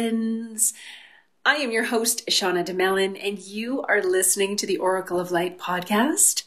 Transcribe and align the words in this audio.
friends. 0.00 0.72
I 1.44 1.56
am 1.56 1.70
your 1.70 1.84
host, 1.84 2.26
Shauna 2.26 2.64
DeMelon, 2.64 3.22
and 3.22 3.38
you 3.38 3.82
are 3.82 4.02
listening 4.02 4.56
to 4.56 4.66
the 4.66 4.78
Oracle 4.78 5.20
of 5.20 5.30
Light 5.30 5.58
podcast. 5.58 6.44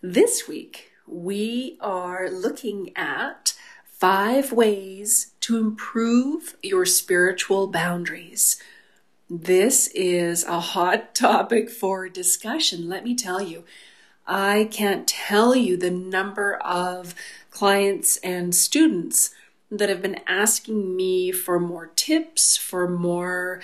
This 0.00 0.46
week, 0.46 0.92
we 1.08 1.76
are 1.80 2.30
looking 2.30 2.92
at 2.96 3.54
five 3.84 4.52
ways 4.52 5.32
to 5.40 5.58
improve 5.58 6.54
your 6.62 6.86
spiritual 6.86 7.66
boundaries. 7.66 8.62
This 9.28 9.88
is 9.88 10.44
a 10.44 10.60
hot 10.60 11.12
topic 11.16 11.68
for 11.68 12.08
discussion, 12.08 12.88
let 12.88 13.02
me 13.02 13.16
tell 13.16 13.42
you. 13.42 13.64
I 14.24 14.68
can't 14.70 15.08
tell 15.08 15.56
you 15.56 15.76
the 15.76 15.90
number 15.90 16.54
of 16.58 17.12
clients 17.50 18.18
and 18.18 18.54
students 18.54 19.30
that 19.70 19.88
have 19.88 20.02
been 20.02 20.20
asking 20.26 20.96
me 20.96 21.30
for 21.30 21.60
more 21.60 21.86
tips, 21.94 22.56
for 22.56 22.88
more 22.88 23.60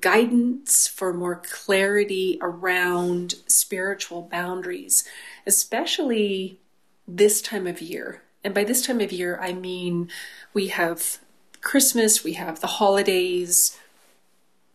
guidance, 0.00 0.86
for 0.86 1.12
more 1.12 1.36
clarity 1.36 2.38
around 2.42 3.36
spiritual 3.46 4.22
boundaries, 4.22 5.04
especially 5.46 6.58
this 7.06 7.40
time 7.40 7.66
of 7.66 7.80
year. 7.80 8.22
And 8.44 8.52
by 8.52 8.64
this 8.64 8.84
time 8.84 9.00
of 9.00 9.10
year, 9.10 9.38
I 9.40 9.52
mean 9.52 10.10
we 10.52 10.68
have 10.68 11.18
Christmas, 11.62 12.22
we 12.22 12.34
have 12.34 12.60
the 12.60 12.66
holidays, 12.66 13.78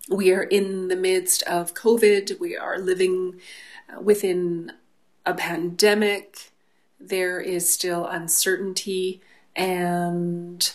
we 0.09 0.31
are 0.31 0.43
in 0.43 0.87
the 0.87 0.95
midst 0.95 1.43
of 1.43 1.73
COVID, 1.75 2.39
we 2.39 2.57
are 2.57 2.79
living 2.79 3.39
uh, 3.89 4.01
within 4.01 4.73
a 5.25 5.33
pandemic, 5.33 6.51
there 6.99 7.39
is 7.39 7.69
still 7.69 8.05
uncertainty 8.05 9.21
and 9.55 10.71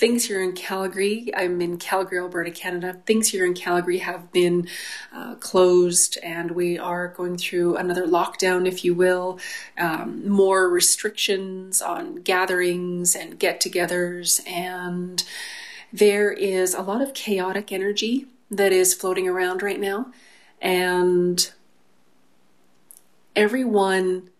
things 0.00 0.24
here 0.24 0.42
in 0.42 0.52
Calgary, 0.52 1.30
I'm 1.36 1.60
in 1.60 1.76
Calgary, 1.76 2.18
Alberta, 2.18 2.50
Canada. 2.50 2.96
Things 3.04 3.28
here 3.28 3.44
in 3.44 3.52
Calgary 3.52 3.98
have 3.98 4.32
been 4.32 4.66
uh, 5.12 5.34
closed, 5.34 6.16
and 6.22 6.52
we 6.52 6.78
are 6.78 7.08
going 7.08 7.36
through 7.36 7.76
another 7.76 8.06
lockdown, 8.06 8.66
if 8.66 8.82
you 8.82 8.94
will. 8.94 9.38
Um, 9.76 10.26
more 10.26 10.70
restrictions 10.70 11.82
on 11.82 12.16
gatherings 12.22 13.14
and 13.14 13.38
get 13.38 13.60
togethers, 13.60 14.40
and 14.48 15.22
there 15.92 16.32
is 16.32 16.72
a 16.74 16.80
lot 16.80 17.02
of 17.02 17.12
chaotic 17.12 17.70
energy 17.70 18.26
that 18.50 18.72
is 18.72 18.94
floating 18.94 19.28
around 19.28 19.62
right 19.62 19.80
now. 19.80 20.12
And 20.62 21.52
everyone 23.36 24.30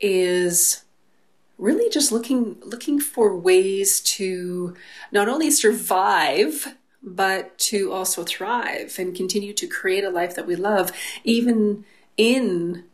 is 0.00 0.84
really 1.58 1.90
just 1.90 2.12
looking 2.12 2.56
looking 2.64 3.00
for 3.00 3.36
ways 3.36 4.00
to 4.00 4.74
not 5.12 5.28
only 5.28 5.50
survive 5.50 6.76
but 7.02 7.56
to 7.58 7.92
also 7.92 8.22
thrive 8.24 8.96
and 8.98 9.14
continue 9.14 9.52
to 9.52 9.66
create 9.66 10.04
a 10.04 10.10
life 10.10 10.34
that 10.34 10.46
we 10.46 10.56
love 10.56 10.92
even 11.24 11.84
in 12.16 12.84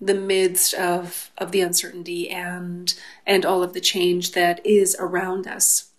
the 0.00 0.14
midst 0.14 0.74
of 0.74 1.30
of 1.38 1.52
the 1.52 1.60
uncertainty 1.60 2.30
and 2.30 2.94
and 3.26 3.44
all 3.44 3.62
of 3.62 3.72
the 3.72 3.80
change 3.80 4.32
that 4.32 4.64
is 4.64 4.96
around 4.98 5.46
us. 5.46 5.90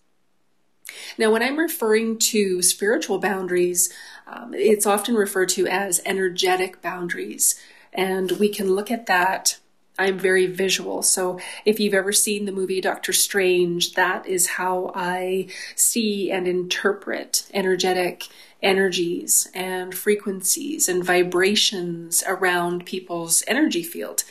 Now 1.17 1.31
when 1.31 1.43
i'm 1.43 1.57
referring 1.57 2.17
to 2.19 2.61
spiritual 2.61 3.19
boundaries 3.19 3.91
um, 4.27 4.53
it's 4.53 4.85
often 4.85 5.15
referred 5.15 5.49
to 5.49 5.67
as 5.67 6.01
energetic 6.05 6.81
boundaries 6.81 7.59
and 7.91 8.31
we 8.33 8.49
can 8.49 8.73
look 8.73 8.89
at 8.89 9.05
that 9.05 9.59
I'm 9.97 10.17
very 10.17 10.47
visual. 10.47 11.03
So 11.03 11.39
if 11.65 11.79
you've 11.79 11.93
ever 11.93 12.11
seen 12.11 12.45
the 12.45 12.51
movie 12.51 12.81
Doctor 12.81 13.13
Strange, 13.13 13.93
that 13.93 14.25
is 14.25 14.47
how 14.47 14.91
I 14.95 15.47
see 15.75 16.31
and 16.31 16.47
interpret 16.47 17.47
energetic 17.53 18.27
energies 18.61 19.49
and 19.53 19.93
frequencies 19.93 20.89
and 20.89 21.03
vibrations 21.03 22.23
around 22.25 22.85
people's 22.85 23.43
energy 23.47 23.83
field. 23.83 24.23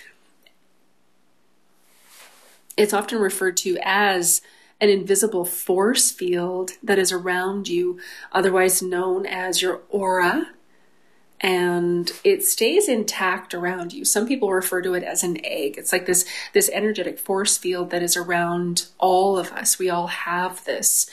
It's 2.76 2.94
often 2.94 3.18
referred 3.18 3.56
to 3.58 3.78
as 3.82 4.40
an 4.80 4.88
invisible 4.88 5.44
force 5.44 6.10
field 6.10 6.72
that 6.82 6.98
is 6.98 7.12
around 7.12 7.68
you, 7.68 8.00
otherwise 8.32 8.82
known 8.82 9.26
as 9.26 9.62
your 9.62 9.82
aura 9.90 10.48
and 11.42 12.12
it 12.22 12.44
stays 12.44 12.88
intact 12.88 13.52
around 13.52 13.92
you. 13.92 14.04
Some 14.04 14.28
people 14.28 14.52
refer 14.52 14.80
to 14.82 14.94
it 14.94 15.02
as 15.02 15.24
an 15.24 15.44
egg. 15.44 15.76
It's 15.76 15.92
like 15.92 16.06
this 16.06 16.24
this 16.52 16.70
energetic 16.72 17.18
force 17.18 17.58
field 17.58 17.90
that 17.90 18.02
is 18.02 18.16
around 18.16 18.86
all 18.98 19.36
of 19.36 19.50
us. 19.50 19.78
We 19.78 19.90
all 19.90 20.06
have 20.06 20.64
this. 20.64 21.10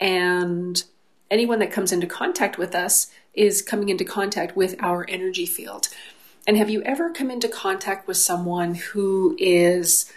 And 0.00 0.82
anyone 1.30 1.60
that 1.60 1.70
comes 1.70 1.92
into 1.92 2.06
contact 2.06 2.58
with 2.58 2.74
us 2.74 3.10
is 3.34 3.62
coming 3.62 3.88
into 3.88 4.04
contact 4.04 4.56
with 4.56 4.74
our 4.82 5.06
energy 5.08 5.46
field. 5.46 5.88
And 6.46 6.56
have 6.56 6.70
you 6.70 6.82
ever 6.82 7.10
come 7.10 7.30
into 7.30 7.48
contact 7.48 8.08
with 8.08 8.16
someone 8.16 8.74
who 8.74 9.36
is 9.38 10.10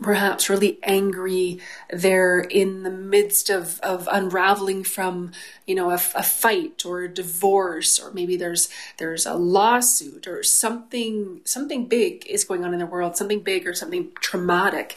perhaps 0.00 0.48
really 0.48 0.78
angry. 0.82 1.60
They're 1.90 2.40
in 2.40 2.82
the 2.82 2.90
midst 2.90 3.50
of, 3.50 3.80
of 3.80 4.08
unraveling 4.10 4.84
from, 4.84 5.32
you 5.66 5.74
know, 5.74 5.90
a, 5.90 6.00
a, 6.14 6.22
fight 6.22 6.84
or 6.84 7.02
a 7.02 7.08
divorce, 7.08 8.00
or 8.00 8.10
maybe 8.12 8.36
there's 8.36 8.68
there's 8.98 9.26
a 9.26 9.34
lawsuit 9.34 10.26
or 10.26 10.42
something 10.42 11.40
something 11.44 11.86
big 11.86 12.26
is 12.26 12.44
going 12.44 12.64
on 12.64 12.72
in 12.72 12.80
the 12.80 12.86
world, 12.86 13.16
something 13.16 13.40
big 13.40 13.66
or 13.66 13.74
something 13.74 14.10
traumatic. 14.20 14.96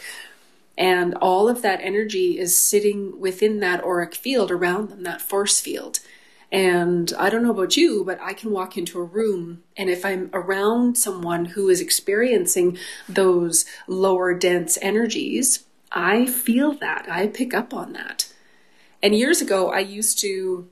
And 0.77 1.13
all 1.15 1.47
of 1.47 1.61
that 1.61 1.81
energy 1.81 2.39
is 2.39 2.57
sitting 2.57 3.19
within 3.19 3.59
that 3.59 3.83
auric 3.83 4.15
field 4.15 4.49
around 4.49 4.89
them, 4.89 5.03
that 5.03 5.21
force 5.21 5.59
field. 5.59 5.99
And 6.53 7.11
I 7.17 7.31
don't 7.31 7.41
know 7.41 7.49
about 7.49 7.75
you, 7.75 8.03
but 8.05 8.21
I 8.21 8.33
can 8.33 8.51
walk 8.51 8.77
into 8.77 8.99
a 8.99 9.03
room 9.03 9.63
and 9.75 9.89
if 9.89 10.05
I'm 10.05 10.29
around 10.33 10.99
someone 10.99 11.45
who 11.45 11.67
is 11.67 11.81
experiencing 11.81 12.77
those 13.09 13.65
lower 13.87 14.35
dense 14.35 14.77
energies, 14.79 15.65
I 15.91 16.27
feel 16.27 16.73
that. 16.73 17.07
I 17.09 17.25
pick 17.25 17.55
up 17.55 17.73
on 17.73 17.93
that. 17.93 18.31
And 19.01 19.15
years 19.15 19.41
ago, 19.41 19.71
I 19.71 19.79
used 19.79 20.19
to 20.19 20.69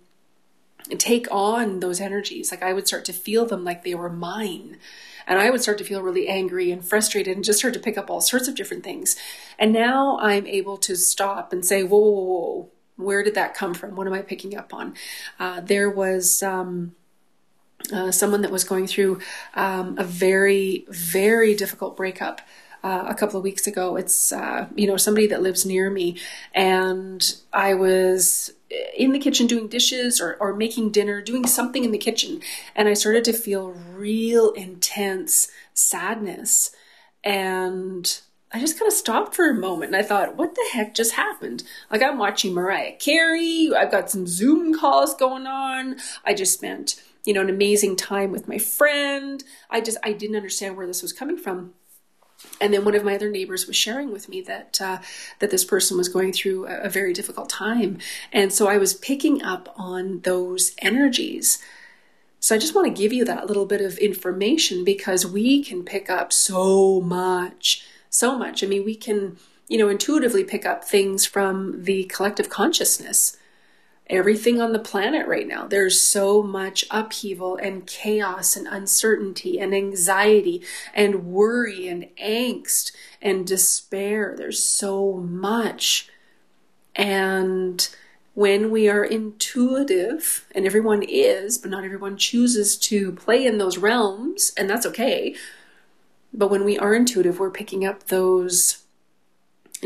take 1.00 1.28
on 1.32 1.80
those 1.80 2.00
energies. 2.00 2.52
Like 2.52 2.62
I 2.62 2.74
would 2.74 2.88
start 2.88 3.04
to 3.06 3.14
feel 3.14 3.48
them 3.48 3.64
like 3.64 3.84
they 3.84 3.96
were 3.96 4.10
mine. 4.10 4.78
And 5.26 5.40
I 5.40 5.50
would 5.50 5.62
start 5.64 5.80
to 5.80 5.84
feel 5.84 6.04
really 6.04 6.28
angry 6.28 6.72
and 6.72 6.86
frustrated 6.86 7.36
and 7.36 7.44
just 7.44 7.58
start 7.58 7.74
to 7.74 7.80
pick 7.80 7.98
up 7.98 8.10
all 8.10 8.22
sorts 8.22 8.48
of 8.48 8.56
different 8.56 8.84
things. 8.84 9.16
And 9.58 9.74
now 9.74 10.20
I'm 10.20 10.46
able 10.46 10.78
to 10.78 10.96
stop 10.96 11.52
and 11.52 11.66
say, 11.66 11.84
whoa, 11.84 12.00
whoa, 12.00 12.24
whoa, 12.24 12.70
where 13.02 13.24
did 13.24 13.36
that 13.36 13.54
come 13.54 13.74
from? 13.74 13.96
What 13.96 14.08
am 14.08 14.14
I 14.14 14.22
picking 14.22 14.56
up 14.58 14.74
on? 14.74 14.96
Uh, 15.40 15.62
there 15.62 15.90
was 15.90 16.42
um, 16.44 16.96
uh, 17.92 18.12
someone 18.12 18.42
that 18.42 18.52
was 18.52 18.64
going 18.64 18.88
through 18.88 19.20
um, 19.56 19.98
a 19.98 20.04
very, 20.04 20.86
very 20.90 21.56
difficult 21.56 21.98
breakup. 21.98 22.42
Uh, 22.84 23.06
a 23.08 23.14
couple 23.14 23.38
of 23.38 23.44
weeks 23.44 23.68
ago, 23.68 23.96
it's 23.96 24.32
uh, 24.32 24.68
you 24.76 24.88
know 24.88 24.98
somebody 24.98 25.28
that 25.28 25.44
lives 25.44 25.68
near 25.68 25.92
me, 25.92 26.18
and 26.56 27.36
I 27.54 27.76
was 27.76 28.54
in 28.98 29.12
the 29.12 29.20
kitchen 29.20 29.46
doing 29.46 29.68
dishes 29.68 30.20
or, 30.20 30.36
or 30.40 30.56
making 30.56 30.90
dinner, 30.92 31.22
doing 31.22 31.46
something 31.46 31.84
in 31.84 31.92
the 31.92 32.00
kitchen, 32.00 32.42
and 32.76 32.88
I 32.88 32.94
started 32.94 33.24
to 33.26 33.34
feel 33.34 33.70
real 33.70 34.52
intense 34.54 35.48
sadness 35.76 36.72
and 37.24 38.22
I 38.54 38.60
just 38.60 38.78
kind 38.78 38.88
of 38.88 38.94
stopped 38.94 39.36
for 39.36 39.50
a 39.50 39.54
moment 39.54 39.94
and 39.94 39.96
I 39.96 40.06
thought, 40.06 40.36
what 40.36 40.56
the 40.56 40.70
heck 40.74 40.94
just 40.94 41.14
happened? 41.14 41.64
Like 41.90 42.02
I'm 42.02 42.18
watching 42.18 42.54
Mariah 42.54 42.96
Carey, 42.98 43.70
I've 43.76 43.92
got 43.92 44.10
some 44.10 44.28
Zoom 44.28 44.78
calls 44.78 45.16
going 45.16 45.48
on. 45.48 45.96
I 46.26 46.34
just 46.34 46.54
spent, 46.54 47.02
you 47.24 47.34
know, 47.34 47.42
an 47.42 47.50
amazing 47.50 47.96
time 47.96 48.32
with 48.32 48.50
my 48.50 48.58
friend. 48.58 49.44
I 49.70 49.80
just 49.80 49.98
I 50.04 50.12
didn't 50.12 50.36
understand 50.36 50.76
where 50.76 50.88
this 50.88 51.02
was 51.02 51.14
coming 51.14 51.38
from. 51.38 51.74
And 52.60 52.74
then 52.74 52.84
one 52.84 52.96
of 52.96 53.04
my 53.04 53.16
other 53.16 53.30
neighbors 53.30 53.68
was 53.68 53.76
sharing 53.76 54.12
with 54.12 54.28
me 54.28 54.42
that 54.42 54.82
uh, 54.82 54.98
that 55.40 55.52
this 55.52 55.64
person 55.64 55.98
was 55.98 56.10
going 56.10 56.34
through 56.34 56.68
a, 56.68 56.82
a 56.82 56.90
very 56.90 57.14
difficult 57.14 57.50
time, 57.50 58.00
and 58.32 58.52
so 58.52 58.68
I 58.68 58.78
was 58.78 58.96
picking 58.96 59.44
up 59.44 59.72
on 59.78 60.22
those 60.22 60.74
energies. 60.80 61.60
So 62.40 62.56
I 62.56 62.58
just 62.58 62.74
want 62.74 62.88
to 62.88 63.02
give 63.02 63.14
you 63.14 63.24
that 63.26 63.46
little 63.46 63.68
bit 63.68 63.82
of 63.82 64.00
information 64.00 64.84
because 64.84 65.24
we 65.24 65.64
can 65.64 65.84
pick 65.84 66.10
up 66.10 66.34
so 66.34 67.00
much 67.00 67.86
so 68.12 68.38
much. 68.38 68.64
I 68.64 68.68
mean, 68.68 68.86
we 68.86 68.96
can, 68.96 69.38
you 69.68 69.80
know, 69.80 69.90
intuitively 69.90 70.44
pick 70.44 70.66
up 70.66 70.84
things 70.84 71.26
from 71.26 71.84
the 71.84 72.04
collective 72.04 72.50
consciousness. 72.50 73.38
Everything 74.08 74.60
on 74.62 74.74
the 74.74 74.80
planet 74.80 75.26
right 75.26 75.48
now, 75.48 75.66
there's 75.66 76.02
so 76.02 76.44
much 76.44 76.84
upheaval 76.92 77.56
and 77.56 77.88
chaos 77.88 78.58
and 78.58 78.68
uncertainty 78.68 79.58
and 79.58 79.74
anxiety 79.74 80.62
and 80.94 81.28
worry 81.28 81.88
and 81.88 82.10
angst 82.22 82.92
and 83.22 83.48
despair. 83.48 84.36
There's 84.38 84.62
so 84.62 85.14
much. 85.14 86.10
And 86.94 87.88
when 88.34 88.72
we 88.72 88.90
are 88.90 89.06
intuitive, 89.06 90.46
and 90.54 90.66
everyone 90.66 91.04
is, 91.04 91.58
but 91.58 91.72
not 91.72 91.86
everyone 91.86 92.18
chooses 92.18 92.76
to 92.78 93.14
play 93.14 93.46
in 93.46 93.58
those 93.58 93.78
realms, 93.78 94.52
and 94.58 94.70
that's 94.70 94.86
okay 94.86 95.36
but 96.34 96.50
when 96.50 96.64
we 96.64 96.78
are 96.78 96.94
intuitive, 96.94 97.40
we're 97.40 97.52
picking 97.52 97.86
up 97.86 98.08
those 98.08 98.84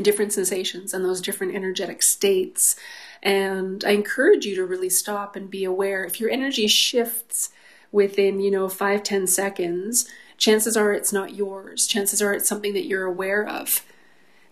different 0.02 0.34
sensations 0.34 0.94
and 0.94 1.04
those 1.04 1.22
different 1.22 1.56
energetic 1.56 2.04
states. 2.04 2.76
And 3.24 3.84
I 3.86 3.92
encourage 3.92 4.46
you 4.46 4.56
to 4.56 4.66
really 4.66 4.90
stop 4.90 5.36
and 5.36 5.50
be 5.50 5.64
aware. 5.64 6.04
If 6.04 6.20
your 6.20 6.30
energy 6.30 6.68
shifts 6.68 7.50
within, 7.92 8.40
you 8.40 8.52
know, 8.52 8.68
five, 8.70 9.04
ten 9.04 9.26
seconds, 9.26 10.08
chances 10.38 10.76
are 10.76 10.92
it's 10.92 11.14
not 11.14 11.34
yours. 11.34 11.88
Chances 11.88 12.22
are 12.22 12.34
it's 12.34 12.48
something 12.48 12.74
that 12.74 12.86
you're 12.86 13.06
aware 13.06 13.48
of. 13.48 13.84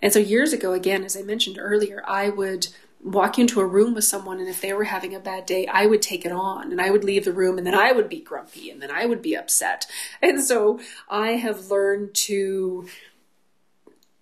And 0.01 0.11
so 0.11 0.19
years 0.19 0.53
ago, 0.53 0.73
again, 0.73 1.03
as 1.03 1.15
I 1.15 1.21
mentioned 1.21 1.57
earlier, 1.59 2.03
I 2.07 2.29
would 2.29 2.67
walk 3.03 3.37
into 3.37 3.59
a 3.59 3.65
room 3.65 3.93
with 3.93 4.05
someone 4.05 4.39
and 4.39 4.47
if 4.47 4.61
they 4.61 4.73
were 4.73 4.85
having 4.85 5.13
a 5.13 5.19
bad 5.19 5.45
day, 5.45 5.67
I 5.67 5.85
would 5.85 6.01
take 6.01 6.25
it 6.25 6.31
on 6.31 6.71
and 6.71 6.79
I 6.79 6.89
would 6.89 7.03
leave 7.03 7.25
the 7.25 7.33
room 7.33 7.57
and 7.57 7.67
then 7.67 7.75
I 7.75 7.91
would 7.91 8.09
be 8.09 8.21
grumpy 8.21 8.69
and 8.69 8.81
then 8.81 8.91
I 8.91 9.05
would 9.05 9.21
be 9.21 9.35
upset. 9.35 9.85
And 10.21 10.41
so 10.41 10.79
I 11.09 11.31
have 11.31 11.69
learned 11.69 12.13
to 12.15 12.87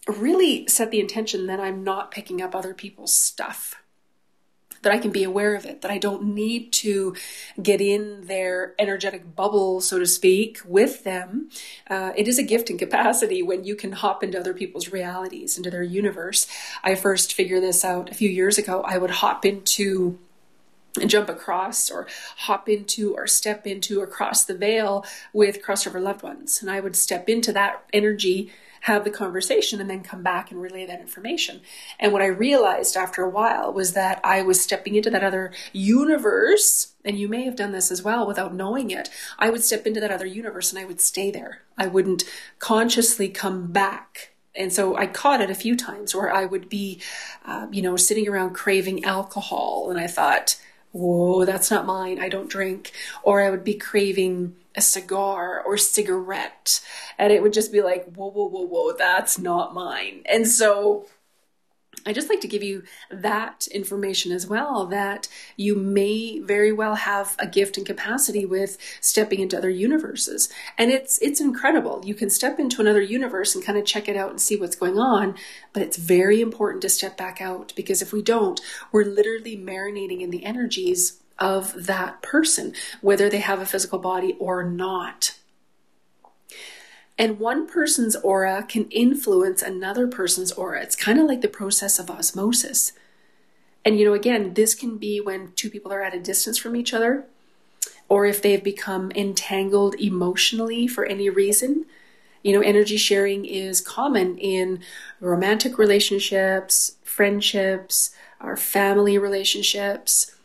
really 0.08 0.68
set 0.68 0.90
the 0.90 1.00
intention 1.00 1.46
that 1.48 1.60
I'm 1.60 1.84
not 1.84 2.12
picking 2.12 2.42
up 2.42 2.56
other 2.56 2.74
people's 2.74 3.14
stuff 3.14 3.81
that 4.82 4.92
I 4.92 4.98
can 4.98 5.12
be 5.12 5.24
aware 5.24 5.56
of 5.56 5.66
it, 5.66 5.82
that 5.82 5.92
I 5.92 5.98
don't 5.98 6.24
need 6.36 6.72
to 6.74 7.16
get 7.62 7.82
in 7.82 8.26
their 8.26 8.74
energetic 8.80 9.36
bubble, 9.36 9.82
so 9.82 10.00
to 10.00 10.06
speak, 10.06 10.60
with 10.66 11.04
them. 11.04 11.50
Uh, 11.90 12.12
it 12.16 12.28
is 12.28 12.40
a 12.40 12.44
gift 12.44 12.70
and 12.70 12.80
capacity 12.80 13.44
when 13.44 13.64
you 13.64 13.76
can 13.76 13.92
hop 13.92 14.24
into 14.24 14.40
other 14.40 14.54
people's 14.54 14.90
realities, 14.90 15.58
into 15.58 15.70
their 15.70 15.84
universe. 15.84 16.48
I 16.84 16.96
first 16.96 17.34
figured 17.34 17.64
this 17.64 17.86
out 17.86 18.10
a 18.10 18.16
few 18.16 18.30
years 18.30 18.58
ago. 18.58 18.82
I 18.82 18.98
would 18.98 19.12
hop 19.12 19.46
into 19.46 20.18
and 21.00 21.10
jump 21.10 21.30
across 21.30 21.90
or 21.90 22.08
hop 22.38 22.68
into 22.68 23.16
or 23.16 23.28
step 23.28 23.66
into 23.66 24.02
or 24.02 24.08
cross 24.08 24.44
the 24.44 24.54
veil 24.54 25.06
with 25.32 25.64
crossover 25.64 26.02
loved 26.02 26.22
ones. 26.24 26.62
And 26.62 26.70
I 26.70 26.80
would 26.82 26.96
step 26.96 27.30
into 27.30 27.54
that 27.54 27.84
energy 27.94 28.52
have 28.82 29.04
the 29.04 29.10
conversation 29.10 29.80
and 29.80 29.90
then 29.90 30.04
come 30.04 30.24
back 30.24 30.52
and 30.52 30.62
relay 30.62 30.86
that 30.86 31.00
information. 31.00 31.62
And 32.00 32.12
what 32.12 32.22
I 32.22 32.28
realized 32.28 32.98
after 32.98 33.24
a 33.24 33.30
while 33.30 33.72
was 33.72 33.94
that 33.94 34.20
I 34.24 34.42
was 34.42 34.62
stepping 34.62 34.96
into 34.96 35.10
that 35.10 35.24
other 35.24 35.52
universe, 35.72 36.94
and 37.06 37.18
you 37.18 37.28
may 37.28 37.44
have 37.46 37.56
done 37.56 37.72
this 37.72 37.92
as 37.92 38.04
well 38.04 38.26
without 38.28 38.54
knowing 38.54 38.92
it. 38.92 39.10
I 39.40 39.50
would 39.50 39.64
step 39.64 39.86
into 39.86 40.00
that 40.00 40.12
other 40.12 40.26
universe 40.26 40.72
and 40.72 40.80
I 40.80 40.86
would 40.86 41.02
stay 41.02 41.32
there. 41.32 41.62
I 41.78 41.88
wouldn't 41.88 42.24
consciously 42.60 43.30
come 43.30 43.72
back 43.72 44.32
and 44.56 44.74
so 44.74 44.98
I 44.98 45.08
caught 45.08 45.42
it 45.42 45.50
a 45.50 45.56
few 45.56 45.76
times 45.76 46.14
where 46.14 46.34
I 46.34 46.46
would 46.46 46.68
be, 46.68 47.00
uh, 47.46 47.68
you 47.72 47.82
know, 47.82 47.96
sitting 47.96 48.28
around 48.28 48.54
craving 48.54 49.06
alcohol, 49.06 49.90
and 49.90 50.00
I 50.00 50.08
thought, 50.08 50.60
whoa, 50.92 51.46
that's 51.46 51.72
not 51.72 51.86
mine. 51.86 52.20
I 52.20 52.28
don't 52.28 52.50
drink. 52.50 52.92
Or 53.24 53.42
I 53.42 53.50
would 53.50 53.64
be 53.64 53.76
craving 53.76 54.56
a 54.76 54.82
cigar 54.82 55.62
or 55.62 55.78
cigarette. 55.78 56.82
And 57.18 57.32
it 57.32 57.42
would 57.42 57.54
just 57.54 57.72
be 57.72 57.82
like, 57.82 58.06
whoa, 58.14 58.30
whoa, 58.30 58.48
whoa, 58.48 58.66
whoa, 58.66 58.94
that's 58.94 59.38
not 59.38 59.74
mine. 59.74 60.22
And 60.26 60.48
so 60.48 61.06
I 62.06 62.14
just 62.14 62.30
like 62.30 62.42
to 62.42 62.48
give 62.48 62.64
you 62.64 62.84
that 63.12 63.68
information 63.68 64.32
as 64.32 64.48
well 64.48 64.88
that 64.88 65.28
you 65.56 65.76
may 65.76 66.40
very 66.40 66.72
well 66.72 66.96
have 66.96 67.36
a 67.38 67.46
gift 67.46 67.78
and 67.78 67.86
capacity 67.86 68.46
with 68.46 68.78
stepping 69.02 69.40
into 69.40 69.58
other 69.58 69.70
universes. 69.70 70.50
And 70.78 70.90
it's 70.90 71.20
it's 71.22 71.40
incredible. 71.40 72.02
You 72.04 72.16
can 72.16 72.30
step 72.30 72.60
into 72.60 72.82
another 72.82 73.02
universe 73.02 73.54
and 73.54 73.64
kind 73.64 73.78
of 73.78 73.86
check 73.86 74.08
it 74.08 74.18
out 74.18 74.32
and 74.32 74.42
see 74.42 74.56
what's 74.56 74.76
going 74.76 74.98
on, 74.98 75.36
but 75.74 75.84
it's 75.84 75.98
very 75.98 76.42
important 76.42 76.82
to 76.84 76.90
step 76.90 77.18
back 77.18 77.40
out 77.40 77.74
because 77.76 78.02
if 78.02 78.12
we 78.12 78.24
don't, 78.24 78.60
we're 78.92 79.06
literally 79.06 79.58
marinating 79.58 80.22
in 80.22 80.32
the 80.32 80.46
energies 80.46 81.22
of 81.42 81.88
that 81.88 82.22
person, 82.22 82.74
whether 83.02 83.30
they 83.30 83.40
have 83.40 83.60
a 83.60 83.66
physical 83.66 84.00
body 84.00 84.38
or 84.40 84.64
not. 84.64 85.38
And 87.18 87.40
one 87.40 87.68
person's 87.68 88.16
aura 88.16 88.64
can 88.68 88.86
influence 88.90 89.62
another 89.62 90.08
person's 90.08 90.52
aura. 90.54 90.82
It's 90.82 90.96
kind 90.96 91.20
of 91.20 91.26
like 91.28 91.42
the 91.42 91.48
process 91.48 92.00
of 92.00 92.10
osmosis. 92.10 92.94
And, 93.84 94.00
you 94.00 94.06
know, 94.06 94.14
again, 94.14 94.54
this 94.54 94.74
can 94.76 94.98
be 94.98 95.20
when 95.20 95.52
two 95.56 95.70
people 95.70 95.92
are 95.92 96.02
at 96.02 96.16
a 96.16 96.20
distance 96.20 96.58
from 96.58 96.76
each 96.76 96.94
other, 96.94 97.26
or 98.08 98.26
if 98.26 98.42
they've 98.42 98.64
become 98.64 99.12
entangled 99.14 99.96
emotionally 99.96 100.88
for 100.88 101.06
any 101.06 101.30
reason. 101.30 101.86
You 102.44 102.54
know, 102.54 102.62
energy 102.62 102.98
sharing 102.98 103.46
is 103.46 103.82
common 103.82 104.38
in 104.38 104.80
romantic 105.20 105.78
relationships, 105.78 106.98
friendships, 107.04 108.12
our 108.40 108.58
family 108.58 109.18
relationships. 109.18 110.36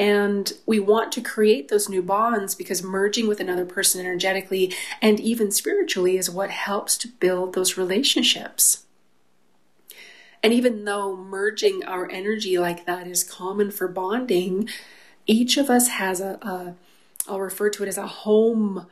And 0.00 0.54
we 0.64 0.80
want 0.80 1.12
to 1.12 1.20
create 1.20 1.68
those 1.68 1.90
new 1.90 2.00
bonds 2.00 2.54
because 2.54 2.82
merging 2.82 3.28
with 3.28 3.38
another 3.38 3.66
person 3.66 4.00
energetically 4.00 4.72
and 5.02 5.20
even 5.20 5.50
spiritually 5.50 6.16
is 6.16 6.30
what 6.30 6.48
helps 6.48 6.96
to 6.98 7.08
build 7.08 7.52
those 7.52 7.76
relationships. 7.76 8.86
And 10.42 10.54
even 10.54 10.86
though 10.86 11.14
merging 11.14 11.84
our 11.84 12.10
energy 12.10 12.58
like 12.58 12.86
that 12.86 13.06
is 13.06 13.22
common 13.22 13.70
for 13.70 13.88
bonding, 13.88 14.70
each 15.26 15.58
of 15.58 15.68
us 15.68 15.88
has 15.88 16.18
a, 16.22 16.38
a 16.40 16.74
I'll 17.28 17.38
refer 17.38 17.68
to 17.68 17.82
it 17.82 17.88
as 17.88 17.98
a 17.98 18.06
home 18.06 18.86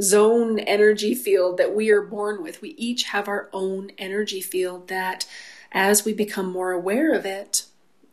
zone 0.00 0.60
energy 0.60 1.12
field 1.16 1.56
that 1.56 1.74
we 1.74 1.90
are 1.90 2.02
born 2.02 2.40
with. 2.40 2.62
We 2.62 2.76
each 2.78 3.02
have 3.02 3.26
our 3.26 3.50
own 3.52 3.90
energy 3.98 4.40
field 4.40 4.86
that 4.86 5.26
as 5.72 6.04
we 6.04 6.12
become 6.12 6.52
more 6.52 6.70
aware 6.70 7.12
of 7.12 7.26
it, 7.26 7.64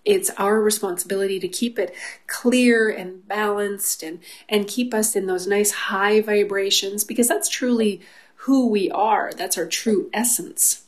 it's 0.05 0.29
our 0.31 0.61
responsibility 0.61 1.39
to 1.39 1.47
keep 1.47 1.77
it 1.77 1.93
clear 2.27 2.89
and 2.89 3.27
balanced 3.27 4.01
and, 4.01 4.19
and 4.47 4.67
keep 4.67 4.93
us 4.93 5.15
in 5.15 5.25
those 5.25 5.47
nice 5.47 5.71
high 5.71 6.21
vibrations 6.21 7.03
because 7.03 7.27
that's 7.27 7.49
truly 7.49 8.01
who 8.43 8.67
we 8.67 8.89
are. 8.91 9.31
That's 9.35 9.57
our 9.57 9.67
true 9.67 10.09
essence. 10.13 10.85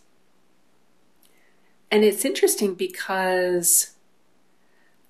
And 1.92 2.06
it's 2.06 2.24
interesting 2.24 2.74
because 2.74 3.92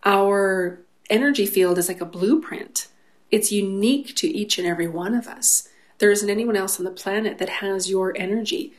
our 0.03 0.81
energy 1.09 1.45
field 1.45 1.77
is 1.77 1.87
like 1.87 2.01
a 2.01 2.05
blueprint. 2.05 2.87
It's 3.29 3.51
unique 3.51 4.15
to 4.15 4.27
each 4.27 4.57
and 4.57 4.67
every 4.67 4.87
one 4.87 5.13
of 5.13 5.27
us. 5.27 5.69
There 5.99 6.11
isn't 6.11 6.29
anyone 6.29 6.57
else 6.57 6.79
on 6.79 6.85
the 6.85 6.91
planet 6.91 7.37
that 7.37 7.49
has 7.49 7.89
your 7.89 8.17
energy. 8.17 8.73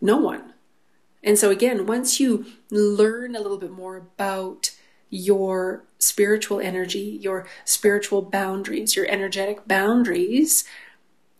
No 0.00 0.18
one. 0.18 0.52
And 1.22 1.38
so, 1.38 1.50
again, 1.50 1.86
once 1.86 2.18
you 2.18 2.46
learn 2.70 3.36
a 3.36 3.40
little 3.40 3.58
bit 3.58 3.70
more 3.70 3.96
about 3.96 4.72
your 5.08 5.84
spiritual 5.98 6.58
energy, 6.58 7.18
your 7.20 7.46
spiritual 7.64 8.22
boundaries, 8.22 8.96
your 8.96 9.06
energetic 9.08 9.68
boundaries, 9.68 10.64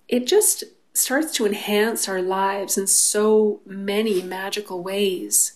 it 0.08 0.26
just 0.26 0.64
starts 0.94 1.32
to 1.32 1.46
enhance 1.46 2.08
our 2.08 2.20
lives 2.20 2.76
in 2.76 2.86
so 2.86 3.60
many 3.64 4.22
magical 4.22 4.82
ways. 4.82 5.54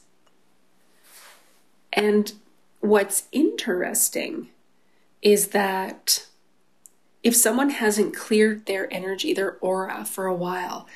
And 1.92 2.33
what's 2.80 3.25
interesting 3.33 4.49
is 5.23 5.49
that 5.49 6.26
if 7.23 7.35
someone 7.35 7.71
hasn't 7.71 8.14
cleared 8.14 8.66
their 8.66 8.92
energy, 8.92 9.35
their 9.35 9.56
aura 9.61 10.04
for 10.04 10.26
a 10.26 10.35
while, 10.35 10.87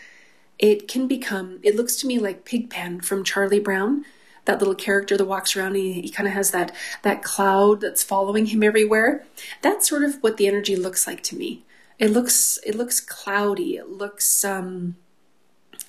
it 0.61 0.87
can 0.89 1.09
become, 1.09 1.59
it 1.63 1.75
looks 1.75 1.97
to 1.97 2.07
me 2.07 2.19
like 2.19 2.45
Pigpen 2.45 3.01
from 3.01 3.25
Charlie 3.25 3.59
Brown, 3.59 4.05
that 4.45 4.59
little 4.59 4.75
character 4.75 5.17
that 5.17 5.25
walks 5.25 5.57
around. 5.57 5.75
He, 5.75 6.03
he 6.03 6.11
kind 6.11 6.27
of 6.29 6.35
has 6.35 6.51
that, 6.51 6.75
that 7.03 7.23
cloud 7.23 7.81
that's 7.81 8.05
following 8.05 8.47
him 8.47 8.63
everywhere. 8.63 9.27
That's 9.63 9.89
sort 9.89 10.05
of 10.05 10.17
what 10.23 10.37
the 10.37 10.47
energy 10.47 10.77
looks 10.77 11.07
like 11.07 11.23
to 11.25 11.37
me. 11.37 11.65
It 11.99 12.11
looks, 12.11 12.59
it 12.65 12.75
looks 12.75 13.01
cloudy. 13.01 13.77
It 13.77 13.89
looks, 13.89 14.45
um, 14.45 14.97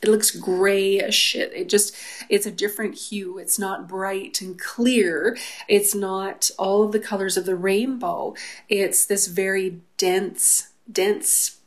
it 0.01 0.07
looks 0.07 0.31
grayish. 0.31 1.35
It, 1.35 1.51
it 1.53 1.69
just, 1.69 1.93
it's 2.29 2.45
a 2.45 2.51
different 2.51 2.95
hue. 2.95 3.37
It's 3.37 3.59
not 3.59 3.89
bright 3.89 4.39
and 4.39 4.57
clear. 4.57 5.37
It's 5.67 5.93
not 5.93 6.49
all 6.57 6.83
of 6.83 6.93
the 6.93 6.99
colors 6.99 7.35
of 7.35 7.45
the 7.45 7.57
rainbow. 7.57 8.35
It's 8.69 9.05
this 9.05 9.27
very 9.27 9.81
dense, 9.97 10.69
dense 10.89 11.57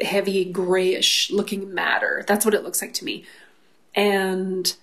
heavy 0.00 0.44
grayish 0.44 1.30
looking 1.30 1.74
matter. 1.74 2.24
That's 2.26 2.44
what 2.44 2.54
it 2.54 2.62
looks 2.62 2.80
like 2.80 2.94
to 2.94 3.04
me. 3.04 3.24
And 3.94 4.74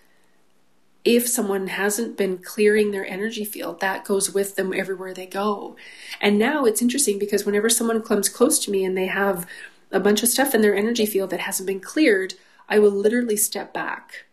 if 1.06 1.28
someone 1.28 1.68
hasn't 1.68 2.18
been 2.18 2.38
clearing 2.38 2.92
their 2.92 3.06
energy 3.06 3.46
field, 3.46 3.80
that 3.80 4.04
goes 4.04 4.34
with 4.34 4.56
them 4.56 4.74
everywhere 4.74 5.14
they 5.14 5.26
go. 5.26 5.76
And 6.20 6.38
now 6.38 6.66
it's 6.66 6.82
interesting 6.82 7.18
because 7.18 7.46
whenever 7.46 7.70
someone 7.70 8.02
comes 8.02 8.28
close 8.28 8.60
to 8.66 8.72
me 8.72 8.84
and 8.84 8.98
they 8.98 9.06
have 9.06 9.48
a 9.92 10.02
bunch 10.02 10.22
of 10.22 10.30
stuff 10.30 10.54
in 10.54 10.62
their 10.62 10.76
energy 10.76 11.06
field 11.06 11.30
that 11.30 11.40
hasn't 11.40 11.68
been 11.68 11.80
cleared, 11.80 12.34
I 12.68 12.80
will 12.80 12.92
literally 12.92 13.38
step 13.38 13.74
back. 13.74 14.26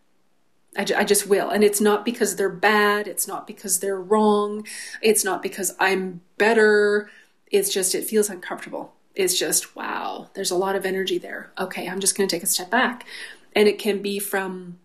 I, 0.76 0.85
I 0.97 1.04
just 1.04 1.28
will. 1.28 1.49
And 1.49 1.62
it's 1.62 1.81
not 1.81 2.04
because 2.04 2.35
they're 2.35 2.49
bad. 2.49 3.07
It's 3.07 3.28
not 3.28 3.47
because 3.47 3.78
they're 3.78 4.00
wrong. 4.00 4.66
It's 5.00 5.25
not 5.25 5.43
because 5.43 5.76
I'm 5.78 6.23
better. 6.38 7.09
It's 7.52 7.73
just, 7.73 7.95
it 7.95 8.04
feels 8.04 8.28
uncomfortable 8.28 8.95
is 9.14 9.38
just, 9.38 9.76
wow, 9.76 10.28
there's 10.35 10.50
a 10.50 10.56
lot 10.56 10.76
of 10.76 10.85
energy 10.85 11.18
there. 11.18 11.52
Okay, 11.59 11.88
I'm 11.88 12.00
just 12.00 12.16
going 12.16 12.28
to 12.28 12.35
take 12.35 12.42
a 12.42 12.47
step 12.47 12.71
back. 12.71 13.06
And 13.54 13.68
it 13.68 13.78
can 13.78 14.02
be 14.02 14.18
from 14.18 14.78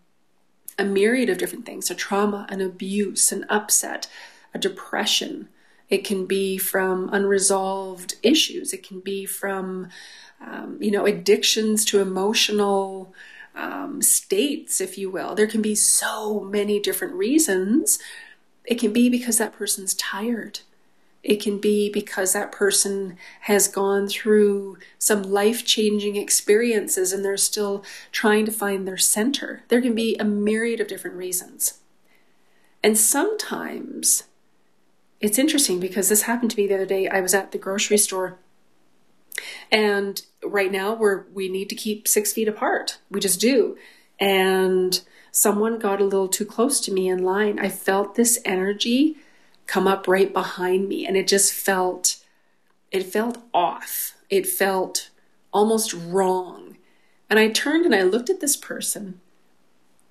a 0.78 0.84
myriad 0.84 1.28
of 1.28 1.38
different 1.38 1.66
things 1.66 1.90
a 1.90 1.94
trauma, 1.94 2.46
an 2.48 2.60
abuse, 2.60 3.32
an 3.32 3.44
upset, 3.48 4.08
a 4.54 4.58
depression. 4.58 5.48
It 5.88 6.04
can 6.04 6.26
be 6.26 6.56
from 6.56 7.10
unresolved 7.12 8.14
issues. 8.22 8.72
It 8.72 8.86
can 8.86 9.00
be 9.00 9.26
from, 9.26 9.88
um, 10.40 10.78
you 10.80 10.90
know, 10.90 11.04
addictions 11.04 11.84
to 11.86 12.00
emotional 12.00 13.12
um, 13.56 14.00
states, 14.00 14.80
if 14.80 14.96
you 14.96 15.10
will. 15.10 15.34
There 15.34 15.48
can 15.48 15.60
be 15.60 15.74
so 15.74 16.40
many 16.40 16.78
different 16.78 17.14
reasons. 17.14 17.98
It 18.64 18.78
can 18.78 18.92
be 18.92 19.08
because 19.08 19.38
that 19.38 19.52
person's 19.52 19.94
tired. 19.94 20.60
It 21.22 21.42
can 21.42 21.58
be 21.58 21.90
because 21.90 22.32
that 22.32 22.50
person 22.50 23.18
has 23.42 23.68
gone 23.68 24.08
through 24.08 24.78
some 24.98 25.22
life 25.22 25.66
changing 25.66 26.16
experiences 26.16 27.12
and 27.12 27.24
they're 27.24 27.36
still 27.36 27.84
trying 28.10 28.46
to 28.46 28.52
find 28.52 28.88
their 28.88 28.96
center. 28.96 29.62
There 29.68 29.82
can 29.82 29.94
be 29.94 30.16
a 30.16 30.24
myriad 30.24 30.80
of 30.80 30.88
different 30.88 31.16
reasons. 31.16 31.80
And 32.82 32.96
sometimes 32.96 34.24
it's 35.20 35.38
interesting 35.38 35.78
because 35.78 36.08
this 36.08 36.22
happened 36.22 36.52
to 36.52 36.56
me 36.56 36.66
the 36.66 36.74
other 36.74 36.86
day. 36.86 37.06
I 37.06 37.20
was 37.20 37.34
at 37.34 37.52
the 37.52 37.58
grocery 37.58 37.98
store 37.98 38.38
and 39.70 40.22
right 40.44 40.72
now 40.72 40.94
we're 40.94 41.24
we 41.32 41.48
need 41.48 41.68
to 41.68 41.74
keep 41.74 42.08
six 42.08 42.32
feet 42.32 42.48
apart. 42.48 42.98
We 43.10 43.20
just 43.20 43.40
do. 43.40 43.76
And 44.18 45.00
someone 45.30 45.78
got 45.78 46.00
a 46.00 46.04
little 46.04 46.28
too 46.28 46.44
close 46.44 46.80
to 46.80 46.92
me 46.92 47.08
in 47.08 47.22
line. 47.22 47.58
I 47.58 47.68
felt 47.68 48.14
this 48.14 48.38
energy 48.44 49.16
come 49.70 49.86
up 49.86 50.08
right 50.08 50.32
behind 50.32 50.88
me 50.88 51.06
and 51.06 51.16
it 51.16 51.28
just 51.28 51.52
felt 51.52 52.16
it 52.90 53.04
felt 53.04 53.38
off. 53.54 54.16
It 54.28 54.48
felt 54.48 55.10
almost 55.52 55.94
wrong. 55.94 56.76
And 57.28 57.38
I 57.38 57.50
turned 57.50 57.86
and 57.86 57.94
I 57.94 58.02
looked 58.02 58.28
at 58.30 58.40
this 58.40 58.56
person 58.56 59.20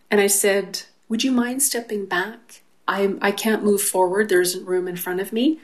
and 0.09 0.21
I 0.21 0.27
said, 0.27 0.83
"Would 1.09 1.25
you 1.25 1.33
mind 1.33 1.61
stepping 1.61 2.05
back? 2.05 2.61
I 2.87 3.15
I 3.21 3.31
can't 3.31 3.65
move 3.69 3.81
forward. 3.81 4.29
There 4.29 4.39
isn't 4.41 4.65
room 4.65 4.87
in 4.87 4.95
front 4.95 5.19
of 5.19 5.33
me." 5.33 5.59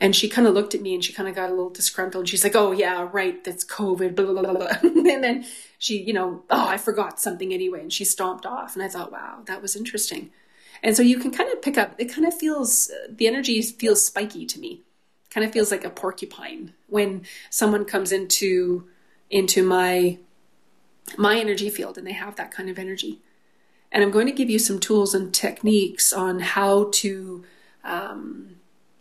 And 0.00 0.16
she 0.16 0.28
kind 0.28 0.48
of 0.48 0.54
looked 0.54 0.74
at 0.74 0.82
me 0.82 0.92
and 0.92 1.04
she 1.04 1.12
kind 1.12 1.28
of 1.28 1.36
got 1.36 1.50
a 1.50 1.54
little 1.54 1.70
disgruntled. 1.70 2.22
And 2.22 2.28
she's 2.28 2.42
like, 2.42 2.56
"Oh 2.56 2.72
yeah, 2.72 3.08
right. 3.12 3.42
That's 3.44 3.64
COVID." 3.64 4.16
Blah 4.16 4.26
blah 4.26 4.42
blah 4.42 4.54
blah. 4.54 4.76
and 4.82 5.22
then 5.22 5.46
she, 5.78 6.02
you 6.02 6.12
know, 6.12 6.42
oh, 6.50 6.66
I 6.66 6.78
forgot 6.78 7.20
something 7.20 7.52
anyway, 7.52 7.80
and 7.82 7.92
she 7.92 8.04
stomped 8.04 8.44
off. 8.44 8.74
And 8.74 8.82
I 8.82 8.88
thought, 8.88 9.12
wow, 9.12 9.42
that 9.46 9.62
was 9.62 9.76
interesting. 9.76 10.30
And 10.84 10.94
so 10.94 11.02
you 11.02 11.18
can 11.18 11.30
kind 11.30 11.50
of 11.50 11.62
pick 11.62 11.78
up. 11.78 11.94
It 11.96 12.12
kind 12.12 12.26
of 12.26 12.34
feels 12.34 12.92
the 13.08 13.26
energy 13.26 13.60
feels 13.62 14.04
spiky 14.04 14.44
to 14.44 14.60
me. 14.60 14.82
Kind 15.30 15.46
of 15.46 15.52
feels 15.52 15.70
like 15.70 15.84
a 15.84 15.90
porcupine 15.90 16.74
when 16.88 17.22
someone 17.48 17.86
comes 17.86 18.12
into 18.12 18.86
into 19.30 19.64
my 19.64 20.18
my 21.16 21.38
energy 21.38 21.70
field 21.70 21.96
and 21.98 22.06
they 22.06 22.12
have 22.12 22.36
that 22.36 22.50
kind 22.50 22.68
of 22.68 22.78
energy. 22.78 23.20
And 23.90 24.04
I'm 24.04 24.10
going 24.10 24.26
to 24.26 24.32
give 24.32 24.50
you 24.50 24.58
some 24.58 24.78
tools 24.78 25.14
and 25.14 25.32
techniques 25.32 26.12
on 26.12 26.40
how 26.40 26.90
to 26.92 27.44
um, 27.82 28.56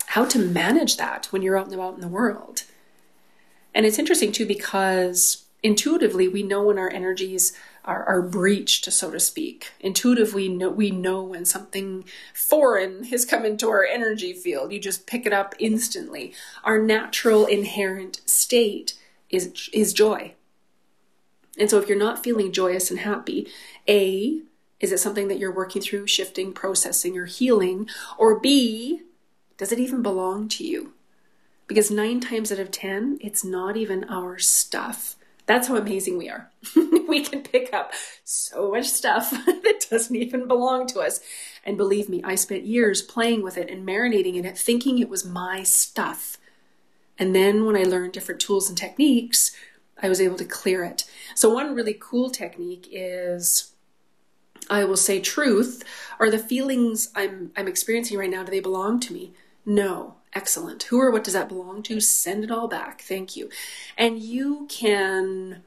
how 0.07 0.23
to 0.25 0.39
manage 0.39 0.95
that 0.97 1.27
when 1.31 1.41
you're 1.41 1.57
out 1.57 1.65
and 1.65 1.73
about 1.73 1.95
in 1.95 2.01
the 2.01 2.07
world. 2.07 2.63
And 3.75 3.85
it's 3.85 3.99
interesting 3.99 4.31
too 4.31 4.45
because 4.45 5.45
intuitively 5.61 6.29
we 6.29 6.43
know 6.43 6.63
when 6.63 6.79
our 6.79 6.89
energies 6.89 7.51
are, 7.85 8.03
are 8.05 8.21
breached, 8.21 8.91
so 8.91 9.11
to 9.11 9.19
speak. 9.19 9.71
Intuitively, 9.79 10.49
know, 10.49 10.69
we 10.69 10.91
know 10.91 11.23
when 11.23 11.45
something 11.45 12.05
foreign 12.33 13.05
has 13.05 13.25
come 13.25 13.45
into 13.45 13.69
our 13.69 13.83
energy 13.83 14.33
field. 14.33 14.71
You 14.71 14.79
just 14.79 15.07
pick 15.07 15.25
it 15.25 15.33
up 15.33 15.53
instantly. 15.59 16.33
Our 16.63 16.79
natural 16.79 17.45
inherent 17.45 18.21
state 18.25 18.93
is 19.29 19.69
is 19.73 19.93
joy. 19.93 20.35
And 21.57 21.69
so 21.69 21.77
if 21.77 21.87
you're 21.87 21.97
not 21.97 22.23
feeling 22.23 22.51
joyous 22.51 22.89
and 22.89 22.99
happy, 22.99 23.47
A, 23.87 24.41
is 24.79 24.91
it 24.91 24.99
something 24.99 25.27
that 25.27 25.37
you're 25.37 25.53
working 25.53 25.81
through, 25.81 26.07
shifting, 26.07 26.51
processing, 26.51 27.17
or 27.17 27.25
healing? 27.25 27.87
Or 28.17 28.39
B, 28.39 29.01
does 29.57 29.71
it 29.71 29.79
even 29.79 30.01
belong 30.01 30.47
to 30.49 30.65
you? 30.65 30.93
Because 31.67 31.91
nine 31.91 32.19
times 32.19 32.51
out 32.51 32.59
of 32.59 32.71
10, 32.71 33.19
it's 33.21 33.43
not 33.43 33.77
even 33.77 34.03
our 34.05 34.39
stuff. 34.39 35.15
That's 35.45 35.67
how 35.67 35.75
amazing 35.75 36.17
we 36.17 36.29
are. 36.29 36.49
we 37.07 37.21
can 37.23 37.41
pick 37.41 37.73
up 37.73 37.91
so 38.23 38.71
much 38.71 38.85
stuff 38.85 39.31
that 39.45 39.85
doesn't 39.89 40.15
even 40.15 40.47
belong 40.47 40.87
to 40.87 40.99
us. 40.99 41.19
And 41.65 41.77
believe 41.77 42.09
me, 42.09 42.21
I 42.23 42.35
spent 42.35 42.63
years 42.65 43.01
playing 43.01 43.43
with 43.43 43.57
it 43.57 43.69
and 43.69 43.87
marinating 43.87 44.35
in 44.35 44.45
it, 44.45 44.57
thinking 44.57 44.99
it 44.99 45.09
was 45.09 45.25
my 45.25 45.63
stuff. 45.63 46.37
And 47.19 47.35
then 47.35 47.65
when 47.65 47.75
I 47.75 47.83
learned 47.83 48.13
different 48.13 48.41
tools 48.41 48.69
and 48.69 48.77
techniques, 48.77 49.55
I 50.01 50.09
was 50.09 50.19
able 50.19 50.37
to 50.37 50.45
clear 50.45 50.83
it. 50.83 51.05
So, 51.35 51.49
one 51.49 51.75
really 51.75 51.95
cool 51.99 52.29
technique 52.29 52.87
is 52.91 53.73
I 54.69 54.85
will 54.85 54.97
say 54.97 55.19
truth. 55.19 55.83
Are 56.19 56.29
the 56.29 56.39
feelings 56.39 57.09
I'm, 57.15 57.51
I'm 57.55 57.67
experiencing 57.67 58.17
right 58.17 58.29
now, 58.29 58.43
do 58.43 58.51
they 58.51 58.59
belong 58.59 58.99
to 59.01 59.13
me? 59.13 59.33
No. 59.65 60.15
Excellent. 60.35 60.83
Who 60.83 60.99
or 60.99 61.11
what 61.11 61.23
does 61.23 61.33
that 61.33 61.49
belong 61.49 61.83
to? 61.83 61.99
Send 61.99 62.43
it 62.43 62.51
all 62.51 62.67
back. 62.67 63.01
Thank 63.01 63.35
you. 63.35 63.49
And 63.97 64.19
you 64.19 64.65
can, 64.69 65.63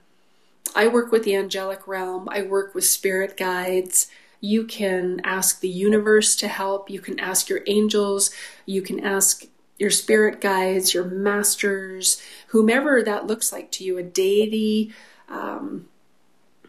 I 0.75 0.89
work 0.89 1.13
with 1.13 1.25
the 1.25 1.37
angelic 1.37 1.87
realm, 1.87 2.29
I 2.31 2.43
work 2.43 2.75
with 2.75 2.85
spirit 2.85 3.37
guides. 3.37 4.09
You 4.41 4.65
can 4.65 5.21
ask 5.25 5.61
the 5.61 5.69
universe 5.69 6.37
to 6.37 6.49
help. 6.49 6.91
You 6.91 7.01
can 7.01 7.19
ask 7.19 7.49
your 7.49 7.63
angels. 7.67 8.31
You 8.67 8.83
can 8.83 9.01
ask 9.01 9.47
your 9.79 9.91
spirit 9.91 10.41
guides, 10.41 10.95
your 10.95 11.05
masters, 11.05 12.23
whomever 12.49 13.03
that 13.03 13.27
looks 13.27 13.53
like 13.53 13.71
to 13.73 13.85
you, 13.85 13.99
a 13.99 14.03
deity. 14.03 14.93
Um, 15.29 15.89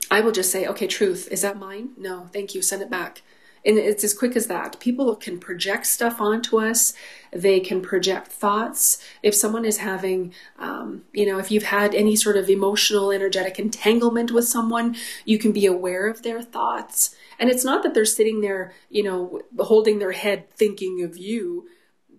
I 0.10 0.22
will 0.22 0.32
just 0.32 0.52
say, 0.52 0.66
okay, 0.66 0.88
truth, 0.88 1.28
is 1.32 1.42
that 1.42 1.60
mine? 1.60 1.90
No, 1.98 2.30
thank 2.34 2.56
you, 2.56 2.62
send 2.62 2.82
it 2.82 2.90
back. 2.90 3.22
And 3.68 3.78
it's 3.78 4.06
as 4.06 4.14
quick 4.14 4.38
as 4.38 4.48
that. 4.48 4.80
People 4.80 5.14
can 5.18 5.40
project 5.40 5.88
stuff 5.88 6.22
onto 6.22 6.58
us. 6.58 6.94
They 7.34 7.60
can 7.60 7.82
project 7.82 8.28
thoughts. 8.28 9.04
If 9.22 9.36
someone 9.36 9.66
is 9.66 9.80
having, 9.80 10.34
um, 10.58 11.04
you 11.12 11.26
know, 11.26 11.38
if 11.38 11.52
you've 11.52 11.64
had 11.64 11.94
any 11.94 12.16
sort 12.16 12.38
of 12.38 12.50
emotional, 12.50 13.12
energetic 13.12 13.60
entanglement 13.60 14.32
with 14.32 14.48
someone, 14.48 14.96
you 15.26 15.38
can 15.38 15.52
be 15.52 15.66
aware 15.66 16.08
of 16.08 16.24
their 16.24 16.42
thoughts. 16.42 17.14
And 17.40 17.50
it's 17.50 17.66
not 17.66 17.84
that 17.84 17.94
they're 17.94 18.06
sitting 18.06 18.40
there, 18.40 18.74
you 18.90 19.04
know, 19.04 19.42
holding 19.60 20.00
their 20.00 20.14
head 20.14 20.50
thinking 20.52 21.04
of 21.04 21.18
you. 21.18 21.68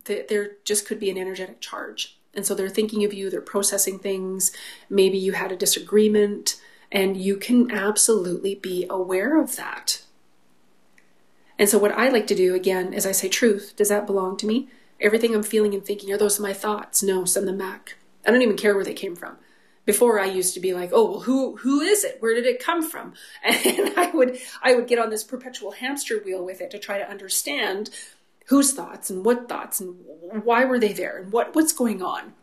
There 0.04 0.58
just 0.64 0.86
could 0.86 1.00
be 1.00 1.10
an 1.10 1.18
energetic 1.18 1.62
charge. 1.62 2.18
And 2.34 2.44
so 2.44 2.54
they're 2.54 2.68
thinking 2.68 3.04
of 3.04 3.14
you, 3.14 3.30
they're 3.30 3.40
processing 3.40 3.98
things. 3.98 4.52
Maybe 4.90 5.16
you 5.16 5.32
had 5.32 5.50
a 5.50 5.56
disagreement, 5.56 6.60
and 6.92 7.16
you 7.16 7.38
can 7.38 7.70
absolutely 7.70 8.54
be 8.54 8.86
aware 8.90 9.40
of 9.40 9.56
that. 9.56 10.02
And 11.58 11.68
so, 11.68 11.78
what 11.78 11.92
I 11.92 12.08
like 12.08 12.26
to 12.28 12.34
do 12.34 12.54
again 12.54 12.92
is 12.92 13.06
I 13.06 13.12
say, 13.12 13.28
Truth, 13.28 13.74
does 13.76 13.88
that 13.88 14.06
belong 14.06 14.36
to 14.38 14.46
me? 14.46 14.68
Everything 15.00 15.34
I'm 15.34 15.42
feeling 15.42 15.74
and 15.74 15.84
thinking, 15.84 16.12
are 16.12 16.18
those 16.18 16.40
my 16.40 16.52
thoughts? 16.52 17.02
No, 17.02 17.24
send 17.24 17.46
them 17.46 17.58
back. 17.58 17.96
I 18.26 18.30
don't 18.30 18.42
even 18.42 18.56
care 18.56 18.74
where 18.74 18.84
they 18.84 18.94
came 18.94 19.16
from. 19.16 19.36
Before 19.84 20.20
I 20.20 20.26
used 20.26 20.52
to 20.54 20.60
be 20.60 20.74
like, 20.74 20.90
oh 20.92 21.10
well, 21.10 21.20
who 21.20 21.56
who 21.56 21.80
is 21.80 22.04
it? 22.04 22.18
Where 22.20 22.34
did 22.34 22.46
it 22.46 22.62
come 22.62 22.82
from? 22.82 23.14
And 23.44 23.92
I 23.96 24.10
would 24.10 24.38
I 24.62 24.74
would 24.74 24.86
get 24.86 24.98
on 24.98 25.10
this 25.10 25.24
perpetual 25.24 25.72
hamster 25.72 26.20
wheel 26.22 26.44
with 26.44 26.60
it 26.60 26.70
to 26.72 26.78
try 26.78 26.98
to 26.98 27.08
understand 27.08 27.90
whose 28.46 28.72
thoughts 28.72 29.08
and 29.08 29.24
what 29.24 29.48
thoughts 29.48 29.80
and 29.80 29.96
why 30.44 30.64
were 30.64 30.78
they 30.78 30.92
there 30.92 31.18
and 31.18 31.32
what 31.32 31.54
what's 31.54 31.72
going 31.72 32.02
on. 32.02 32.34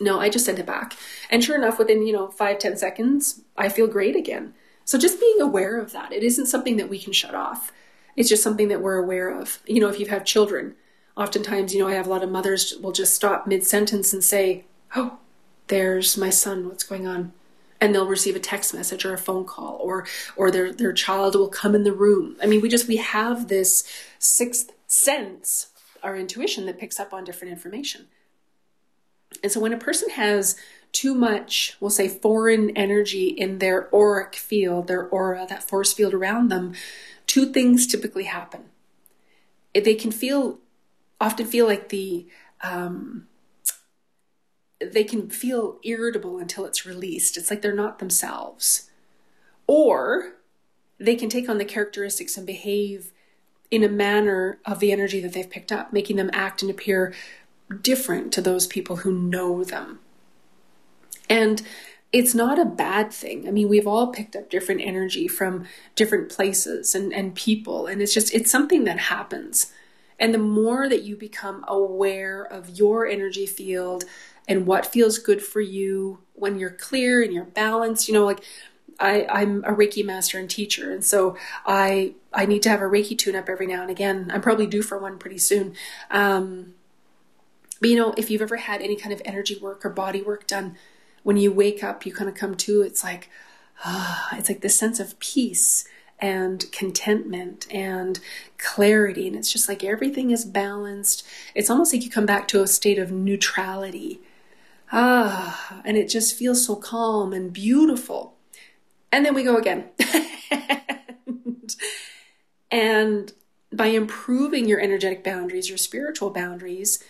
No, 0.00 0.20
I 0.20 0.28
just 0.28 0.44
sent 0.44 0.58
it 0.58 0.66
back. 0.66 0.96
And 1.30 1.42
sure 1.42 1.56
enough, 1.56 1.78
within, 1.78 2.06
you 2.06 2.12
know, 2.12 2.28
five, 2.28 2.58
ten 2.58 2.76
seconds, 2.76 3.42
I 3.56 3.68
feel 3.68 3.86
great 3.86 4.16
again. 4.16 4.54
So 4.84 4.98
just 4.98 5.20
being 5.20 5.40
aware 5.40 5.78
of 5.78 5.92
that. 5.92 6.12
It 6.12 6.22
isn't 6.22 6.46
something 6.46 6.76
that 6.76 6.88
we 6.88 6.98
can 6.98 7.12
shut 7.12 7.34
off. 7.34 7.70
It's 8.16 8.28
just 8.28 8.42
something 8.42 8.68
that 8.68 8.82
we're 8.82 8.98
aware 8.98 9.28
of. 9.28 9.60
You 9.66 9.80
know, 9.80 9.88
if 9.88 10.00
you 10.00 10.06
have 10.06 10.24
children, 10.24 10.74
oftentimes, 11.16 11.74
you 11.74 11.80
know, 11.80 11.88
I 11.88 11.94
have 11.94 12.06
a 12.06 12.10
lot 12.10 12.22
of 12.22 12.30
mothers 12.30 12.74
will 12.80 12.92
just 12.92 13.14
stop 13.14 13.46
mid 13.46 13.64
sentence 13.64 14.12
and 14.12 14.22
say, 14.22 14.64
Oh, 14.96 15.18
there's 15.68 16.16
my 16.16 16.30
son, 16.30 16.68
what's 16.68 16.82
going 16.82 17.06
on? 17.06 17.32
And 17.80 17.94
they'll 17.94 18.06
receive 18.06 18.36
a 18.36 18.40
text 18.40 18.74
message 18.74 19.04
or 19.04 19.14
a 19.14 19.18
phone 19.18 19.44
call 19.44 19.78
or 19.80 20.06
or 20.36 20.50
their 20.50 20.72
their 20.72 20.92
child 20.92 21.34
will 21.34 21.48
come 21.48 21.74
in 21.74 21.84
the 21.84 21.92
room. 21.92 22.36
I 22.42 22.46
mean, 22.46 22.60
we 22.60 22.68
just 22.68 22.88
we 22.88 22.96
have 22.96 23.48
this 23.48 23.84
sixth 24.18 24.72
sense, 24.86 25.68
our 26.02 26.16
intuition 26.16 26.66
that 26.66 26.78
picks 26.78 27.00
up 27.00 27.14
on 27.14 27.24
different 27.24 27.52
information. 27.52 28.08
And 29.42 29.50
so 29.50 29.60
when 29.60 29.72
a 29.72 29.78
person 29.78 30.10
has 30.10 30.56
too 30.92 31.14
much, 31.14 31.76
we'll 31.80 31.90
say 31.90 32.08
foreign 32.08 32.76
energy 32.76 33.28
in 33.28 33.58
their 33.58 33.88
auric 33.94 34.34
field, 34.34 34.88
their 34.88 35.06
aura, 35.06 35.46
that 35.48 35.62
force 35.62 35.92
field 35.92 36.14
around 36.14 36.48
them, 36.48 36.74
two 37.30 37.46
things 37.52 37.86
typically 37.86 38.24
happen. 38.24 38.64
They 39.72 39.94
can 39.94 40.10
feel, 40.10 40.58
often 41.20 41.46
feel 41.46 41.64
like 41.64 41.90
the, 41.90 42.26
um, 42.60 43.28
they 44.80 45.04
can 45.04 45.30
feel 45.30 45.78
irritable 45.84 46.38
until 46.38 46.64
it's 46.64 46.84
released. 46.84 47.36
It's 47.36 47.48
like 47.48 47.62
they're 47.62 47.72
not 47.72 48.00
themselves. 48.00 48.90
Or 49.68 50.32
they 50.98 51.14
can 51.14 51.28
take 51.28 51.48
on 51.48 51.58
the 51.58 51.64
characteristics 51.64 52.36
and 52.36 52.44
behave 52.44 53.12
in 53.70 53.84
a 53.84 53.88
manner 53.88 54.58
of 54.64 54.80
the 54.80 54.90
energy 54.90 55.20
that 55.20 55.32
they've 55.32 55.48
picked 55.48 55.70
up, 55.70 55.92
making 55.92 56.16
them 56.16 56.30
act 56.32 56.62
and 56.62 56.70
appear 56.70 57.14
different 57.80 58.32
to 58.32 58.40
those 58.40 58.66
people 58.66 58.96
who 58.96 59.12
know 59.12 59.62
them. 59.62 60.00
And 61.28 61.62
it's 62.12 62.34
not 62.34 62.58
a 62.58 62.64
bad 62.64 63.12
thing. 63.12 63.46
I 63.46 63.50
mean, 63.52 63.68
we've 63.68 63.86
all 63.86 64.08
picked 64.08 64.34
up 64.34 64.50
different 64.50 64.80
energy 64.80 65.28
from 65.28 65.66
different 65.94 66.28
places 66.28 66.94
and, 66.94 67.12
and 67.12 67.34
people, 67.34 67.86
and 67.86 68.02
it's 68.02 68.12
just, 68.12 68.34
it's 68.34 68.50
something 68.50 68.84
that 68.84 68.98
happens. 68.98 69.72
And 70.18 70.34
the 70.34 70.38
more 70.38 70.88
that 70.88 71.02
you 71.02 71.16
become 71.16 71.64
aware 71.68 72.42
of 72.42 72.68
your 72.78 73.06
energy 73.06 73.46
field 73.46 74.04
and 74.48 74.66
what 74.66 74.84
feels 74.84 75.18
good 75.18 75.40
for 75.40 75.60
you 75.60 76.18
when 76.34 76.58
you're 76.58 76.70
clear 76.70 77.22
and 77.22 77.32
you're 77.32 77.44
balanced, 77.44 78.08
you 78.08 78.14
know, 78.14 78.26
like 78.26 78.42
I, 78.98 79.26
I'm 79.30 79.64
a 79.64 79.72
Reiki 79.72 80.04
master 80.04 80.38
and 80.38 80.50
teacher, 80.50 80.92
and 80.92 81.02
so 81.02 81.36
I 81.64 82.12
I 82.34 82.44
need 82.44 82.62
to 82.64 82.68
have 82.68 82.82
a 82.82 82.84
Reiki 82.84 83.16
tune 83.16 83.34
up 83.34 83.48
every 83.48 83.66
now 83.66 83.80
and 83.80 83.90
again. 83.90 84.30
I'm 84.32 84.42
probably 84.42 84.66
due 84.66 84.82
for 84.82 84.98
one 84.98 85.18
pretty 85.18 85.38
soon. 85.38 85.74
Um, 86.10 86.74
but 87.80 87.88
you 87.88 87.96
know, 87.96 88.12
if 88.18 88.30
you've 88.30 88.42
ever 88.42 88.56
had 88.56 88.82
any 88.82 88.96
kind 88.96 89.14
of 89.14 89.22
energy 89.24 89.58
work 89.58 89.86
or 89.86 89.90
body 89.90 90.20
work 90.20 90.46
done, 90.46 90.76
when 91.22 91.36
you 91.36 91.52
wake 91.52 91.82
up, 91.84 92.06
you 92.06 92.12
kind 92.12 92.28
of 92.28 92.36
come 92.36 92.54
to. 92.56 92.82
It's 92.82 93.04
like, 93.04 93.30
ah, 93.84 94.36
it's 94.36 94.48
like 94.48 94.60
this 94.60 94.78
sense 94.78 95.00
of 95.00 95.18
peace 95.18 95.84
and 96.18 96.70
contentment 96.70 97.66
and 97.70 98.20
clarity, 98.58 99.26
and 99.26 99.36
it's 99.36 99.50
just 99.50 99.68
like 99.68 99.82
everything 99.82 100.30
is 100.30 100.44
balanced. 100.44 101.26
It's 101.54 101.70
almost 101.70 101.92
like 101.92 102.04
you 102.04 102.10
come 102.10 102.26
back 102.26 102.46
to 102.48 102.62
a 102.62 102.66
state 102.66 102.98
of 102.98 103.10
neutrality. 103.10 104.20
Ah, 104.92 105.80
and 105.84 105.96
it 105.96 106.08
just 106.08 106.36
feels 106.36 106.64
so 106.66 106.76
calm 106.76 107.32
and 107.32 107.52
beautiful. 107.52 108.34
And 109.12 109.24
then 109.24 109.34
we 109.34 109.42
go 109.42 109.56
again. 109.56 109.88
and, 110.50 111.76
and 112.70 113.32
by 113.72 113.86
improving 113.86 114.68
your 114.68 114.80
energetic 114.80 115.22
boundaries, 115.24 115.68
your 115.68 115.78
spiritual 115.78 116.30
boundaries, 116.30 117.02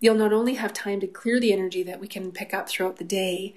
you'll 0.00 0.14
not 0.14 0.32
only 0.32 0.54
have 0.54 0.72
time 0.72 1.00
to 1.00 1.06
clear 1.06 1.40
the 1.40 1.52
energy 1.52 1.82
that 1.82 2.00
we 2.00 2.08
can 2.08 2.32
pick 2.32 2.52
up 2.52 2.68
throughout 2.68 2.96
the 2.96 3.04
day, 3.04 3.54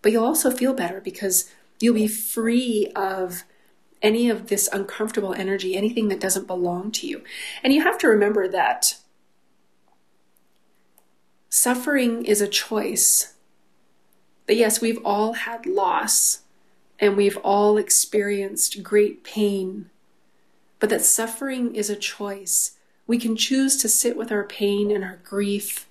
but 0.00 0.12
you'll 0.12 0.24
also 0.24 0.50
feel 0.50 0.74
better 0.74 1.00
because 1.00 1.50
you'll 1.80 1.94
be 1.94 2.08
free 2.08 2.90
of 2.96 3.44
any 4.02 4.28
of 4.28 4.48
this 4.48 4.68
uncomfortable 4.72 5.32
energy, 5.34 5.76
anything 5.76 6.08
that 6.08 6.20
doesn't 6.20 6.46
belong 6.46 6.90
to 6.90 7.06
you. 7.06 7.22
And 7.62 7.72
you 7.72 7.82
have 7.82 7.98
to 7.98 8.08
remember 8.08 8.48
that 8.48 8.96
suffering 11.48 12.24
is 12.24 12.40
a 12.40 12.48
choice. 12.48 13.34
But 14.46 14.56
yes, 14.56 14.80
we've 14.80 15.00
all 15.04 15.34
had 15.34 15.66
loss 15.66 16.42
and 16.98 17.16
we've 17.16 17.36
all 17.38 17.78
experienced 17.78 18.82
great 18.82 19.22
pain. 19.22 19.90
But 20.80 20.90
that 20.90 21.02
suffering 21.02 21.74
is 21.76 21.88
a 21.88 21.96
choice. 21.96 22.72
We 23.06 23.18
can 23.18 23.36
choose 23.36 23.76
to 23.78 23.88
sit 23.88 24.16
with 24.16 24.30
our 24.32 24.44
pain 24.44 24.90
and 24.90 25.04
our 25.04 25.18
grief 25.24 25.88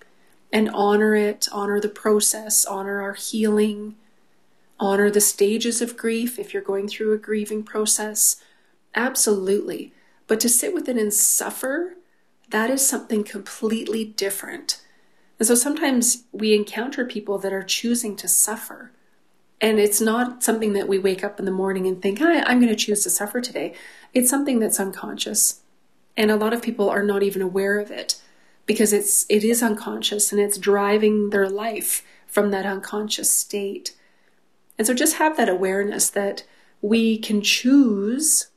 and 0.52 0.70
honor 0.70 1.16
it, 1.16 1.48
honor 1.52 1.80
the 1.80 1.90
process, 1.90 2.66
honor 2.66 3.02
our 3.02 3.14
healing, 3.14 3.96
honor 4.80 5.10
the 5.10 5.22
stages 5.22 5.82
of 5.82 5.98
grief 5.98 6.40
if 6.40 6.54
you're 6.54 6.62
going 6.62 6.88
through 6.88 7.14
a 7.14 7.18
grieving 7.18 7.64
process. 7.64 8.42
Absolutely. 8.96 9.94
But 10.28 10.40
to 10.42 10.50
sit 10.50 10.74
with 10.74 10.90
it 10.90 10.98
and 10.98 11.14
suffer, 11.14 11.96
that 12.50 12.70
is 12.70 12.86
something 12.86 13.24
completely 13.24 14.04
different. 14.04 14.82
And 15.38 15.48
so 15.48 15.56
sometimes 15.56 16.24
we 16.32 16.54
encounter 16.54 17.06
people 17.06 17.38
that 17.40 17.54
are 17.54 17.64
choosing 17.64 18.16
to 18.18 18.28
suffer. 18.28 18.92
And 19.60 19.80
it's 19.80 20.02
not 20.02 20.44
something 20.44 20.74
that 20.74 20.88
we 20.88 21.00
wake 21.00 21.24
up 21.24 21.40
in 21.40 21.46
the 21.46 21.52
morning 21.52 21.86
and 21.88 22.02
think, 22.02 22.20
I'm 22.22 22.60
going 22.60 22.68
to 22.68 22.76
choose 22.76 23.04
to 23.04 23.10
suffer 23.10 23.42
today. 23.42 23.74
It's 24.14 24.30
something 24.30 24.60
that's 24.60 24.80
unconscious. 24.80 25.62
And 26.18 26.30
a 26.30 26.36
lot 26.36 26.54
of 26.54 26.62
people 26.62 26.90
are 26.90 27.04
not 27.04 27.24
even 27.24 27.42
aware 27.42 27.80
of 27.80 27.92
it 27.92 28.22
because 28.66 28.94
it's 28.94 29.26
it 29.30 29.44
is 29.44 29.64
unconscious 29.64 30.32
and 30.32 30.42
it's 30.42 30.58
driving 30.58 31.30
their 31.30 31.50
life 31.50 32.04
from 32.28 32.52
that 32.52 32.66
unconscious 32.66 33.32
state. 33.32 33.96
And 34.78 34.88
so 34.88 34.94
just 34.94 35.18
have 35.18 35.38
that 35.38 35.50
awareness 35.50 36.10
that 36.10 36.46
we 36.82 37.18
can 37.18 37.42
choose 37.42 38.48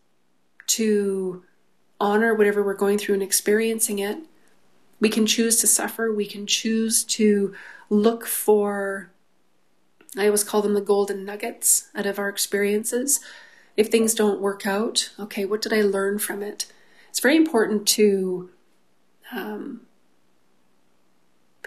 to 0.66 1.44
honor 2.00 2.34
whatever 2.34 2.62
we're 2.62 2.74
going 2.74 2.98
through 2.98 3.14
and 3.14 3.22
experiencing 3.22 3.98
it. 3.98 4.18
We 5.00 5.08
can 5.08 5.26
choose 5.26 5.60
to 5.60 5.66
suffer. 5.66 6.12
We 6.12 6.26
can 6.26 6.46
choose 6.46 7.04
to 7.04 7.54
look 7.90 8.26
for 8.26 9.10
I 10.16 10.26
always 10.26 10.44
call 10.44 10.62
them 10.62 10.74
the 10.74 10.80
golden 10.80 11.24
nuggets 11.24 11.88
out 11.94 12.06
of 12.06 12.18
our 12.18 12.28
experiences. 12.28 13.20
If 13.76 13.88
things 13.88 14.14
don't 14.14 14.40
work 14.40 14.66
out, 14.66 15.10
okay, 15.18 15.44
what 15.44 15.60
did 15.60 15.72
I 15.72 15.82
learn 15.82 16.18
from 16.18 16.42
it? 16.42 16.66
It's 17.14 17.20
very 17.20 17.36
important 17.36 17.86
to 17.90 18.50
um, 19.30 19.82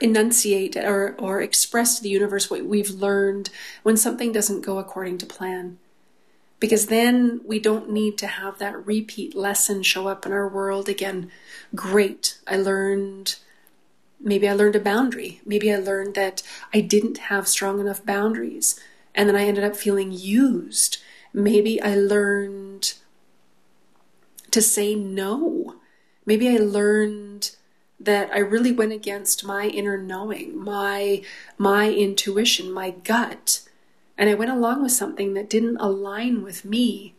enunciate 0.02 0.76
or, 0.76 1.16
or 1.18 1.42
express 1.42 1.96
to 1.96 2.04
the 2.04 2.10
universe 2.10 2.52
what 2.52 2.66
we've 2.66 2.90
learned 2.90 3.50
when 3.82 3.96
something 3.96 4.34
doesn't 4.34 4.66
go 4.66 4.78
according 4.78 5.20
to 5.20 5.26
plan. 5.26 5.78
Because 6.60 6.88
then 6.88 7.40
we 7.46 7.60
don't 7.60 7.90
need 7.90 8.18
to 8.18 8.28
have 8.28 8.60
that 8.60 8.86
repeat 8.86 9.38
lesson 9.38 9.84
show 9.84 10.10
up 10.10 10.26
in 10.26 10.34
our 10.34 10.50
world 10.50 10.90
again. 10.90 11.32
Great, 11.74 12.40
I 12.46 12.58
learned 12.58 13.38
maybe 14.20 14.50
I 14.50 14.54
learned 14.54 14.76
a 14.76 14.82
boundary. 14.82 15.40
Maybe 15.46 15.72
I 15.72 15.78
learned 15.78 16.16
that 16.16 16.44
I 16.74 16.82
didn't 16.82 17.20
have 17.20 17.48
strong 17.48 17.80
enough 17.80 18.06
boundaries. 18.06 18.78
And 19.16 19.30
then 19.30 19.38
I 19.38 19.46
ended 19.46 19.64
up 19.64 19.78
feeling 19.78 20.12
used. 20.12 20.98
Maybe 21.32 21.82
I 21.82 21.96
learned 21.96 22.96
to 24.58 24.62
say 24.64 24.96
no. 24.96 25.76
Maybe 26.26 26.50
I 26.50 26.58
learned 26.58 27.52
that 28.00 28.32
I 28.34 28.40
really 28.40 28.72
went 28.72 28.92
against 28.92 29.46
my 29.46 29.68
inner 29.68 30.00
knowing, 30.00 30.58
my 30.58 31.22
my 31.60 31.92
intuition, 31.92 32.72
my 32.72 32.90
gut. 32.90 33.62
And 34.18 34.32
I 34.32 34.34
went 34.34 34.50
along 34.50 34.82
with 34.82 34.94
something 34.94 35.36
that 35.36 35.48
didn't 35.48 35.78
align 35.78 36.42
with 36.42 36.66
me. 36.66 37.14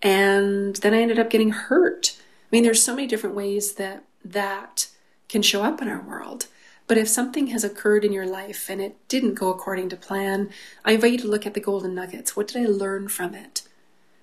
And 0.00 0.76
then 0.76 0.94
I 0.94 1.02
ended 1.02 1.18
up 1.18 1.28
getting 1.28 1.50
hurt. 1.50 2.16
I 2.16 2.48
mean, 2.50 2.62
there's 2.62 2.82
so 2.82 2.96
many 2.96 3.06
different 3.06 3.36
ways 3.36 3.74
that 3.74 4.04
that 4.24 4.88
can 5.28 5.42
show 5.42 5.62
up 5.62 5.82
in 5.82 5.88
our 5.88 6.00
world. 6.00 6.46
But 6.86 6.96
if 6.96 7.06
something 7.08 7.48
has 7.48 7.64
occurred 7.64 8.02
in 8.02 8.14
your 8.14 8.26
life 8.26 8.70
and 8.70 8.80
it 8.80 8.96
didn't 9.08 9.34
go 9.34 9.50
according 9.50 9.90
to 9.90 9.96
plan, 9.96 10.48
I 10.86 10.92
invite 10.92 11.12
you 11.12 11.18
to 11.18 11.28
look 11.28 11.44
at 11.44 11.52
the 11.52 11.60
golden 11.60 11.94
nuggets. 11.94 12.34
What 12.34 12.48
did 12.48 12.62
I 12.62 12.66
learn 12.66 13.08
from 13.08 13.34
it? 13.34 13.60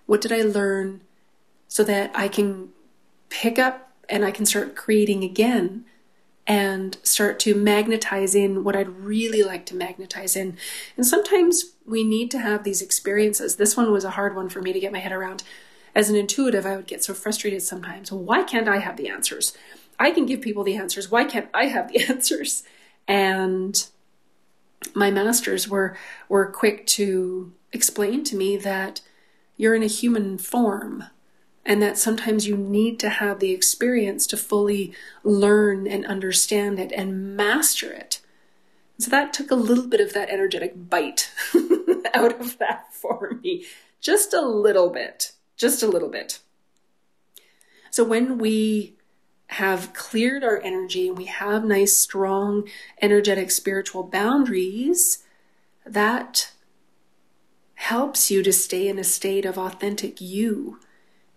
What 0.07 0.21
did 0.21 0.31
I 0.31 0.41
learn 0.41 1.01
so 1.69 1.83
that 1.85 2.11
I 2.13 2.27
can 2.27 2.69
pick 3.29 3.57
up 3.57 3.93
and 4.09 4.25
I 4.25 4.31
can 4.31 4.45
start 4.45 4.75
creating 4.75 5.23
again 5.23 5.85
and 6.45 6.97
start 7.03 7.39
to 7.39 7.53
magnetize 7.53 8.33
in 8.33 8.63
what 8.63 8.75
I'd 8.75 8.89
really 8.89 9.43
like 9.43 9.67
to 9.67 9.75
magnetize 9.75 10.35
in. 10.35 10.57
And 10.97 11.05
sometimes 11.05 11.75
we 11.85 12.03
need 12.03 12.31
to 12.31 12.39
have 12.39 12.63
these 12.63 12.81
experiences. 12.81 13.55
This 13.55 13.77
one 13.77 13.91
was 13.91 14.03
a 14.03 14.09
hard 14.09 14.35
one 14.35 14.49
for 14.49 14.59
me 14.59 14.73
to 14.73 14.79
get 14.79 14.91
my 14.91 14.97
head 14.97 15.11
around. 15.11 15.43
As 15.93 16.09
an 16.09 16.15
intuitive, 16.15 16.65
I 16.65 16.75
would 16.75 16.87
get 16.87 17.03
so 17.03 17.13
frustrated 17.13 17.61
sometimes. 17.61 18.11
Why 18.11 18.41
can't 18.43 18.67
I 18.67 18.79
have 18.79 18.97
the 18.97 19.09
answers? 19.09 19.55
I 19.99 20.09
can 20.09 20.25
give 20.25 20.41
people 20.41 20.63
the 20.63 20.75
answers. 20.75 21.11
Why 21.11 21.23
can't 21.23 21.49
I 21.53 21.65
have 21.65 21.87
the 21.87 22.03
answers? 22.09 22.63
And 23.07 23.87
my 24.95 25.11
masters 25.11 25.67
were 25.67 25.95
were 26.29 26.47
quick 26.47 26.87
to 26.87 27.53
explain 27.71 28.23
to 28.23 28.35
me 28.35 28.57
that 28.57 29.01
you're 29.55 29.75
in 29.75 29.83
a 29.83 29.87
human 29.87 30.39
form 30.39 31.03
and 31.69 31.83
that 31.83 31.99
sometimes 31.99 32.47
you 32.47 32.57
need 32.57 32.99
to 32.99 33.09
have 33.09 33.39
the 33.39 33.51
experience 33.51 34.25
to 34.25 34.35
fully 34.35 34.91
learn 35.23 35.85
and 35.85 36.03
understand 36.07 36.79
it 36.79 36.91
and 36.93 37.37
master 37.37 37.93
it. 37.93 38.21
So 38.97 39.11
that 39.11 39.33
took 39.33 39.51
a 39.51 39.55
little 39.55 39.85
bit 39.85 40.01
of 40.01 40.13
that 40.13 40.31
energetic 40.31 40.89
bite 40.89 41.29
out 42.15 42.41
of 42.41 42.57
that 42.57 42.91
for 42.91 43.37
me. 43.43 43.67
Just 44.01 44.33
a 44.33 44.41
little 44.41 44.89
bit. 44.89 45.33
Just 45.57 45.83
a 45.83 45.87
little 45.87 46.09
bit. 46.09 46.39
So 47.91 48.03
when 48.03 48.39
we 48.39 48.95
have 49.49 49.93
cleared 49.93 50.43
our 50.43 50.59
energy 50.63 51.07
and 51.07 51.17
we 51.17 51.25
have 51.25 51.63
nice, 51.63 51.95
strong, 51.95 52.67
energetic, 52.99 53.51
spiritual 53.51 54.01
boundaries, 54.01 55.23
that 55.85 56.51
helps 57.75 58.31
you 58.31 58.41
to 58.41 58.51
stay 58.51 58.87
in 58.87 58.97
a 58.97 59.03
state 59.03 59.45
of 59.45 59.59
authentic 59.59 60.19
you, 60.19 60.79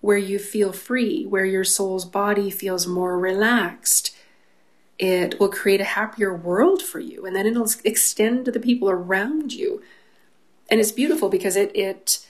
where 0.03 0.19
you 0.19 0.39
feel 0.39 0.73
free, 0.73 1.25
where 1.25 1.45
your 1.45 1.65
soul's 1.65 2.05
body 2.05 2.51
feels 2.51 2.87
more 2.87 3.19
relaxed. 3.19 4.15
It 4.99 5.41
will 5.41 5.49
create 5.49 5.81
a 5.81 5.85
happier 5.85 6.35
world 6.35 6.83
for 6.83 7.01
you, 7.01 7.25
and 7.25 7.35
then 7.35 7.47
it'll 7.47 7.71
extend 7.85 8.45
to 8.45 8.53
the 8.53 8.61
people 8.61 8.91
around 8.91 9.55
you. 9.55 9.81
And 10.69 10.81
it's 10.81 10.93
beautiful 10.93 11.29
because 11.29 11.57
it 11.57 11.75
it 11.75 12.27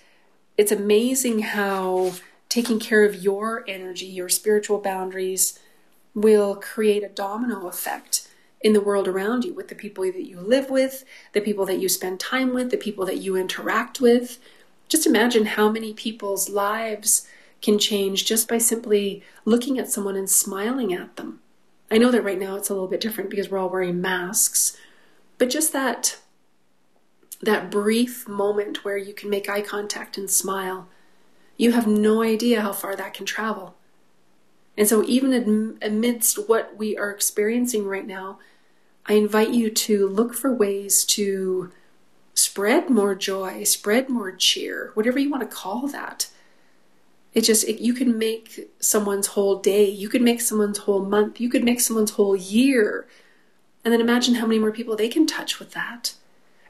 it's 0.56 0.70
amazing 0.70 1.40
how 1.40 2.12
taking 2.50 2.78
care 2.78 3.04
of 3.04 3.22
your 3.22 3.64
energy, 3.66 4.06
your 4.06 4.28
spiritual 4.28 4.78
boundaries, 4.78 5.58
will 6.14 6.54
create 6.54 7.02
a 7.02 7.08
domino 7.08 7.66
effect 7.66 8.28
in 8.60 8.74
the 8.74 8.80
world 8.80 9.08
around 9.08 9.44
you 9.44 9.54
with 9.54 9.68
the 9.68 9.74
people 9.74 10.04
that 10.04 10.28
you 10.28 10.38
live 10.38 10.68
with, 10.68 11.04
the 11.32 11.40
people 11.40 11.64
that 11.64 11.78
you 11.78 11.88
spend 11.88 12.20
time 12.20 12.52
with, 12.52 12.70
the 12.70 12.76
people 12.76 13.06
that 13.06 13.16
you 13.16 13.34
interact 13.34 13.98
with. 13.98 14.38
Just 14.88 15.06
imagine 15.06 15.46
how 15.46 15.70
many 15.70 15.94
people's 15.94 16.50
lives 16.50 17.26
can 17.62 17.78
change 17.78 18.24
just 18.24 18.48
by 18.48 18.58
simply 18.58 19.22
looking 19.44 19.78
at 19.78 19.88
someone 19.88 20.16
and 20.16 20.28
smiling 20.28 20.92
at 20.92 21.16
them. 21.16 21.40
I 21.90 21.98
know 21.98 22.10
that 22.10 22.24
right 22.24 22.38
now 22.38 22.56
it's 22.56 22.68
a 22.68 22.74
little 22.74 22.88
bit 22.88 23.00
different 23.00 23.30
because 23.30 23.50
we're 23.50 23.58
all 23.58 23.70
wearing 23.70 24.00
masks, 24.00 24.76
but 25.38 25.48
just 25.48 25.72
that 25.72 26.18
that 27.42 27.70
brief 27.70 28.28
moment 28.28 28.84
where 28.84 28.96
you 28.96 29.12
can 29.12 29.28
make 29.28 29.48
eye 29.48 29.62
contact 29.62 30.16
and 30.16 30.30
smile, 30.30 30.88
you 31.56 31.72
have 31.72 31.86
no 31.86 32.22
idea 32.22 32.60
how 32.60 32.72
far 32.72 32.94
that 32.94 33.14
can 33.14 33.26
travel. 33.26 33.74
And 34.76 34.88
so, 34.88 35.04
even 35.04 35.78
amidst 35.82 36.48
what 36.48 36.76
we 36.76 36.96
are 36.96 37.10
experiencing 37.10 37.84
right 37.86 38.06
now, 38.06 38.38
I 39.06 39.14
invite 39.14 39.50
you 39.50 39.70
to 39.70 40.08
look 40.08 40.34
for 40.34 40.54
ways 40.54 41.04
to 41.06 41.70
spread 42.34 42.88
more 42.88 43.14
joy, 43.14 43.64
spread 43.64 44.08
more 44.08 44.32
cheer, 44.32 44.92
whatever 44.94 45.18
you 45.18 45.30
want 45.30 45.42
to 45.42 45.54
call 45.54 45.88
that. 45.88 46.28
It 47.34 47.42
just, 47.42 47.66
it, 47.66 47.80
you 47.80 47.94
can 47.94 48.18
make 48.18 48.70
someone's 48.78 49.28
whole 49.28 49.56
day, 49.56 49.88
you 49.88 50.08
could 50.08 50.22
make 50.22 50.40
someone's 50.40 50.78
whole 50.78 51.04
month, 51.04 51.40
you 51.40 51.48
could 51.48 51.64
make 51.64 51.80
someone's 51.80 52.12
whole 52.12 52.36
year. 52.36 53.06
And 53.84 53.92
then 53.92 54.00
imagine 54.00 54.36
how 54.36 54.46
many 54.46 54.58
more 54.58 54.70
people 54.70 54.96
they 54.96 55.08
can 55.08 55.26
touch 55.26 55.58
with 55.58 55.72
that. 55.72 56.14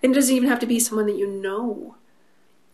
And 0.02 0.12
it 0.12 0.14
doesn't 0.14 0.34
even 0.34 0.48
have 0.48 0.60
to 0.60 0.66
be 0.66 0.78
someone 0.78 1.06
that 1.06 1.18
you 1.18 1.26
know. 1.26 1.96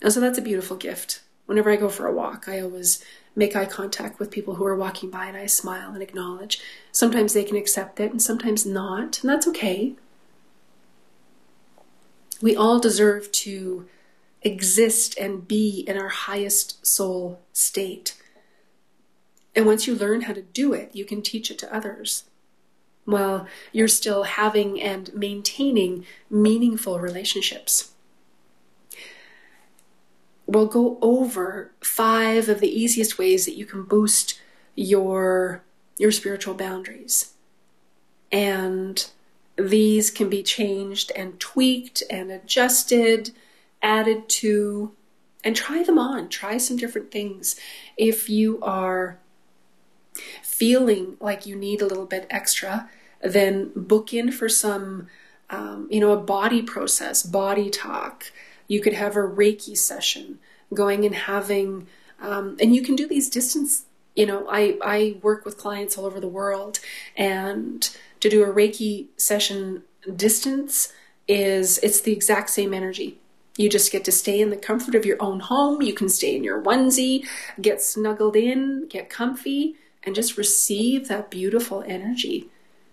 And 0.02 0.12
so 0.12 0.20
that's 0.20 0.38
a 0.38 0.42
beautiful 0.42 0.76
gift. 0.76 1.22
Whenever 1.46 1.70
I 1.70 1.76
go 1.76 1.88
for 1.88 2.06
a 2.06 2.12
walk, 2.12 2.46
I 2.46 2.60
always 2.60 3.02
make 3.34 3.56
eye 3.56 3.64
contact 3.64 4.18
with 4.18 4.30
people 4.30 4.56
who 4.56 4.66
are 4.66 4.76
walking 4.76 5.10
by 5.10 5.26
and 5.26 5.36
I 5.36 5.46
smile 5.46 5.92
and 5.92 6.02
acknowledge. 6.02 6.60
Sometimes 6.92 7.32
they 7.32 7.44
can 7.44 7.56
accept 7.56 8.00
it 8.00 8.10
and 8.10 8.20
sometimes 8.20 8.66
not, 8.66 9.20
and 9.22 9.30
that's 9.30 9.48
okay. 9.48 9.94
We 12.42 12.54
all 12.54 12.78
deserve 12.78 13.32
to 13.32 13.88
exist 14.42 15.18
and 15.18 15.46
be 15.46 15.84
in 15.86 15.98
our 15.98 16.08
highest 16.08 16.86
soul 16.86 17.40
state. 17.52 18.16
And 19.54 19.66
once 19.66 19.86
you 19.86 19.94
learn 19.94 20.22
how 20.22 20.32
to 20.32 20.42
do 20.42 20.72
it, 20.72 20.90
you 20.94 21.04
can 21.04 21.22
teach 21.22 21.50
it 21.50 21.58
to 21.58 21.74
others 21.74 22.24
while 23.04 23.46
you're 23.72 23.88
still 23.88 24.24
having 24.24 24.80
and 24.80 25.12
maintaining 25.14 26.04
meaningful 26.30 27.00
relationships. 27.00 27.92
We'll 30.46 30.66
go 30.66 30.98
over 31.02 31.72
five 31.80 32.48
of 32.48 32.60
the 32.60 32.68
easiest 32.68 33.18
ways 33.18 33.46
that 33.46 33.56
you 33.56 33.66
can 33.66 33.82
boost 33.82 34.40
your 34.74 35.62
your 35.98 36.12
spiritual 36.12 36.54
boundaries. 36.54 37.32
And 38.30 39.10
these 39.56 40.10
can 40.10 40.28
be 40.30 40.42
changed 40.42 41.10
and 41.16 41.40
tweaked 41.40 42.02
and 42.08 42.30
adjusted, 42.30 43.32
added 43.82 44.28
to, 44.28 44.92
and 45.44 45.54
try 45.54 45.82
them 45.82 45.98
on. 45.98 46.28
Try 46.28 46.58
some 46.58 46.76
different 46.76 47.10
things. 47.10 47.56
If 47.96 48.28
you 48.28 48.58
are 48.62 49.18
feeling 50.42 51.16
like 51.20 51.46
you 51.46 51.56
need 51.56 51.80
a 51.80 51.86
little 51.86 52.06
bit 52.06 52.26
extra, 52.30 52.90
then 53.22 53.70
book 53.74 54.12
in 54.12 54.32
for 54.32 54.48
some, 54.48 55.06
um, 55.50 55.88
you 55.90 56.00
know, 56.00 56.12
a 56.12 56.16
body 56.16 56.62
process, 56.62 57.22
body 57.22 57.70
talk. 57.70 58.32
You 58.66 58.80
could 58.80 58.92
have 58.92 59.16
a 59.16 59.20
Reiki 59.20 59.76
session, 59.76 60.38
going 60.74 61.04
and 61.04 61.14
having, 61.14 61.86
um, 62.20 62.56
and 62.60 62.74
you 62.74 62.82
can 62.82 62.96
do 62.96 63.06
these 63.06 63.30
distance. 63.30 63.84
You 64.14 64.26
know, 64.26 64.46
I 64.50 64.78
I 64.82 65.16
work 65.22 65.44
with 65.44 65.56
clients 65.56 65.96
all 65.96 66.04
over 66.04 66.20
the 66.20 66.28
world, 66.28 66.80
and 67.16 67.88
to 68.20 68.28
do 68.28 68.42
a 68.42 68.52
Reiki 68.52 69.06
session 69.16 69.84
distance 70.14 70.92
is 71.28 71.78
it's 71.78 72.00
the 72.00 72.12
exact 72.12 72.50
same 72.50 72.74
energy. 72.74 73.18
You 73.58 73.68
just 73.68 73.92
get 73.92 74.04
to 74.04 74.12
stay 74.12 74.40
in 74.40 74.50
the 74.50 74.56
comfort 74.56 74.94
of 74.94 75.04
your 75.04 75.16
own 75.20 75.40
home. 75.40 75.82
You 75.82 75.92
can 75.92 76.08
stay 76.08 76.34
in 76.34 76.44
your 76.44 76.62
onesie, 76.62 77.26
get 77.60 77.82
snuggled 77.82 78.36
in, 78.36 78.86
get 78.88 79.10
comfy, 79.10 79.74
and 80.04 80.14
just 80.14 80.38
receive 80.38 81.08
that 81.08 81.30
beautiful 81.30 81.84
energy. 81.86 82.48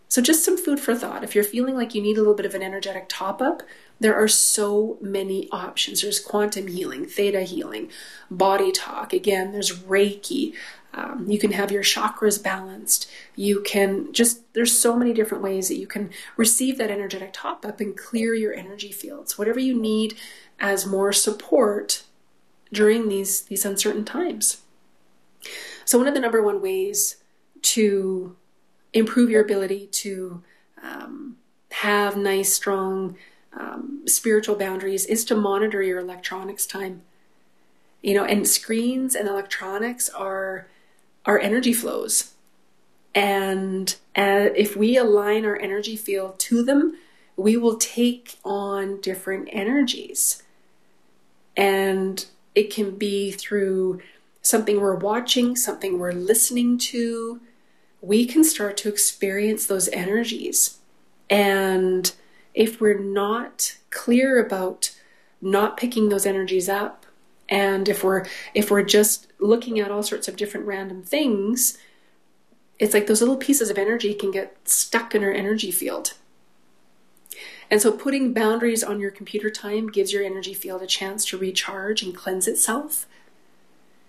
So, 0.07 0.21
just 0.21 0.43
some 0.43 0.57
food 0.57 0.79
for 0.79 0.95
thought. 0.95 1.23
If 1.23 1.35
you're 1.35 1.43
feeling 1.43 1.75
like 1.75 1.93
you 1.93 2.01
need 2.01 2.17
a 2.17 2.19
little 2.19 2.35
bit 2.35 2.45
of 2.45 2.55
an 2.55 2.63
energetic 2.63 3.05
top 3.07 3.41
up, 3.41 3.63
there 3.99 4.15
are 4.15 4.27
so 4.27 4.97
many 5.01 5.49
options. 5.51 6.01
There's 6.01 6.19
quantum 6.19 6.67
healing, 6.67 7.05
theta 7.05 7.41
healing, 7.41 7.89
body 8.29 8.71
talk. 8.71 9.13
Again, 9.13 9.51
there's 9.51 9.71
Reiki. 9.71 10.53
Um, 10.93 11.25
you 11.27 11.37
can 11.37 11.51
have 11.51 11.71
your 11.71 11.83
chakras 11.83 12.41
balanced. 12.41 13.09
You 13.35 13.61
can 13.61 14.13
just, 14.13 14.41
there's 14.53 14.77
so 14.77 14.95
many 14.95 15.11
different 15.11 15.43
ways 15.43 15.67
that 15.67 15.77
you 15.77 15.87
can 15.87 16.09
receive 16.37 16.77
that 16.77 16.89
energetic 16.89 17.31
top 17.33 17.65
up 17.65 17.81
and 17.81 17.97
clear 17.97 18.33
your 18.33 18.53
energy 18.53 18.93
fields. 18.93 19.37
Whatever 19.37 19.59
you 19.59 19.79
need 19.79 20.15
as 20.59 20.85
more 20.85 21.13
support 21.13 22.03
during 22.71 23.09
these, 23.09 23.41
these 23.41 23.65
uncertain 23.65 24.05
times. 24.05 24.61
So, 25.85 25.97
one 25.97 26.07
of 26.07 26.13
the 26.13 26.19
number 26.19 26.41
one 26.41 26.61
ways 26.61 27.17
to 27.61 28.35
improve 28.93 29.29
your 29.29 29.43
ability 29.43 29.87
to 29.87 30.41
um, 30.81 31.37
have 31.71 32.17
nice, 32.17 32.53
strong 32.53 33.17
um, 33.53 34.01
spiritual 34.05 34.55
boundaries 34.55 35.05
is 35.05 35.23
to 35.25 35.35
monitor 35.35 35.81
your 35.81 35.99
electronics 35.99 36.65
time. 36.65 37.01
You 38.01 38.13
know, 38.13 38.25
and 38.25 38.47
screens 38.47 39.15
and 39.15 39.27
electronics 39.27 40.09
are 40.09 40.67
our 41.25 41.39
energy 41.39 41.73
flows. 41.73 42.33
And 43.13 43.95
uh, 44.15 44.49
if 44.55 44.75
we 44.75 44.97
align 44.97 45.45
our 45.45 45.57
energy 45.57 45.95
field 45.95 46.37
to 46.39 46.63
them, 46.63 46.97
we 47.37 47.57
will 47.57 47.77
take 47.77 48.37
on 48.43 49.01
different 49.01 49.49
energies. 49.51 50.43
And 51.57 52.25
it 52.53 52.73
can 52.73 52.97
be 52.97 53.31
through 53.31 54.01
something 54.41 54.79
we're 54.79 54.95
watching, 54.95 55.55
something 55.55 55.97
we're 55.97 56.11
listening 56.11 56.77
to. 56.77 57.41
We 58.01 58.25
can 58.25 58.43
start 58.43 58.77
to 58.77 58.89
experience 58.89 59.65
those 59.65 59.87
energies. 59.89 60.79
And 61.29 62.11
if 62.53 62.79
we're 62.79 62.99
not 62.99 63.77
clear 63.89 64.43
about 64.43 64.95
not 65.41 65.77
picking 65.77 66.09
those 66.09 66.25
energies 66.25 66.69
up, 66.69 67.05
and 67.49 67.87
if 67.87 68.03
we're 68.03 68.25
if 68.53 68.71
we're 68.71 68.83
just 68.83 69.27
looking 69.39 69.79
at 69.79 69.91
all 69.91 70.03
sorts 70.03 70.27
of 70.27 70.35
different 70.35 70.65
random 70.65 71.03
things 71.03 71.77
it's 72.79 72.93
like 72.93 73.07
those 73.07 73.21
little 73.21 73.37
pieces 73.37 73.69
of 73.69 73.77
energy 73.77 74.13
can 74.13 74.31
get 74.31 74.57
stuck 74.67 75.15
in 75.15 75.23
our 75.23 75.31
energy 75.31 75.71
field 75.71 76.13
and 77.69 77.81
so 77.81 77.91
putting 77.91 78.33
boundaries 78.33 78.83
on 78.83 78.99
your 78.99 79.11
computer 79.11 79.49
time 79.49 79.87
gives 79.87 80.13
your 80.13 80.23
energy 80.23 80.53
field 80.53 80.81
a 80.81 80.87
chance 80.87 81.25
to 81.25 81.37
recharge 81.37 82.01
and 82.03 82.15
cleanse 82.15 82.47
itself 82.47 83.07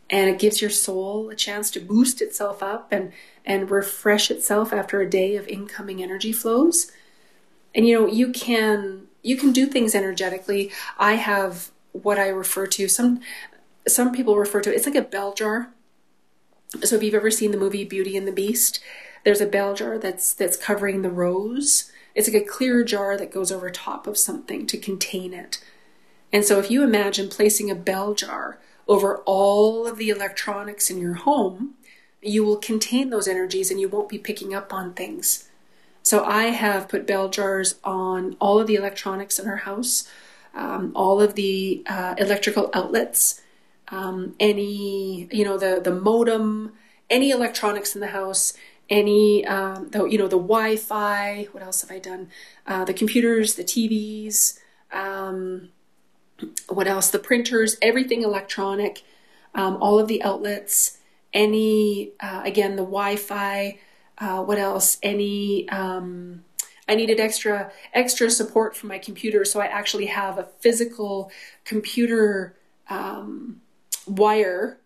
and 0.08 0.30
it 0.30 0.38
gives 0.38 0.60
your 0.60 0.70
soul 0.70 1.30
a 1.30 1.34
chance 1.34 1.70
to 1.70 1.80
boost 1.80 2.22
itself 2.22 2.62
up 2.62 2.88
and 2.92 3.12
and 3.44 3.70
refresh 3.70 4.30
itself 4.30 4.72
after 4.72 5.00
a 5.00 5.10
day 5.10 5.36
of 5.36 5.48
incoming 5.48 6.02
energy 6.02 6.32
flows 6.32 6.90
and 7.74 7.86
you 7.86 7.98
know 7.98 8.06
you 8.06 8.32
can 8.32 9.06
you 9.22 9.36
can 9.36 9.52
do 9.52 9.66
things 9.66 9.94
energetically 9.94 10.70
i 10.98 11.14
have 11.14 11.70
what 12.02 12.18
I 12.18 12.28
refer 12.28 12.66
to. 12.66 12.88
Some 12.88 13.20
some 13.86 14.12
people 14.12 14.36
refer 14.36 14.60
to 14.62 14.72
it, 14.72 14.76
it's 14.76 14.86
like 14.86 14.96
a 14.96 15.02
bell 15.02 15.32
jar. 15.32 15.70
So 16.82 16.96
if 16.96 17.02
you've 17.02 17.14
ever 17.14 17.30
seen 17.30 17.52
the 17.52 17.56
movie 17.56 17.84
Beauty 17.84 18.16
and 18.16 18.26
the 18.26 18.32
Beast, 18.32 18.80
there's 19.24 19.40
a 19.40 19.46
bell 19.46 19.74
jar 19.74 19.98
that's 19.98 20.34
that's 20.34 20.56
covering 20.56 21.02
the 21.02 21.10
rose. 21.10 21.90
It's 22.16 22.26
like 22.26 22.42
a 22.42 22.44
clear 22.44 22.82
jar 22.82 23.16
that 23.16 23.30
goes 23.30 23.52
over 23.52 23.70
top 23.70 24.08
of 24.08 24.18
something 24.18 24.66
to 24.66 24.76
contain 24.76 25.32
it. 25.32 25.62
And 26.32 26.44
so 26.44 26.58
if 26.58 26.68
you 26.68 26.82
imagine 26.82 27.28
placing 27.28 27.70
a 27.70 27.76
bell 27.76 28.14
jar 28.14 28.58
over 28.88 29.18
all 29.18 29.86
of 29.86 29.98
the 29.98 30.10
electronics 30.10 30.90
in 30.90 30.98
your 30.98 31.14
home, 31.14 31.74
you 32.20 32.44
will 32.44 32.56
contain 32.56 33.10
those 33.10 33.28
energies 33.28 33.70
and 33.70 33.78
you 33.78 33.88
won't 33.88 34.08
be 34.08 34.18
picking 34.18 34.52
up 34.52 34.72
on 34.72 34.94
things. 34.94 35.48
So 36.02 36.24
I 36.24 36.46
have 36.46 36.88
put 36.88 37.06
bell 37.06 37.28
jars 37.28 37.76
on 37.84 38.36
all 38.40 38.58
of 38.58 38.66
the 38.66 38.74
electronics 38.74 39.38
in 39.38 39.48
our 39.48 39.58
house 39.58 40.08
um, 40.56 40.92
all 40.94 41.20
of 41.20 41.34
the 41.34 41.84
uh, 41.86 42.14
electrical 42.18 42.70
outlets, 42.72 43.42
um, 43.88 44.34
any 44.40 45.28
you 45.30 45.44
know 45.44 45.58
the 45.58 45.80
the 45.80 45.94
modem, 45.94 46.72
any 47.08 47.30
electronics 47.30 47.94
in 47.94 48.00
the 48.00 48.08
house, 48.08 48.54
any 48.88 49.44
um, 49.46 49.88
the 49.90 50.04
you 50.06 50.18
know 50.18 50.28
the 50.28 50.36
Wi-Fi. 50.36 51.48
What 51.52 51.62
else 51.62 51.82
have 51.82 51.90
I 51.90 51.98
done? 51.98 52.28
Uh, 52.66 52.84
the 52.84 52.94
computers, 52.94 53.54
the 53.54 53.64
TVs. 53.64 54.58
Um, 54.92 55.70
what 56.68 56.86
else? 56.86 57.10
The 57.10 57.18
printers, 57.18 57.76
everything 57.82 58.22
electronic, 58.22 59.02
um, 59.54 59.76
all 59.80 59.98
of 59.98 60.08
the 60.08 60.22
outlets, 60.22 60.98
any 61.32 62.12
uh, 62.20 62.42
again 62.44 62.76
the 62.76 62.82
Wi-Fi. 62.82 63.78
Uh, 64.18 64.42
what 64.42 64.58
else? 64.58 64.98
Any 65.02 65.68
um, 65.68 66.44
I 66.88 66.94
needed 66.94 67.20
extra 67.20 67.72
extra 67.92 68.30
support 68.30 68.76
for 68.76 68.86
my 68.86 68.98
computer, 68.98 69.44
so 69.44 69.60
I 69.60 69.66
actually 69.66 70.06
have 70.06 70.38
a 70.38 70.48
physical 70.60 71.30
computer 71.64 72.56
um, 72.88 73.60
wire. 74.06 74.78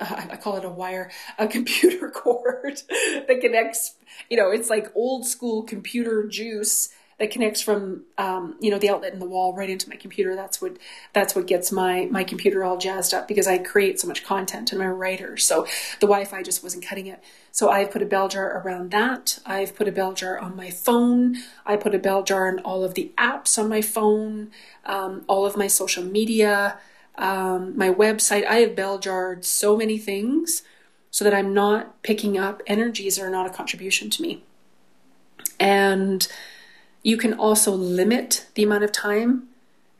Uh, 0.00 0.26
I 0.30 0.36
call 0.36 0.56
it 0.56 0.64
a 0.64 0.70
wire, 0.70 1.10
a 1.38 1.46
computer 1.46 2.10
cord 2.14 2.82
that 3.26 3.38
connects. 3.40 3.94
You 4.30 4.36
know, 4.36 4.50
it's 4.50 4.70
like 4.70 4.90
old 4.94 5.26
school 5.26 5.62
computer 5.62 6.26
juice 6.26 6.90
that 7.18 7.32
connects 7.32 7.60
from 7.60 8.04
um, 8.16 8.56
you 8.60 8.70
know 8.70 8.78
the 8.78 8.88
outlet 8.88 9.12
in 9.12 9.18
the 9.18 9.26
wall 9.26 9.52
right 9.52 9.68
into 9.68 9.88
my 9.88 9.96
computer. 9.96 10.34
That's 10.34 10.62
what 10.62 10.76
that's 11.12 11.34
what 11.34 11.46
gets 11.46 11.70
my 11.72 12.06
my 12.10 12.24
computer 12.24 12.64
all 12.64 12.78
jazzed 12.78 13.12
up 13.12 13.28
because 13.28 13.46
I 13.46 13.58
create 13.58 14.00
so 14.00 14.06
much 14.06 14.24
content 14.24 14.72
and 14.72 14.80
I'm 14.80 14.88
a 14.88 14.94
writer. 14.94 15.36
So 15.36 15.66
the 16.00 16.06
Wi-Fi 16.06 16.42
just 16.42 16.62
wasn't 16.62 16.84
cutting 16.84 17.06
it. 17.06 17.22
So 17.50 17.70
I've 17.70 17.90
put 17.90 18.02
a 18.02 18.06
bell 18.06 18.28
jar 18.28 18.62
around 18.62 18.92
that. 18.92 19.40
I've 19.44 19.74
put 19.74 19.88
a 19.88 19.92
bell 19.92 20.12
jar 20.12 20.38
on 20.38 20.56
my 20.56 20.70
phone. 20.70 21.36
I 21.66 21.76
put 21.76 21.94
a 21.94 21.98
bell 21.98 22.22
jar 22.22 22.48
on 22.48 22.60
all 22.60 22.84
of 22.84 22.94
the 22.94 23.12
apps 23.18 23.58
on 23.58 23.68
my 23.68 23.82
phone, 23.82 24.52
um, 24.84 25.24
all 25.26 25.44
of 25.44 25.56
my 25.56 25.66
social 25.66 26.04
media, 26.04 26.78
um, 27.18 27.76
my 27.76 27.90
website. 27.90 28.46
I 28.46 28.56
have 28.56 28.74
bell 28.74 28.98
jarred 28.98 29.44
so 29.44 29.76
many 29.76 29.98
things 29.98 30.62
so 31.10 31.24
that 31.24 31.34
I'm 31.34 31.52
not 31.52 32.02
picking 32.02 32.38
up 32.38 32.62
energies 32.66 33.16
that 33.16 33.24
are 33.24 33.30
not 33.30 33.46
a 33.46 33.50
contribution 33.50 34.08
to 34.10 34.22
me. 34.22 34.42
And 35.60 36.26
you 37.02 37.16
can 37.16 37.34
also 37.34 37.72
limit 37.72 38.46
the 38.54 38.62
amount 38.62 38.84
of 38.84 38.92
time 38.92 39.48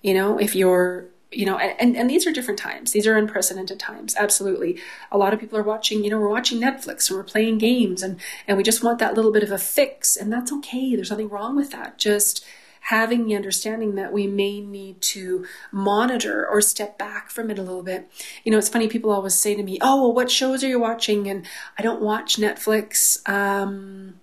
You 0.00 0.14
know, 0.14 0.38
if 0.38 0.54
you're 0.54 1.08
you 1.30 1.44
know 1.44 1.58
and, 1.58 1.96
and 1.96 2.08
these 2.08 2.26
are 2.26 2.32
different 2.32 2.58
times 2.58 2.92
these 2.92 3.06
are 3.06 3.16
unprecedented 3.16 3.78
times 3.78 4.16
absolutely 4.16 4.80
a 5.12 5.18
lot 5.18 5.34
of 5.34 5.40
people 5.40 5.58
are 5.58 5.62
watching 5.62 6.02
you 6.02 6.10
know 6.10 6.18
we're 6.18 6.28
watching 6.28 6.60
netflix 6.60 7.10
and 7.10 7.18
we're 7.18 7.24
playing 7.24 7.58
games 7.58 8.02
and 8.02 8.18
and 8.46 8.56
we 8.56 8.62
just 8.62 8.82
want 8.82 8.98
that 8.98 9.14
little 9.14 9.30
bit 9.30 9.42
of 9.42 9.50
a 9.50 9.58
fix 9.58 10.16
and 10.16 10.32
that's 10.32 10.50
okay 10.50 10.96
there's 10.96 11.10
nothing 11.10 11.28
wrong 11.28 11.54
with 11.54 11.70
that 11.70 11.98
just 11.98 12.44
having 12.88 13.26
the 13.26 13.36
understanding 13.36 13.96
that 13.96 14.12
we 14.12 14.26
may 14.26 14.60
need 14.60 15.00
to 15.02 15.44
monitor 15.70 16.46
or 16.48 16.60
step 16.60 16.96
back 16.96 17.30
from 17.30 17.50
it 17.50 17.58
a 17.58 17.62
little 17.62 17.82
bit 17.82 18.10
you 18.44 18.50
know 18.50 18.56
it's 18.56 18.68
funny 18.68 18.88
people 18.88 19.10
always 19.10 19.34
say 19.34 19.54
to 19.54 19.62
me 19.62 19.78
oh 19.82 20.00
well 20.00 20.12
what 20.12 20.30
shows 20.30 20.64
are 20.64 20.68
you 20.68 20.80
watching 20.80 21.28
and 21.28 21.46
i 21.78 21.82
don't 21.82 22.00
watch 22.00 22.36
netflix 22.36 23.28
um 23.28 24.14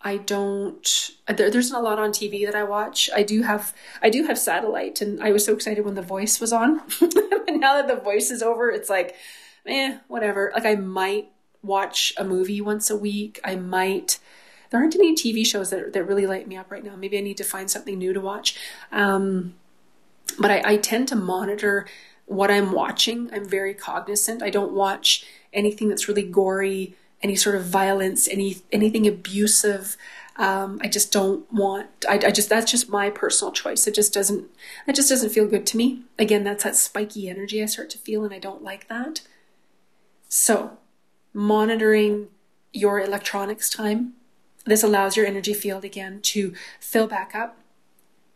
I 0.00 0.18
don't. 0.18 1.10
There, 1.26 1.50
there's 1.50 1.72
not 1.72 1.80
a 1.80 1.84
lot 1.84 1.98
on 1.98 2.12
TV 2.12 2.46
that 2.46 2.54
I 2.54 2.62
watch. 2.62 3.10
I 3.14 3.24
do 3.24 3.42
have. 3.42 3.74
I 4.00 4.10
do 4.10 4.24
have 4.24 4.38
satellite, 4.38 5.00
and 5.00 5.20
I 5.20 5.32
was 5.32 5.44
so 5.44 5.52
excited 5.52 5.84
when 5.84 5.96
The 5.96 6.02
Voice 6.02 6.40
was 6.40 6.52
on. 6.52 6.80
and 7.48 7.60
now 7.60 7.74
that 7.74 7.88
The 7.88 7.96
Voice 7.96 8.30
is 8.30 8.42
over, 8.42 8.70
it's 8.70 8.88
like, 8.88 9.16
eh, 9.66 9.98
whatever. 10.06 10.52
Like 10.54 10.64
I 10.64 10.76
might 10.76 11.32
watch 11.62 12.14
a 12.16 12.22
movie 12.22 12.60
once 12.60 12.90
a 12.90 12.96
week. 12.96 13.40
I 13.44 13.56
might. 13.56 14.20
There 14.70 14.80
aren't 14.80 14.94
any 14.94 15.14
TV 15.14 15.46
shows 15.46 15.70
that 15.70 15.92
that 15.92 16.04
really 16.04 16.26
light 16.26 16.46
me 16.46 16.56
up 16.56 16.70
right 16.70 16.84
now. 16.84 16.96
Maybe 16.96 17.18
I 17.18 17.22
need 17.22 17.36
to 17.38 17.44
find 17.44 17.70
something 17.70 17.98
new 17.98 18.12
to 18.12 18.20
watch. 18.20 18.56
Um, 18.92 19.54
but 20.38 20.50
I, 20.50 20.72
I 20.72 20.76
tend 20.76 21.08
to 21.08 21.16
monitor 21.16 21.86
what 22.26 22.50
I'm 22.50 22.72
watching. 22.72 23.30
I'm 23.32 23.48
very 23.48 23.72
cognizant. 23.74 24.42
I 24.42 24.50
don't 24.50 24.72
watch 24.72 25.24
anything 25.52 25.88
that's 25.88 26.08
really 26.08 26.22
gory 26.22 26.94
any 27.22 27.36
sort 27.36 27.56
of 27.56 27.64
violence, 27.64 28.28
any 28.28 28.58
anything 28.72 29.06
abusive. 29.06 29.96
Um, 30.36 30.78
I 30.82 30.88
just 30.88 31.12
don't 31.12 31.52
want. 31.52 31.88
I, 32.08 32.14
I, 32.14 32.30
just 32.30 32.48
that's 32.48 32.70
just 32.70 32.88
my 32.88 33.10
personal 33.10 33.50
choice. 33.52 33.86
It 33.86 33.94
just 33.94 34.14
doesn't. 34.14 34.48
It 34.86 34.94
just 34.94 35.08
doesn't 35.08 35.30
feel 35.30 35.48
good 35.48 35.66
to 35.68 35.76
me. 35.76 36.02
Again, 36.18 36.44
that's 36.44 36.64
that 36.64 36.76
spiky 36.76 37.28
energy 37.28 37.62
I 37.62 37.66
start 37.66 37.90
to 37.90 37.98
feel, 37.98 38.24
and 38.24 38.32
I 38.32 38.38
don't 38.38 38.62
like 38.62 38.88
that. 38.88 39.22
So, 40.28 40.78
monitoring 41.32 42.28
your 42.72 43.00
electronics 43.00 43.68
time. 43.68 44.14
This 44.68 44.82
allows 44.82 45.16
your 45.16 45.24
energy 45.24 45.54
field 45.54 45.82
again 45.82 46.20
to 46.20 46.52
fill 46.78 47.06
back 47.06 47.34
up 47.34 47.58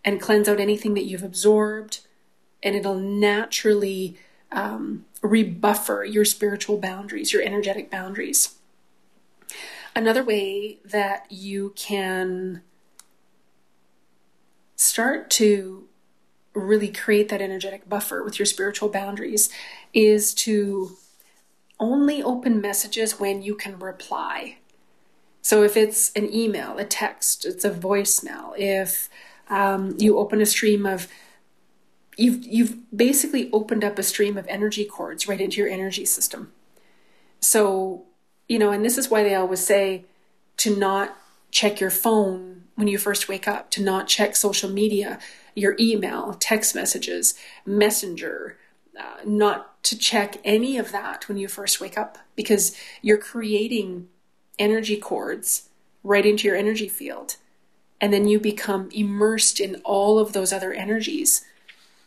and 0.02 0.18
cleanse 0.18 0.48
out 0.48 0.58
anything 0.58 0.94
that 0.94 1.04
you've 1.04 1.22
absorbed, 1.22 2.00
and 2.62 2.74
it'll 2.74 2.98
naturally 2.98 4.16
um, 4.50 5.04
rebuffer 5.20 6.10
your 6.10 6.24
spiritual 6.24 6.78
boundaries, 6.78 7.34
your 7.34 7.42
energetic 7.42 7.90
boundaries. 7.90 8.54
Another 9.94 10.24
way 10.24 10.78
that 10.86 11.26
you 11.30 11.74
can 11.76 12.62
start 14.74 15.28
to 15.32 15.86
really 16.54 16.88
create 16.88 17.28
that 17.28 17.42
energetic 17.42 17.86
buffer 17.86 18.24
with 18.24 18.38
your 18.38 18.46
spiritual 18.46 18.88
boundaries 18.88 19.50
is 19.92 20.32
to 20.32 20.96
only 21.78 22.22
open 22.22 22.58
messages 22.58 23.20
when 23.20 23.42
you 23.42 23.54
can 23.54 23.78
reply. 23.78 24.56
So 25.42 25.64
if 25.64 25.76
it's 25.76 26.12
an 26.12 26.32
email, 26.32 26.78
a 26.78 26.84
text, 26.84 27.44
it's 27.44 27.64
a 27.64 27.70
voicemail, 27.70 28.54
if 28.56 29.10
um, 29.50 29.96
you 29.98 30.18
open 30.18 30.40
a 30.40 30.46
stream 30.46 30.86
of 30.86 31.08
you've 32.16 32.44
you've 32.44 32.76
basically 32.96 33.50
opened 33.52 33.84
up 33.84 33.98
a 33.98 34.02
stream 34.02 34.36
of 34.36 34.46
energy 34.46 34.84
cords 34.84 35.26
right 35.26 35.40
into 35.40 35.58
your 35.58 35.68
energy 35.68 36.04
system. 36.04 36.52
So 37.40 38.04
you 38.48 38.58
know, 38.58 38.70
and 38.70 38.84
this 38.84 38.98
is 38.98 39.10
why 39.10 39.22
they 39.22 39.34
always 39.34 39.64
say 39.64 40.04
to 40.58 40.76
not 40.76 41.16
check 41.50 41.80
your 41.80 41.90
phone 41.90 42.64
when 42.76 42.88
you 42.88 42.96
first 42.96 43.28
wake 43.28 43.48
up, 43.48 43.70
to 43.70 43.82
not 43.82 44.08
check 44.08 44.36
social 44.36 44.70
media, 44.70 45.18
your 45.54 45.76
email, 45.78 46.34
text 46.34 46.74
messages, 46.74 47.34
messenger, 47.66 48.56
uh, 48.98 49.16
not 49.24 49.82
to 49.84 49.98
check 49.98 50.36
any 50.44 50.78
of 50.78 50.92
that 50.92 51.28
when 51.28 51.36
you 51.36 51.48
first 51.48 51.80
wake 51.80 51.98
up 51.98 52.18
because 52.36 52.76
you're 53.00 53.18
creating 53.18 54.08
energy 54.58 54.96
cords 54.96 55.68
right 56.02 56.26
into 56.26 56.48
your 56.48 56.56
energy 56.56 56.88
field. 56.88 57.36
And 58.00 58.12
then 58.12 58.26
you 58.26 58.40
become 58.40 58.90
immersed 58.92 59.60
in 59.60 59.76
all 59.84 60.18
of 60.18 60.32
those 60.32 60.52
other 60.52 60.72
energies. 60.72 61.44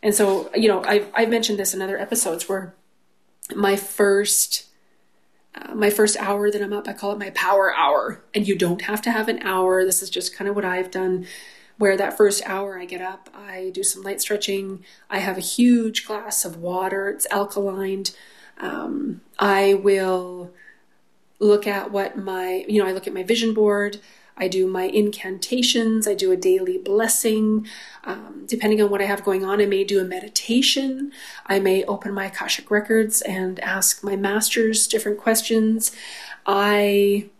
And 0.02 0.14
so, 0.14 0.50
you 0.54 0.68
know, 0.68 0.84
I've, 0.84 1.10
I've 1.14 1.30
mentioned 1.30 1.58
this 1.58 1.72
in 1.72 1.80
other 1.80 1.98
episodes 1.98 2.48
where 2.48 2.74
my 3.54 3.76
first 3.76 4.66
uh, 5.54 5.74
my 5.74 5.88
first 5.88 6.16
hour 6.18 6.50
that 6.50 6.60
I'm 6.60 6.72
up, 6.72 6.86
I 6.86 6.92
call 6.92 7.12
it 7.12 7.18
my 7.18 7.30
power 7.30 7.74
hour. 7.74 8.22
And 8.34 8.46
you 8.46 8.56
don't 8.56 8.82
have 8.82 9.00
to 9.02 9.10
have 9.10 9.28
an 9.28 9.40
hour. 9.42 9.84
This 9.84 10.02
is 10.02 10.10
just 10.10 10.34
kind 10.34 10.48
of 10.48 10.54
what 10.54 10.64
I've 10.64 10.90
done. 10.90 11.26
Where 11.78 11.96
that 11.96 12.16
first 12.16 12.42
hour 12.46 12.78
I 12.78 12.86
get 12.86 13.02
up, 13.02 13.28
I 13.34 13.70
do 13.74 13.82
some 13.82 14.02
light 14.02 14.22
stretching. 14.22 14.82
I 15.10 15.18
have 15.18 15.36
a 15.36 15.42
huge 15.42 16.06
glass 16.06 16.46
of 16.46 16.56
water, 16.56 17.10
it's 17.10 17.26
alkalined. 17.28 18.16
Um, 18.58 19.20
I 19.38 19.74
will 19.74 20.52
look 21.38 21.66
at 21.66 21.90
what 21.90 22.16
my, 22.16 22.64
you 22.68 22.82
know, 22.82 22.88
I 22.88 22.92
look 22.92 23.06
at 23.06 23.14
my 23.14 23.22
vision 23.22 23.54
board. 23.54 23.98
I 24.38 24.48
do 24.48 24.66
my 24.66 24.82
incantations. 24.82 26.06
I 26.06 26.14
do 26.14 26.30
a 26.30 26.36
daily 26.36 26.76
blessing. 26.76 27.66
Um, 28.04 28.44
depending 28.46 28.82
on 28.82 28.90
what 28.90 29.00
I 29.00 29.06
have 29.06 29.24
going 29.24 29.44
on, 29.44 29.60
I 29.60 29.66
may 29.66 29.82
do 29.82 30.00
a 30.00 30.04
meditation. 30.04 31.10
I 31.46 31.58
may 31.58 31.84
open 31.84 32.12
my 32.12 32.26
Akashic 32.26 32.70
records 32.70 33.22
and 33.22 33.58
ask 33.60 34.04
my 34.04 34.14
masters 34.14 34.86
different 34.86 35.18
questions. 35.18 35.92
I 36.44 37.30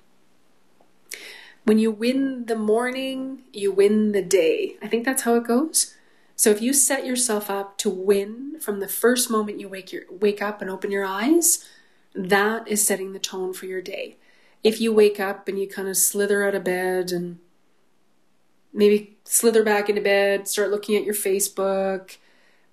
when 1.64 1.78
you 1.80 1.90
win 1.90 2.46
the 2.46 2.56
morning, 2.56 3.42
you 3.52 3.72
win 3.72 4.12
the 4.12 4.22
day. 4.22 4.76
I 4.80 4.86
think 4.86 5.04
that's 5.04 5.22
how 5.22 5.34
it 5.34 5.44
goes. 5.44 5.96
So 6.36 6.50
if 6.50 6.62
you 6.62 6.72
set 6.72 7.04
yourself 7.04 7.50
up 7.50 7.76
to 7.78 7.90
win 7.90 8.60
from 8.60 8.78
the 8.78 8.88
first 8.88 9.30
moment 9.30 9.58
you 9.58 9.68
wake 9.68 9.92
your 9.92 10.02
wake 10.08 10.40
up 10.40 10.62
and 10.62 10.70
open 10.70 10.90
your 10.90 11.04
eyes, 11.04 11.68
that 12.16 12.66
is 12.66 12.86
setting 12.86 13.12
the 13.12 13.18
tone 13.18 13.52
for 13.52 13.66
your 13.66 13.82
day 13.82 14.16
if 14.66 14.80
you 14.80 14.92
wake 14.92 15.20
up 15.20 15.46
and 15.46 15.60
you 15.60 15.68
kind 15.68 15.86
of 15.86 15.96
slither 15.96 16.42
out 16.42 16.56
of 16.56 16.64
bed 16.64 17.12
and 17.12 17.38
maybe 18.72 19.16
slither 19.22 19.62
back 19.62 19.88
into 19.88 20.02
bed, 20.02 20.48
start 20.48 20.70
looking 20.70 20.96
at 20.96 21.04
your 21.04 21.14
Facebook, 21.14 22.16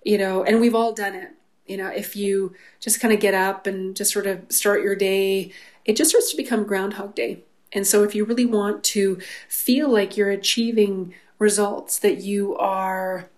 you 0.02 0.18
know, 0.18 0.42
and 0.42 0.60
we've 0.60 0.74
all 0.74 0.92
done 0.92 1.14
it. 1.14 1.30
You 1.66 1.76
know, 1.76 1.86
if 1.86 2.16
you 2.16 2.52
just 2.80 3.00
kind 3.00 3.14
of 3.14 3.20
get 3.20 3.32
up 3.32 3.68
and 3.68 3.94
just 3.94 4.12
sort 4.12 4.26
of 4.26 4.40
start 4.48 4.82
your 4.82 4.96
day, 4.96 5.52
it 5.84 5.94
just 5.94 6.10
starts 6.10 6.32
to 6.32 6.36
become 6.36 6.64
Groundhog 6.64 7.14
Day. 7.14 7.44
And 7.72 7.86
so, 7.86 8.02
if 8.02 8.12
you 8.12 8.24
really 8.24 8.44
want 8.44 8.82
to 8.84 9.18
feel 9.48 9.88
like 9.88 10.16
you're 10.16 10.30
achieving 10.30 11.14
results, 11.38 11.98
that 12.00 12.18
you 12.18 12.56
are 12.56 13.28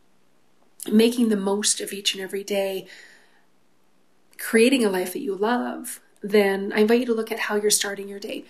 making 0.90 1.28
the 1.28 1.36
most 1.36 1.80
of 1.82 1.92
each 1.92 2.14
and 2.14 2.22
every 2.22 2.42
day, 2.42 2.86
creating 4.38 4.84
a 4.84 4.90
life 4.90 5.12
that 5.12 5.20
you 5.20 5.34
love, 5.34 6.00
then 6.22 6.72
I 6.74 6.80
invite 6.80 7.00
you 7.00 7.06
to 7.06 7.14
look 7.14 7.32
at 7.32 7.40
how 7.40 7.56
you're 7.56 7.70
starting 7.70 8.08
your 8.08 8.18
day. 8.18 8.44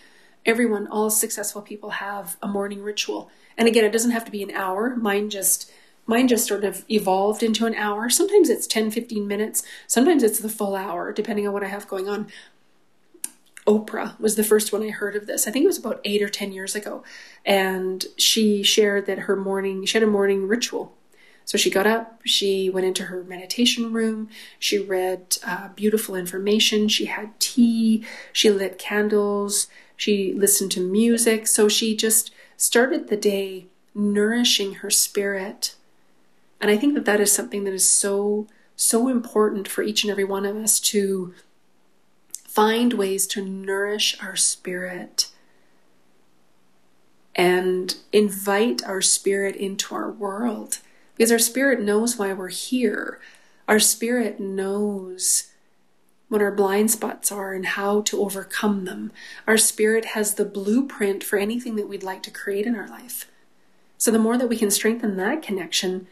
Everyone, 0.44 0.86
all 0.86 1.10
successful 1.10 1.62
people 1.62 1.90
have 1.90 2.36
a 2.42 2.48
morning 2.48 2.82
ritual. 2.82 3.30
And 3.58 3.66
again, 3.66 3.84
it 3.84 3.92
doesn't 3.92 4.12
have 4.12 4.24
to 4.24 4.30
be 4.30 4.42
an 4.42 4.50
hour. 4.52 4.94
Mine 4.96 5.30
just 5.30 5.70
mine 6.06 6.28
just 6.28 6.46
sort 6.46 6.64
of 6.64 6.84
evolved 6.88 7.42
into 7.42 7.66
an 7.66 7.74
hour. 7.74 8.08
Sometimes 8.08 8.48
it's 8.48 8.66
10, 8.66 8.92
15 8.92 9.26
minutes. 9.26 9.64
Sometimes 9.88 10.22
it's 10.22 10.38
the 10.38 10.48
full 10.48 10.76
hour, 10.76 11.12
depending 11.12 11.46
on 11.46 11.52
what 11.52 11.64
I 11.64 11.68
have 11.68 11.88
going 11.88 12.08
on. 12.08 12.28
Oprah 13.66 14.18
was 14.20 14.36
the 14.36 14.44
first 14.44 14.72
one 14.72 14.84
I 14.84 14.90
heard 14.90 15.16
of 15.16 15.26
this. 15.26 15.48
I 15.48 15.50
think 15.50 15.64
it 15.64 15.68
was 15.68 15.78
about 15.78 16.00
eight 16.04 16.22
or 16.22 16.28
10 16.28 16.52
years 16.52 16.76
ago. 16.76 17.02
And 17.44 18.04
she 18.16 18.62
shared 18.62 19.06
that 19.06 19.20
her 19.20 19.34
morning, 19.34 19.84
she 19.84 19.98
had 19.98 20.04
a 20.04 20.10
morning 20.10 20.46
ritual. 20.46 20.94
So 21.46 21.56
she 21.56 21.70
got 21.70 21.86
up, 21.86 22.20
she 22.24 22.68
went 22.68 22.86
into 22.86 23.04
her 23.04 23.22
meditation 23.22 23.92
room, 23.92 24.28
she 24.58 24.78
read 24.78 25.38
uh, 25.46 25.68
beautiful 25.68 26.16
information, 26.16 26.88
she 26.88 27.04
had 27.04 27.38
tea, 27.38 28.04
she 28.32 28.50
lit 28.50 28.80
candles, 28.80 29.68
she 29.96 30.34
listened 30.34 30.72
to 30.72 30.80
music. 30.80 31.46
So 31.46 31.68
she 31.68 31.96
just 31.96 32.32
started 32.56 33.06
the 33.06 33.16
day 33.16 33.66
nourishing 33.94 34.74
her 34.74 34.90
spirit. 34.90 35.76
And 36.60 36.68
I 36.68 36.76
think 36.76 36.94
that 36.94 37.04
that 37.04 37.20
is 37.20 37.30
something 37.30 37.62
that 37.62 37.72
is 37.72 37.88
so, 37.88 38.48
so 38.74 39.06
important 39.06 39.68
for 39.68 39.82
each 39.82 40.02
and 40.02 40.10
every 40.10 40.24
one 40.24 40.44
of 40.44 40.56
us 40.56 40.80
to 40.80 41.32
find 42.48 42.94
ways 42.94 43.24
to 43.28 43.44
nourish 43.44 44.20
our 44.20 44.34
spirit 44.34 45.28
and 47.36 47.94
invite 48.12 48.82
our 48.82 49.00
spirit 49.00 49.54
into 49.54 49.94
our 49.94 50.10
world. 50.10 50.80
Because 51.16 51.32
our 51.32 51.38
spirit 51.38 51.80
knows 51.80 52.18
why 52.18 52.32
we're 52.32 52.48
here. 52.48 53.20
Our 53.66 53.80
spirit 53.80 54.38
knows 54.38 55.50
what 56.28 56.42
our 56.42 56.52
blind 56.52 56.90
spots 56.90 57.30
are 57.30 57.52
and 57.52 57.66
how 57.66 58.02
to 58.02 58.20
overcome 58.20 58.84
them. 58.84 59.12
Our 59.46 59.56
spirit 59.56 60.06
has 60.06 60.34
the 60.34 60.44
blueprint 60.44 61.22
for 61.24 61.38
anything 61.38 61.76
that 61.76 61.88
we'd 61.88 62.02
like 62.02 62.22
to 62.24 62.30
create 62.30 62.66
in 62.66 62.76
our 62.76 62.88
life. 62.88 63.30
So, 63.98 64.10
the 64.10 64.18
more 64.18 64.36
that 64.36 64.48
we 64.48 64.58
can 64.58 64.70
strengthen 64.70 65.16
that 65.16 65.42
connection, 65.42 66.06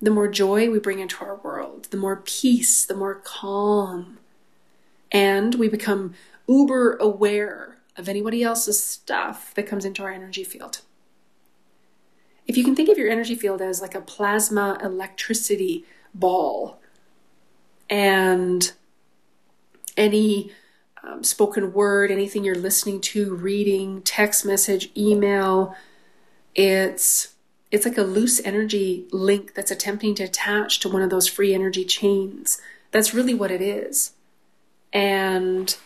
the 0.00 0.10
more 0.10 0.28
joy 0.28 0.70
we 0.70 0.78
bring 0.78 1.00
into 1.00 1.24
our 1.24 1.36
world, 1.36 1.88
the 1.90 1.96
more 1.96 2.16
peace, 2.16 2.84
the 2.84 2.94
more 2.94 3.14
calm. 3.14 4.18
And 5.10 5.54
we 5.56 5.68
become 5.68 6.14
uber 6.46 6.96
aware 6.96 7.78
of 7.96 8.08
anybody 8.08 8.42
else's 8.42 8.82
stuff 8.82 9.54
that 9.54 9.66
comes 9.66 9.84
into 9.84 10.02
our 10.02 10.12
energy 10.12 10.44
field. 10.44 10.82
If 12.46 12.56
you 12.56 12.64
can 12.64 12.74
think 12.74 12.88
of 12.88 12.98
your 12.98 13.10
energy 13.10 13.34
field 13.34 13.60
as 13.60 13.80
like 13.80 13.94
a 13.94 14.00
plasma 14.00 14.78
electricity 14.82 15.84
ball, 16.14 16.80
and 17.88 18.72
any 19.96 20.52
um, 21.02 21.22
spoken 21.22 21.72
word, 21.72 22.10
anything 22.10 22.44
you're 22.44 22.54
listening 22.54 23.00
to, 23.00 23.34
reading, 23.34 24.02
text 24.02 24.44
message, 24.44 24.90
email, 24.96 25.74
it's 26.54 27.34
it's 27.70 27.84
like 27.84 27.98
a 27.98 28.02
loose 28.02 28.40
energy 28.44 29.06
link 29.10 29.54
that's 29.54 29.70
attempting 29.70 30.14
to 30.14 30.24
attach 30.24 30.78
to 30.80 30.88
one 30.88 31.02
of 31.02 31.10
those 31.10 31.28
free 31.28 31.52
energy 31.52 31.84
chains. 31.84 32.60
That's 32.92 33.12
really 33.12 33.34
what 33.34 33.50
it 33.50 33.60
is. 33.60 34.12
And 34.92 35.76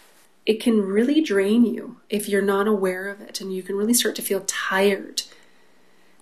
it 0.44 0.60
can 0.60 0.80
really 0.82 1.20
drain 1.20 1.64
you 1.64 1.96
if 2.08 2.28
you're 2.28 2.42
not 2.42 2.68
aware 2.68 3.08
of 3.08 3.20
it, 3.20 3.40
and 3.40 3.52
you 3.52 3.62
can 3.62 3.76
really 3.76 3.94
start 3.94 4.14
to 4.16 4.22
feel 4.22 4.42
tired. 4.46 5.22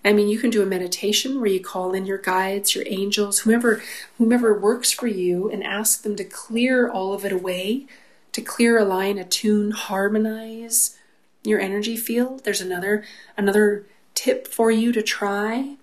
I 0.03 0.13
mean, 0.13 0.29
you 0.29 0.39
can 0.39 0.49
do 0.49 0.61
a 0.61 0.65
meditation 0.65 1.39
where 1.39 1.49
you 1.49 1.59
call 1.59 1.93
in 1.93 2.05
your 2.05 2.17
guides, 2.17 2.73
your 2.73 2.85
angels, 2.87 3.39
whomever 3.39 3.81
whomever 4.17 4.57
works 4.57 4.91
for 4.91 5.07
you 5.07 5.49
and 5.49 5.63
ask 5.63 6.03
them 6.03 6.15
to 6.15 6.23
clear 6.23 6.89
all 6.89 7.13
of 7.13 7.25
it 7.25 7.31
away, 7.31 7.85
to 8.31 8.41
clear, 8.41 8.77
align, 8.77 9.17
attune, 9.17 9.71
harmonize 9.71 10.97
your 11.43 11.59
energy 11.59 11.97
field. 11.97 12.43
There's 12.43 12.61
another 12.61 13.03
another 13.37 13.85
tip 14.13 14.47
for 14.47 14.71
you 14.71 14.91
to 14.93 15.01
try. 15.01 15.75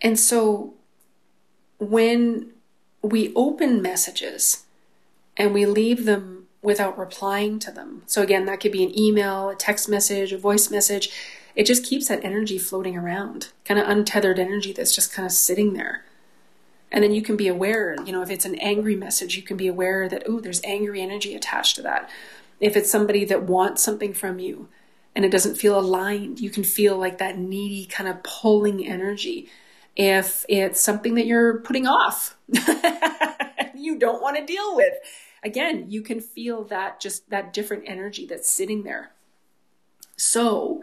And 0.00 0.18
so 0.18 0.74
when 1.78 2.50
we 3.02 3.32
open 3.34 3.82
messages 3.82 4.64
and 5.36 5.54
we 5.54 5.66
leave 5.66 6.04
them 6.04 6.46
without 6.62 6.98
replying 6.98 7.58
to 7.60 7.70
them. 7.70 8.02
So 8.06 8.22
again, 8.22 8.46
that 8.46 8.60
could 8.60 8.72
be 8.72 8.82
an 8.82 8.98
email, 8.98 9.48
a 9.48 9.54
text 9.54 9.88
message, 9.88 10.32
a 10.32 10.38
voice 10.38 10.70
message. 10.70 11.10
It 11.58 11.66
just 11.66 11.84
keeps 11.84 12.06
that 12.06 12.24
energy 12.24 12.56
floating 12.56 12.96
around, 12.96 13.48
kind 13.64 13.80
of 13.80 13.88
untethered 13.88 14.38
energy 14.38 14.72
that's 14.72 14.94
just 14.94 15.12
kind 15.12 15.26
of 15.26 15.32
sitting 15.32 15.72
there. 15.72 16.04
And 16.92 17.02
then 17.02 17.12
you 17.12 17.20
can 17.20 17.36
be 17.36 17.48
aware, 17.48 17.96
you 18.06 18.12
know, 18.12 18.22
if 18.22 18.30
it's 18.30 18.44
an 18.44 18.54
angry 18.60 18.94
message, 18.94 19.36
you 19.36 19.42
can 19.42 19.56
be 19.56 19.66
aware 19.66 20.08
that, 20.08 20.22
oh, 20.28 20.38
there's 20.38 20.62
angry 20.62 21.02
energy 21.02 21.34
attached 21.34 21.74
to 21.74 21.82
that. 21.82 22.08
If 22.60 22.76
it's 22.76 22.88
somebody 22.88 23.24
that 23.24 23.42
wants 23.42 23.82
something 23.82 24.14
from 24.14 24.38
you 24.38 24.68
and 25.16 25.24
it 25.24 25.32
doesn't 25.32 25.56
feel 25.56 25.76
aligned, 25.76 26.38
you 26.38 26.48
can 26.48 26.62
feel 26.62 26.96
like 26.96 27.18
that 27.18 27.38
needy 27.38 27.86
kind 27.86 28.08
of 28.08 28.22
pulling 28.22 28.86
energy. 28.86 29.50
If 29.96 30.46
it's 30.48 30.80
something 30.80 31.16
that 31.16 31.26
you're 31.26 31.58
putting 31.58 31.88
off, 31.88 32.36
you 33.74 33.98
don't 33.98 34.22
want 34.22 34.36
to 34.36 34.46
deal 34.46 34.76
with, 34.76 34.94
again, 35.42 35.86
you 35.88 36.02
can 36.02 36.20
feel 36.20 36.62
that 36.66 37.00
just 37.00 37.28
that 37.30 37.52
different 37.52 37.82
energy 37.88 38.26
that's 38.26 38.48
sitting 38.48 38.84
there. 38.84 39.10
So, 40.16 40.82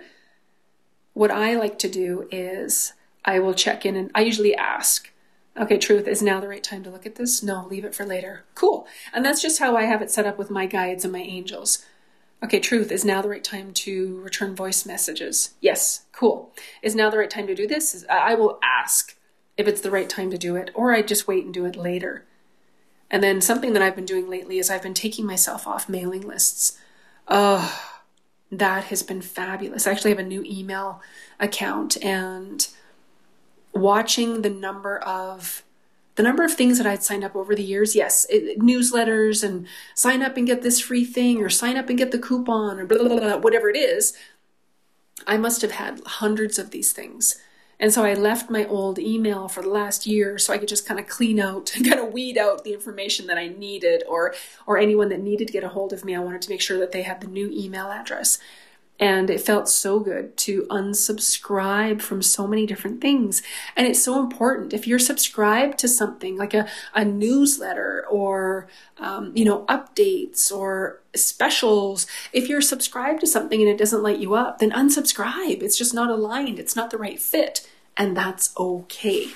what 1.15 1.32
I 1.32 1.56
like 1.56 1.80
to 1.80 1.89
do 1.89 2.28
is 2.30 2.93
I 3.23 3.39
will 3.39 3.56
check 3.56 3.86
in 3.86 3.95
and 3.95 4.12
I 4.13 4.21
usually 4.21 4.54
ask, 4.56 5.12
okay, 5.58 5.78
truth, 5.78 6.08
is 6.08 6.21
now 6.21 6.39
the 6.39 6.47
right 6.47 6.63
time 6.63 6.84
to 6.84 6.91
look 6.91 7.06
at 7.06 7.15
this? 7.15 7.41
No, 7.41 7.65
leave 7.67 7.86
it 7.86 7.95
for 7.95 8.06
later. 8.06 8.43
Cool. 8.54 8.86
And 9.13 9.25
that's 9.25 9.41
just 9.41 9.58
how 9.58 9.75
I 9.75 9.84
have 9.84 10.01
it 10.01 10.12
set 10.12 10.28
up 10.28 10.38
with 10.38 10.51
my 10.51 10.67
guides 10.67 11.04
and 11.04 11.13
my 11.13 11.21
angels. 11.21 11.84
Okay, 12.43 12.60
truth, 12.60 12.91
is 12.91 13.06
now 13.06 13.21
the 13.21 13.30
right 13.30 13.43
time 13.43 13.71
to 13.73 14.19
return 14.19 14.56
voice 14.56 14.86
messages? 14.86 15.54
Yes, 15.62 16.04
cool. 16.12 16.51
Is 16.84 16.93
now 16.93 17.10
the 17.10 17.17
right 17.17 17.30
time 17.30 17.47
to 17.47 17.56
do 17.56 17.65
this? 17.65 18.06
I 18.10 18.36
will 18.36 18.60
ask 18.62 19.15
if 19.56 19.69
it's 19.69 19.82
the 19.82 19.91
right 19.91 20.10
time 20.10 20.30
to 20.32 20.38
do 20.38 20.58
it, 20.58 20.69
or 20.75 20.93
I 20.93 21.01
just 21.01 21.30
wait 21.30 21.45
and 21.45 21.54
do 21.54 21.65
it 21.65 21.78
later. 21.78 22.25
And 23.10 23.23
then 23.23 23.39
something 23.39 23.71
that 23.71 23.82
I've 23.82 23.95
been 23.95 24.06
doing 24.06 24.30
lately 24.30 24.60
is 24.60 24.69
I've 24.69 24.84
been 24.84 24.93
taking 24.93 25.25
myself 25.25 25.65
off 25.65 25.88
mailing 25.88 26.28
lists. 26.28 26.78
Oh, 27.30 27.95
that 28.60 28.86
has 28.86 29.04
been 29.04 29.22
fabulous. 29.22 29.88
I 29.88 29.91
actually 29.91 30.12
have 30.12 30.20
a 30.20 30.24
new 30.24 30.44
email 30.44 31.02
account 31.39 32.04
and 32.04 32.68
watching 33.74 34.41
the 34.41 34.50
number 34.50 35.00
of 35.00 35.63
the 36.15 36.24
number 36.24 36.44
of 36.44 36.54
things 36.54 36.78
that 36.78 36.88
I'd 36.88 37.04
signed 37.04 37.26
up 37.26 37.36
over 37.36 37.54
the 37.56 37.63
years, 37.63 37.94
yes, 37.94 38.26
it, 38.30 38.60
newsletters 38.60 39.44
and 39.44 39.68
sign 39.96 40.22
up 40.22 40.38
and 40.38 40.48
get 40.48 40.62
this 40.62 40.80
free 40.80 41.04
thing 41.04 41.41
or 41.41 41.50
sign 41.50 41.76
up 41.76 41.89
and 41.89 41.98
get 41.98 42.12
the 42.12 42.20
coupon 42.20 42.80
or 42.80 42.86
blah, 42.86 43.00
blah, 43.00 43.20
blah, 43.20 43.38
whatever 43.38 43.70
it 43.70 43.76
is. 43.76 44.13
I 45.28 45.38
must 45.38 45.62
have 45.62 45.72
had 45.72 46.02
hundreds 46.06 46.58
of 46.58 46.72
these 46.72 46.94
things. 46.94 47.38
And 47.80 47.94
so 47.94 48.04
I 48.04 48.14
left 48.14 48.50
my 48.50 48.66
old 48.66 49.00
email 49.00 49.48
for 49.48 49.62
the 49.62 49.70
last 49.70 50.08
year 50.08 50.38
so 50.38 50.54
I 50.54 50.58
could 50.58 50.70
just 50.70 50.88
kind 50.88 51.00
of 51.00 51.08
clean 51.08 51.40
out, 51.40 51.74
and 51.76 51.88
kind 51.88 52.00
of 52.00 52.14
weed 52.14 52.38
out 52.38 52.64
the 52.64 52.74
information 52.74 53.28
that 53.28 53.38
I 53.38 53.48
needed 53.48 54.04
or 54.08 54.34
or 54.66 54.78
anyone 54.78 55.10
that 55.10 55.20
needed 55.20 55.48
to 55.48 55.54
get 55.54 55.64
a 55.64 55.70
hold 55.70 55.94
of 55.94 56.06
me. 56.06 56.16
I 56.16 56.20
wanted 56.20 56.42
to 56.44 56.50
make 56.50 56.62
sure 56.62 56.80
that 56.80 56.92
they 56.92 57.04
had 57.04 57.22
the 57.22 57.28
new 57.28 57.50
email 57.52 57.88
address. 57.88 58.40
And 58.98 59.30
it 59.30 59.42
felt 59.42 59.68
so 59.68 60.00
good 60.00 60.38
to 60.38 60.64
unsubscribe 60.70 62.02
from 62.02 62.22
so 62.22 62.48
many 62.48 62.66
different 62.66 63.02
things. 63.02 63.42
And 63.76 63.86
it's 63.86 64.02
so 64.02 64.22
important. 64.22 64.74
If 64.74 64.88
you're 64.88 65.00
subscribed 65.00 65.78
to 65.80 65.90
something 65.90 66.38
like 66.38 66.54
a, 66.54 66.66
a 66.94 67.04
newsletter 67.04 68.06
or, 68.10 68.68
um, 68.98 69.34
you 69.36 69.44
know, 69.44 69.66
updates 69.66 70.50
or 70.50 71.02
specials, 71.14 72.08
if 72.32 72.48
you're 72.48 72.62
subscribed 72.62 73.20
to 73.20 73.28
something 73.28 73.60
and 73.60 73.70
it 73.70 73.78
doesn't 73.78 74.04
light 74.04 74.20
you 74.20 74.34
up, 74.34 74.60
then 74.60 74.72
unsubscribe. 74.72 75.62
It's 75.62 75.78
just 75.78 75.94
not 75.94 76.10
aligned. 76.10 76.58
It's 76.58 76.76
not 76.76 76.90
the 76.90 76.98
right 76.98 77.20
fit. 77.20 77.70
And 77.98 78.16
that's 78.16 78.54
okay. 78.58 79.28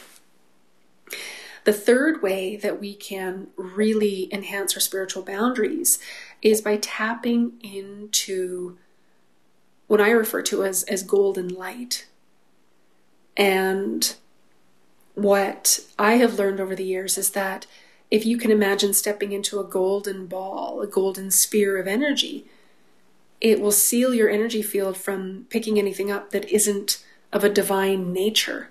The 1.66 1.74
third 1.74 2.22
way 2.22 2.56
that 2.56 2.80
we 2.80 2.96
can 2.96 3.48
really 3.58 4.30
enhance 4.34 4.74
our 4.76 4.80
spiritual 4.80 5.24
boundaries 5.24 6.00
is 6.42 6.62
by 6.62 6.78
tapping 6.78 7.60
into 7.62 8.78
what 9.90 10.00
I 10.00 10.12
refer 10.12 10.44
to 10.44 10.64
as, 10.64 10.84
as 10.84 11.02
golden 11.02 11.48
light. 11.48 12.06
And 13.36 14.16
what 15.16 15.80
I 15.98 16.14
have 16.14 16.38
learned 16.38 16.60
over 16.60 16.76
the 16.76 16.84
years 16.84 17.18
is 17.18 17.32
that 17.32 17.66
if 18.12 18.24
you 18.24 18.38
can 18.38 18.52
imagine 18.52 18.94
stepping 18.94 19.32
into 19.32 19.60
a 19.60 19.64
golden 19.64 20.28
ball, 20.28 20.80
a 20.82 20.88
golden 20.88 21.32
sphere 21.32 21.80
of 21.80 21.88
energy, 21.88 22.46
it 23.42 23.60
will 23.60 23.72
seal 23.72 24.14
your 24.14 24.30
energy 24.30 24.62
field 24.62 24.96
from 24.96 25.48
picking 25.50 25.80
anything 25.80 26.12
up 26.12 26.30
that 26.30 26.48
isn't 26.50 27.04
of 27.34 27.44
a 27.44 27.50
divine 27.50 28.14
nature, 28.14 28.70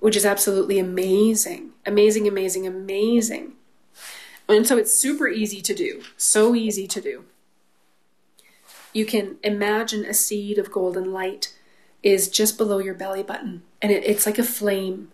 which 0.00 0.16
is 0.16 0.26
absolutely 0.26 0.80
amazing. 0.80 1.70
Amazing, 1.86 2.26
amazing, 2.26 2.66
amazing. 2.66 3.52
And 4.48 4.66
so 4.66 4.76
it's 4.78 4.98
super 4.98 5.28
easy 5.28 5.60
to 5.62 5.74
do. 5.74 6.02
So 6.16 6.56
easy 6.56 6.88
to 6.88 7.00
do 7.00 7.24
you 8.96 9.04
can 9.04 9.36
imagine 9.44 10.06
a 10.06 10.14
seed 10.14 10.56
of 10.56 10.72
golden 10.72 11.12
light 11.12 11.54
is 12.02 12.28
just 12.28 12.56
below 12.56 12.78
your 12.78 12.94
belly 12.94 13.22
button 13.22 13.62
and 13.82 13.92
it, 13.92 14.02
it's 14.04 14.24
like 14.24 14.38
a 14.38 14.42
flame. 14.42 15.10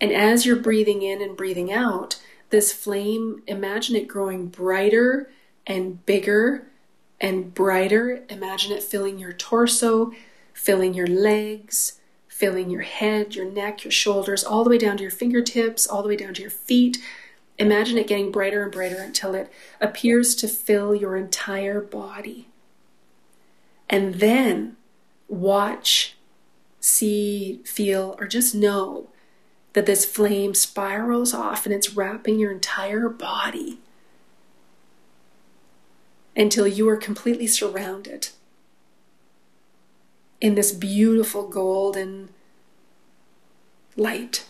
And 0.00 0.10
as 0.10 0.44
you're 0.44 0.56
breathing 0.56 1.02
in 1.02 1.22
and 1.22 1.36
breathing 1.36 1.72
out, 1.72 2.20
this 2.48 2.72
flame, 2.72 3.42
imagine 3.46 3.94
it 3.94 4.08
growing 4.08 4.48
brighter 4.48 5.30
and 5.64 6.04
bigger 6.06 6.66
and 7.20 7.54
brighter. 7.54 8.24
Imagine 8.28 8.72
it 8.72 8.82
filling 8.82 9.20
your 9.20 9.32
torso, 9.32 10.12
filling 10.52 10.92
your 10.92 11.06
legs, 11.06 12.00
filling 12.26 12.68
your 12.68 12.82
head, 12.82 13.36
your 13.36 13.48
neck, 13.48 13.84
your 13.84 13.92
shoulders, 13.92 14.42
all 14.42 14.64
the 14.64 14.70
way 14.70 14.78
down 14.78 14.96
to 14.96 15.02
your 15.02 15.12
fingertips, 15.12 15.86
all 15.86 16.02
the 16.02 16.08
way 16.08 16.16
down 16.16 16.34
to 16.34 16.42
your 16.42 16.50
feet, 16.50 16.98
Imagine 17.60 17.98
it 17.98 18.06
getting 18.06 18.32
brighter 18.32 18.62
and 18.62 18.72
brighter 18.72 19.02
until 19.02 19.34
it 19.34 19.52
appears 19.82 20.34
to 20.36 20.48
fill 20.48 20.94
your 20.94 21.14
entire 21.14 21.82
body. 21.82 22.48
And 23.90 24.14
then 24.14 24.78
watch, 25.28 26.16
see, 26.80 27.60
feel, 27.66 28.16
or 28.18 28.26
just 28.26 28.54
know 28.54 29.08
that 29.74 29.84
this 29.84 30.06
flame 30.06 30.54
spirals 30.54 31.34
off 31.34 31.66
and 31.66 31.74
it's 31.74 31.94
wrapping 31.94 32.38
your 32.38 32.50
entire 32.50 33.10
body 33.10 33.78
until 36.34 36.66
you 36.66 36.88
are 36.88 36.96
completely 36.96 37.46
surrounded 37.46 38.28
in 40.40 40.54
this 40.54 40.72
beautiful 40.72 41.46
golden 41.46 42.30
light. 43.96 44.46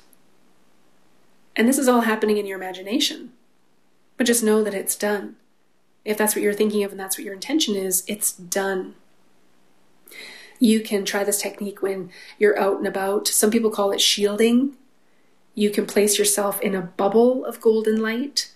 And 1.57 1.69
this 1.69 1.79
is 1.79 1.89
all 1.89 2.03
happening 2.03 2.37
in 2.37 2.47
your 2.47 2.59
imagination. 2.59 3.33
But 4.17 4.27
just 4.27 4.43
know 4.45 4.63
that 4.63 4.75
it's 4.75 4.97
done. 4.97 5.37
If 6.05 6.17
that's 6.17 6.35
what 6.35 6.43
you're 6.43 6.55
thinking 6.55 6.85
of 6.85 6.91
and 6.91 7.01
that's 7.01 7.19
what 7.19 7.25
your 7.25 7.35
intention 7.35 7.75
is, 7.75 8.05
it's 8.07 8.33
done. 8.33 8.95
You 10.59 10.81
can 10.81 11.05
try 11.05 11.25
this 11.25 11.41
technique 11.41 11.83
when 11.83 12.11
you're 12.39 12.59
out 12.59 12.79
and 12.79 12.87
about. 12.87 13.29
Some 13.29 13.51
people 13.51 13.71
call 13.71 13.93
it 13.93 14.01
shielding. 14.01 14.77
You 15.55 15.71
can 15.71 15.87
place 15.87 16.19
yourself 16.19 16.61
in 16.61 16.75
a 16.75 16.83
bubble 16.83 17.45
of 17.45 17.61
golden 17.61 18.01
light. 18.01 18.53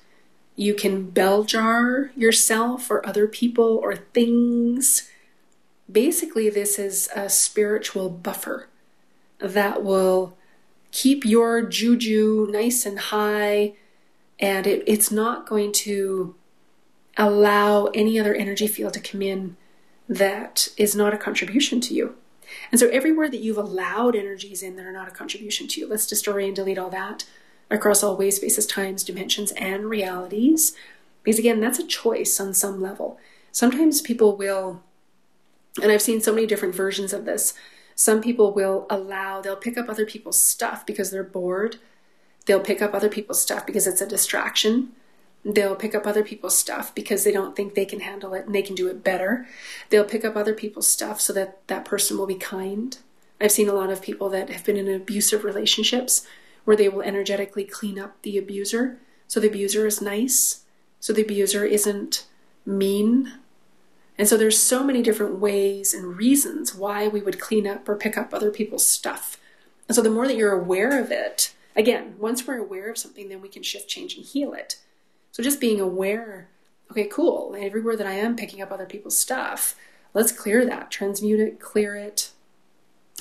You 0.56 0.74
can 0.74 1.10
bell 1.10 1.44
jar 1.44 2.12
yourself 2.14 2.90
or 2.90 3.06
other 3.06 3.26
people 3.26 3.78
or 3.82 3.96
things. 3.96 5.10
Basically, 5.90 6.48
this 6.48 6.78
is 6.78 7.08
a 7.14 7.28
spiritual 7.28 8.08
buffer 8.08 8.68
that 9.38 9.82
will 9.82 10.36
keep 10.94 11.24
your 11.24 11.60
juju 11.60 12.46
nice 12.50 12.86
and 12.86 13.00
high, 13.00 13.74
and 14.38 14.64
it, 14.64 14.84
it's 14.86 15.10
not 15.10 15.44
going 15.44 15.72
to 15.72 16.36
allow 17.16 17.86
any 17.86 18.18
other 18.18 18.32
energy 18.32 18.68
field 18.68 18.94
to 18.94 19.00
come 19.00 19.20
in 19.20 19.56
that 20.08 20.68
is 20.76 20.94
not 20.94 21.12
a 21.12 21.18
contribution 21.18 21.80
to 21.80 21.94
you. 21.94 22.14
And 22.70 22.78
so 22.78 22.88
everywhere 22.90 23.28
that 23.28 23.40
you've 23.40 23.58
allowed 23.58 24.14
energies 24.14 24.62
in 24.62 24.76
that 24.76 24.86
are 24.86 24.92
not 24.92 25.08
a 25.08 25.10
contribution 25.10 25.66
to 25.68 25.80
you, 25.80 25.88
let's 25.88 26.06
destroy 26.06 26.44
and 26.44 26.54
delete 26.54 26.78
all 26.78 26.90
that 26.90 27.24
across 27.70 28.04
all 28.04 28.16
ways, 28.16 28.36
spaces, 28.36 28.64
times, 28.64 29.02
dimensions, 29.02 29.50
and 29.52 29.86
realities. 29.86 30.76
Because 31.24 31.40
again, 31.40 31.58
that's 31.58 31.80
a 31.80 31.86
choice 31.86 32.38
on 32.38 32.54
some 32.54 32.80
level. 32.80 33.18
Sometimes 33.50 34.00
people 34.00 34.36
will, 34.36 34.80
and 35.82 35.90
I've 35.90 36.02
seen 36.02 36.20
so 36.20 36.32
many 36.32 36.46
different 36.46 36.76
versions 36.76 37.12
of 37.12 37.24
this. 37.24 37.52
Some 37.94 38.20
people 38.20 38.52
will 38.52 38.86
allow, 38.90 39.40
they'll 39.40 39.56
pick 39.56 39.78
up 39.78 39.88
other 39.88 40.06
people's 40.06 40.42
stuff 40.42 40.84
because 40.84 41.10
they're 41.10 41.22
bored. 41.22 41.76
They'll 42.46 42.60
pick 42.60 42.82
up 42.82 42.94
other 42.94 43.08
people's 43.08 43.40
stuff 43.40 43.66
because 43.66 43.86
it's 43.86 44.00
a 44.00 44.06
distraction. 44.06 44.92
They'll 45.44 45.76
pick 45.76 45.94
up 45.94 46.06
other 46.06 46.24
people's 46.24 46.56
stuff 46.56 46.94
because 46.94 47.24
they 47.24 47.32
don't 47.32 47.54
think 47.54 47.74
they 47.74 47.84
can 47.84 48.00
handle 48.00 48.34
it 48.34 48.46
and 48.46 48.54
they 48.54 48.62
can 48.62 48.74
do 48.74 48.88
it 48.88 49.04
better. 49.04 49.46
They'll 49.90 50.04
pick 50.04 50.24
up 50.24 50.36
other 50.36 50.54
people's 50.54 50.88
stuff 50.88 51.20
so 51.20 51.32
that 51.34 51.66
that 51.68 51.84
person 51.84 52.18
will 52.18 52.26
be 52.26 52.34
kind. 52.34 52.96
I've 53.40 53.52
seen 53.52 53.68
a 53.68 53.74
lot 53.74 53.90
of 53.90 54.02
people 54.02 54.28
that 54.30 54.50
have 54.50 54.64
been 54.64 54.76
in 54.76 54.88
abusive 54.88 55.44
relationships 55.44 56.26
where 56.64 56.76
they 56.76 56.88
will 56.88 57.02
energetically 57.02 57.64
clean 57.64 57.98
up 57.98 58.20
the 58.22 58.38
abuser 58.38 58.98
so 59.26 59.40
the 59.40 59.48
abuser 59.48 59.86
is 59.86 60.00
nice, 60.00 60.64
so 61.00 61.12
the 61.12 61.22
abuser 61.22 61.64
isn't 61.64 62.26
mean. 62.66 63.32
And 64.16 64.28
so 64.28 64.36
there's 64.36 64.60
so 64.60 64.84
many 64.84 65.02
different 65.02 65.38
ways 65.38 65.92
and 65.92 66.16
reasons 66.16 66.74
why 66.74 67.08
we 67.08 67.20
would 67.20 67.40
clean 67.40 67.66
up 67.66 67.88
or 67.88 67.96
pick 67.96 68.16
up 68.16 68.32
other 68.32 68.50
people's 68.50 68.86
stuff. 68.86 69.38
And 69.88 69.96
so 69.96 70.02
the 70.02 70.10
more 70.10 70.26
that 70.26 70.36
you're 70.36 70.52
aware 70.52 71.00
of 71.00 71.10
it, 71.10 71.52
again, 71.74 72.14
once 72.18 72.46
we're 72.46 72.58
aware 72.58 72.90
of 72.90 72.98
something, 72.98 73.28
then 73.28 73.40
we 73.40 73.48
can 73.48 73.62
shift, 73.62 73.88
change, 73.88 74.16
and 74.16 74.24
heal 74.24 74.52
it. 74.52 74.78
So 75.32 75.42
just 75.42 75.60
being 75.60 75.80
aware, 75.80 76.48
okay, 76.90 77.06
cool, 77.06 77.56
everywhere 77.58 77.96
that 77.96 78.06
I 78.06 78.12
am 78.12 78.36
picking 78.36 78.62
up 78.62 78.70
other 78.70 78.86
people's 78.86 79.18
stuff, 79.18 79.74
let's 80.14 80.30
clear 80.30 80.64
that, 80.64 80.92
transmute 80.92 81.40
it, 81.40 81.58
clear 81.58 81.96
it, 81.96 82.30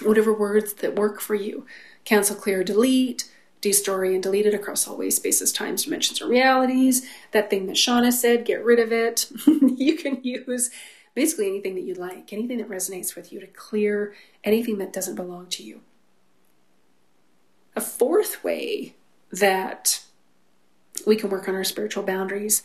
whatever 0.04 0.32
words 0.32 0.74
that 0.76 0.96
work 0.96 1.20
for 1.20 1.36
you. 1.36 1.66
Cancel, 2.06 2.36
clear, 2.36 2.64
delete, 2.64 3.32
destory 3.64 4.14
and 4.14 4.22
delete 4.22 4.46
it 4.46 4.54
across 4.54 4.88
all 4.88 4.98
ways, 4.98 5.16
spaces, 5.16 5.52
times, 5.52 5.86
dimensions, 5.86 6.22
or 6.22 6.28
realities. 6.28 7.08
That 7.32 7.50
thing 7.50 7.66
that 7.68 7.78
Shauna 7.78 8.12
said, 8.12 8.46
get 8.46 8.64
rid 8.64 8.80
of 8.80 8.92
it. 8.92 9.28
you 9.48 9.96
can 9.96 10.20
use 10.22 10.70
basically 11.16 11.48
anything 11.48 11.76
that 11.76 11.86
you 11.86 11.94
like, 11.94 12.34
anything 12.34 12.58
that 12.58 12.70
resonates 12.70 13.16
with 13.16 13.32
you 13.32 13.40
to 13.40 13.48
clear 13.48 14.14
anything 14.44 14.78
that 14.80 14.94
doesn't 14.94 15.16
belong 15.16 15.48
to 15.48 15.64
you. 15.64 15.82
A 17.76 17.82
fourth 17.82 18.44
way 18.44 18.96
that 19.32 20.04
we 21.08 21.16
can 21.16 21.30
work 21.30 21.48
on 21.48 21.56
our 21.56 21.64
spiritual 21.64 22.04
boundaries 22.04 22.64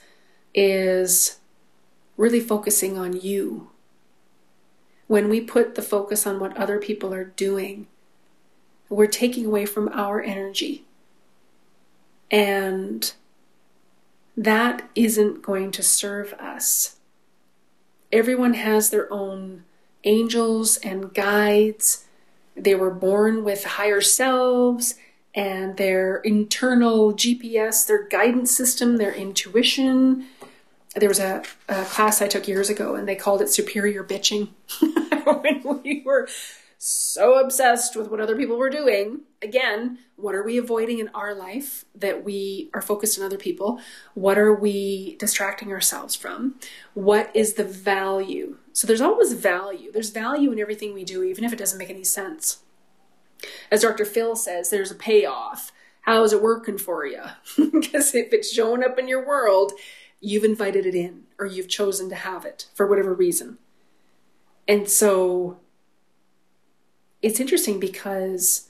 is 0.55 1.39
really 2.17 2.41
focusing 2.41 2.99
on 2.99 3.19
you. 3.19 3.71
When 5.07 5.29
we 5.29 5.41
put 5.41 5.77
the 5.77 5.83
focus 5.83 6.27
on 6.27 6.41
what 6.41 6.57
other 6.57 6.79
people 6.79 7.15
are 7.15 7.25
doing, 7.25 7.87
we're 8.89 9.07
taking 9.07 9.47
away 9.47 9.65
from 9.65 9.89
our 9.93 10.21
energy. 10.21 10.85
And 12.31 13.13
that 14.37 14.89
isn't 14.95 15.43
going 15.43 15.73
to 15.73 15.83
serve 15.83 16.33
us. 16.35 16.97
Everyone 18.13 18.55
has 18.55 18.91
their 18.91 19.13
own 19.13 19.65
angels 20.05 20.77
and 20.79 21.13
guides. 21.13 22.05
They 22.57 22.75
were 22.75 22.91
born 22.91 23.45
with 23.45 23.65
higher 23.65 24.01
selves 24.01 24.95
and 25.35 25.77
their 25.77 26.17
internal 26.19 27.13
GPS, 27.13 27.87
their 27.87 28.05
guidance 28.09 28.51
system, 28.51 28.97
their 28.97 29.13
intuition. 29.13 30.27
There 30.97 31.09
was 31.09 31.21
a, 31.21 31.43
a 31.69 31.85
class 31.85 32.23
I 32.23 32.29
took 32.29 32.49
years 32.49 32.71
ago 32.71 32.95
and 32.95 33.09
they 33.09 33.15
called 33.15 33.43
it 33.43 33.51
superior 33.51 34.03
bitching. 34.03 34.49
when 35.25 35.83
we 35.83 36.03
were 36.05 36.29
so 36.79 37.39
obsessed 37.39 37.97
with 37.97 38.11
what 38.11 38.21
other 38.21 38.37
people 38.37 38.57
were 38.57 38.71
doing. 38.71 39.21
Again, 39.41 39.99
what 40.17 40.35
are 40.35 40.43
we 40.43 40.59
avoiding 40.59 40.99
in 40.99 41.09
our 41.11 41.33
life 41.33 41.85
that 41.95 42.25
we 42.25 42.71
are 42.75 42.83
focused 42.83 43.19
on 43.19 43.25
other 43.25 43.39
people? 43.39 43.81
What 44.15 44.37
are 44.37 44.53
we 44.53 45.17
distracting 45.17 45.73
ourselves 45.73 46.17
from? 46.17 46.57
What 46.95 47.31
is 47.35 47.55
the 47.55 47.65
value? 47.65 48.57
So 48.73 48.87
there's 48.87 49.01
always 49.01 49.33
value. 49.33 49.93
There's 49.93 50.11
value 50.11 50.51
in 50.51 50.59
everything 50.59 50.93
we 50.93 51.05
do, 51.05 51.23
even 51.23 51.45
if 51.45 51.53
it 51.53 51.59
doesn't 51.59 51.79
make 51.79 51.91
any 51.91 52.03
sense. 52.03 52.59
As 53.71 53.83
Dr. 53.83 54.05
Phil 54.05 54.35
says, 54.35 54.71
there's 54.71 54.91
a 54.91 54.97
payoff. 54.97 55.71
How 56.03 56.25
is 56.25 56.33
it 56.33 56.43
working 56.43 56.79
for 56.79 57.07
you? 57.07 57.23
because 57.73 58.15
if 58.15 58.33
it's 58.33 58.53
showing 58.53 58.83
up 58.83 58.99
in 58.99 59.07
your 59.07 59.25
world, 59.25 59.73
you've 60.21 60.45
invited 60.45 60.87
it 60.87 60.95
in 60.95 61.25
or 61.39 61.47
you've 61.47 61.69
chosen 61.69 62.09
to 62.09 62.17
have 62.17 62.45
it 62.45 62.67
for 62.75 62.87
whatever 62.87 63.15
reason. 63.15 63.59
And 64.67 64.89
so 64.89 65.59
it's 67.23 67.41
interesting 67.41 67.81
because 67.81 68.68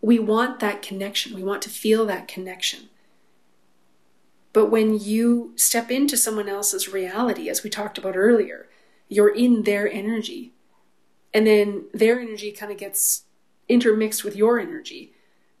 we 0.00 0.18
want 0.18 0.60
that 0.60 0.82
connection. 0.82 1.34
We 1.34 1.42
want 1.42 1.62
to 1.62 1.70
feel 1.70 2.06
that 2.06 2.28
connection. 2.28 2.88
But 4.52 4.66
when 4.70 4.98
you 4.98 5.52
step 5.56 5.90
into 5.90 6.16
someone 6.16 6.48
else's 6.48 6.88
reality, 6.88 7.48
as 7.48 7.62
we 7.62 7.70
talked 7.70 7.98
about 7.98 8.16
earlier, 8.16 8.68
you're 9.08 9.34
in 9.34 9.62
their 9.62 9.90
energy. 9.90 10.52
And 11.34 11.46
then 11.46 11.84
their 11.92 12.20
energy 12.20 12.52
kind 12.52 12.72
of 12.72 12.78
gets 12.78 13.24
intermixed 13.68 14.24
with 14.24 14.36
your 14.36 14.58
energy. 14.58 15.12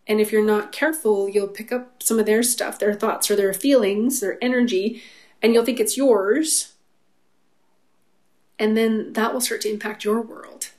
And 0.06 0.20
if 0.20 0.32
you're 0.32 0.44
not 0.44 0.72
careful, 0.72 1.28
you'll 1.28 1.48
pick 1.48 1.70
up 1.70 2.02
some 2.02 2.18
of 2.18 2.26
their 2.26 2.42
stuff, 2.42 2.78
their 2.78 2.94
thoughts 2.94 3.30
or 3.30 3.36
their 3.36 3.52
feelings, 3.52 4.20
their 4.20 4.42
energy, 4.42 5.02
and 5.42 5.52
you'll 5.52 5.64
think 5.64 5.78
it's 5.78 5.96
yours. 5.96 6.72
And 8.58 8.76
then 8.76 9.12
that 9.12 9.32
will 9.32 9.40
start 9.40 9.60
to 9.62 9.70
impact 9.70 10.04
your 10.04 10.20
world. 10.20 10.70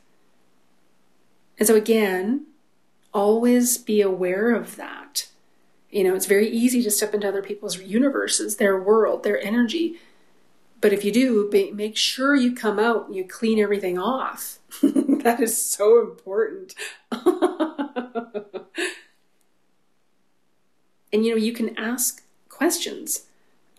And 1.58 1.68
so, 1.68 1.76
again, 1.76 2.48
always 3.14 3.78
be 3.78 4.02
aware 4.02 4.52
of 4.52 4.76
that. 4.76 5.28
You 5.90 6.04
know, 6.04 6.16
it's 6.16 6.28
very 6.28 6.48
easy 6.48 6.84
to 6.84 6.92
step 6.92 7.14
into 7.14 7.28
other 7.28 7.42
people's 7.42 7.80
universes, 7.80 8.58
their 8.58 8.80
world, 8.80 9.24
their 9.24 9.42
energy. 9.44 9.96
But 10.82 10.94
if 10.94 11.04
you 11.04 11.12
do, 11.12 11.50
make 11.74 11.98
sure 11.98 12.36
you 12.36 12.56
come 12.56 12.80
out 12.80 13.08
and 13.08 13.16
you 13.16 13.26
clean 13.26 13.60
everything 13.60 13.98
off. 13.98 14.60
that 14.84 15.40
is 15.42 15.62
so 15.62 16.00
important. 16.00 16.76
and 21.12 21.26
you 21.26 21.32
know, 21.32 21.36
you 21.36 21.54
can 21.54 21.78
ask 21.78 22.24
questions. 22.50 23.26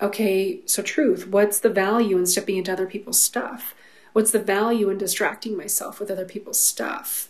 Okay, 0.03 0.61
so 0.67 0.83
truth, 0.83 1.29
what's 1.29 1.61
the 1.61 1.71
value 1.71 2.19
in 2.19 2.27
stepping 2.27 2.57
into 2.57 2.73
other 2.73 2.87
people's 2.87 3.21
stuff? 3.21 3.75
What's 4.13 4.33
the 4.33 4.43
value 4.43 4.91
in 4.91 4.99
distracting 4.99 5.57
myself 5.57 6.01
with 6.01 6.11
other 6.11 6.25
people's 6.25 6.59
stuff? 6.59 7.30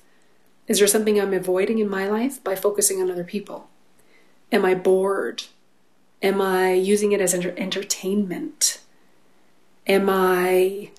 Is 0.67 0.79
there 0.79 0.87
something 0.87 1.21
I'm 1.21 1.35
avoiding 1.35 1.79
in 1.79 1.89
my 1.89 2.09
life 2.09 2.43
by 2.43 2.55
focusing 2.55 3.01
on 3.03 3.11
other 3.11 3.25
people? 3.25 3.69
Am 4.53 4.65
I 4.65 4.75
bored? 4.75 5.45
Am 6.23 6.41
I 6.41 6.73
using 6.73 7.13
it 7.13 7.21
as 7.21 7.35
enter- 7.35 7.55
entertainment? 7.57 8.81
Am 9.87 10.09
I 10.09 10.91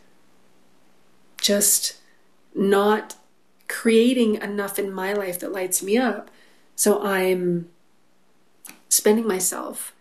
just 1.40 1.98
not 2.54 3.16
creating 3.68 4.36
enough 4.36 4.78
in 4.78 4.92
my 4.92 5.14
life 5.14 5.40
that 5.40 5.54
lights 5.54 5.82
me 5.82 5.98
up? 5.98 6.30
So 6.76 7.02
I'm 7.04 7.70
spending 8.90 9.28
myself, 9.28 9.94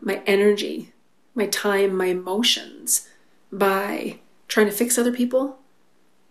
my 0.00 0.22
energy, 0.26 0.92
my 1.34 1.46
time, 1.46 1.96
my 1.96 2.06
emotions 2.06 3.08
by 3.52 4.18
trying 4.48 4.66
to 4.66 4.72
fix 4.72 4.98
other 4.98 5.12
people? 5.12 5.58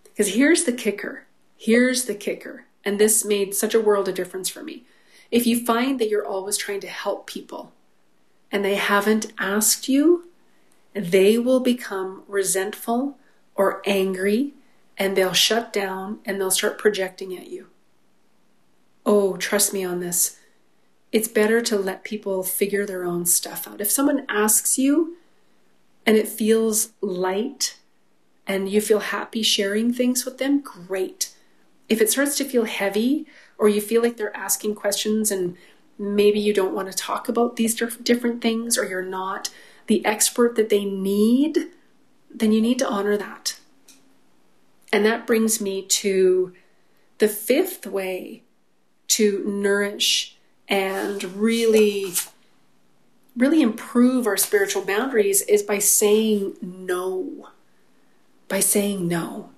Because 0.04 0.34
here's 0.34 0.64
the 0.64 0.74
kicker 0.74 1.27
Here's 1.58 2.06
the 2.06 2.16
kicker, 2.16 2.66
and 2.86 3.00
this 3.00 3.26
made 3.26 3.56
such 3.56 3.74
a 3.74 3.82
world 3.82 4.08
of 4.08 4.16
difference 4.16 4.48
for 4.48 4.64
me. 4.64 4.86
If 5.32 5.46
you 5.46 5.66
find 5.66 6.00
that 6.00 6.10
you're 6.10 6.26
always 6.26 6.56
trying 6.56 6.80
to 6.82 6.88
help 6.88 7.28
people 7.28 7.74
and 8.52 8.64
they 8.64 8.76
haven't 8.76 9.34
asked 9.38 9.90
you, 9.90 10.30
they 10.94 11.38
will 11.38 11.60
become 11.60 12.24
resentful 12.28 13.18
or 13.56 13.82
angry 13.86 14.54
and 14.98 15.16
they'll 15.16 15.34
shut 15.34 15.74
down 15.74 16.20
and 16.26 16.40
they'll 16.40 16.52
start 16.52 16.78
projecting 16.78 17.36
at 17.36 17.48
you. 17.48 17.68
Oh, 19.06 19.36
trust 19.38 19.74
me 19.74 19.84
on 19.84 20.00
this. 20.00 20.40
It's 21.12 21.28
better 21.28 21.62
to 21.62 21.78
let 21.78 22.04
people 22.04 22.44
figure 22.44 22.86
their 22.86 23.04
own 23.04 23.26
stuff 23.26 23.68
out. 23.68 23.82
If 23.82 23.92
someone 23.92 24.26
asks 24.30 24.78
you 24.78 25.18
and 26.06 26.16
it 26.16 26.28
feels 26.28 26.90
light 27.02 27.78
and 28.46 28.70
you 28.70 28.80
feel 28.80 29.00
happy 29.00 29.42
sharing 29.44 29.92
things 29.94 30.24
with 30.24 30.38
them, 30.38 30.62
great 30.62 31.34
if 31.90 32.02
it 32.02 32.10
starts 32.10 32.38
to 32.38 32.46
feel 32.46 32.66
heavy 32.66 33.26
or 33.58 33.70
you 33.70 33.82
feel 33.82 34.02
like 34.02 34.18
they're 34.18 34.36
asking 34.36 34.76
questions 34.76 35.32
and 35.32 35.58
maybe 35.98 36.40
you 36.40 36.54
don't 36.54 36.74
want 36.74 36.92
to 36.92 36.98
talk 36.98 37.28
about 37.28 37.56
these 37.56 37.76
different 37.76 38.42
things 38.42 38.78
or 38.78 38.86
you're 38.86 39.02
not 39.02 39.50
the 39.88 40.06
expert 40.06 40.56
that 40.56 40.70
they 40.70 40.86
need, 40.86 41.68
then 42.34 42.52
you 42.52 42.62
need 42.62 42.80
to 42.80 42.88
honor 42.88 43.18
that. 43.18 43.60
And 44.92 45.06
that 45.06 45.28
brings 45.28 45.60
me 45.60 45.82
to 45.82 46.54
the 47.18 47.28
fifth 47.28 47.88
way 47.88 48.44
to 49.08 49.44
nourish 49.46 50.38
and 50.68 51.24
really 51.36 52.14
really 53.38 53.62
improve 53.62 54.26
our 54.26 54.36
spiritual 54.36 54.84
boundaries 54.84 55.44
is 55.44 55.62
by 55.62 55.78
saying 55.78 56.56
no. 56.60 57.50
By 58.48 58.60
saying 58.60 59.08
no. 59.08 59.52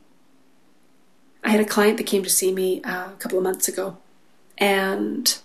I 1.50 1.54
had 1.54 1.62
a 1.62 1.66
client 1.66 1.98
that 1.98 2.06
came 2.06 2.22
to 2.22 2.30
see 2.30 2.52
me 2.52 2.80
uh, 2.84 3.10
a 3.10 3.16
couple 3.18 3.40
of 3.40 3.44
months 3.44 3.68
ago, 3.68 3.98
and 4.60 5.36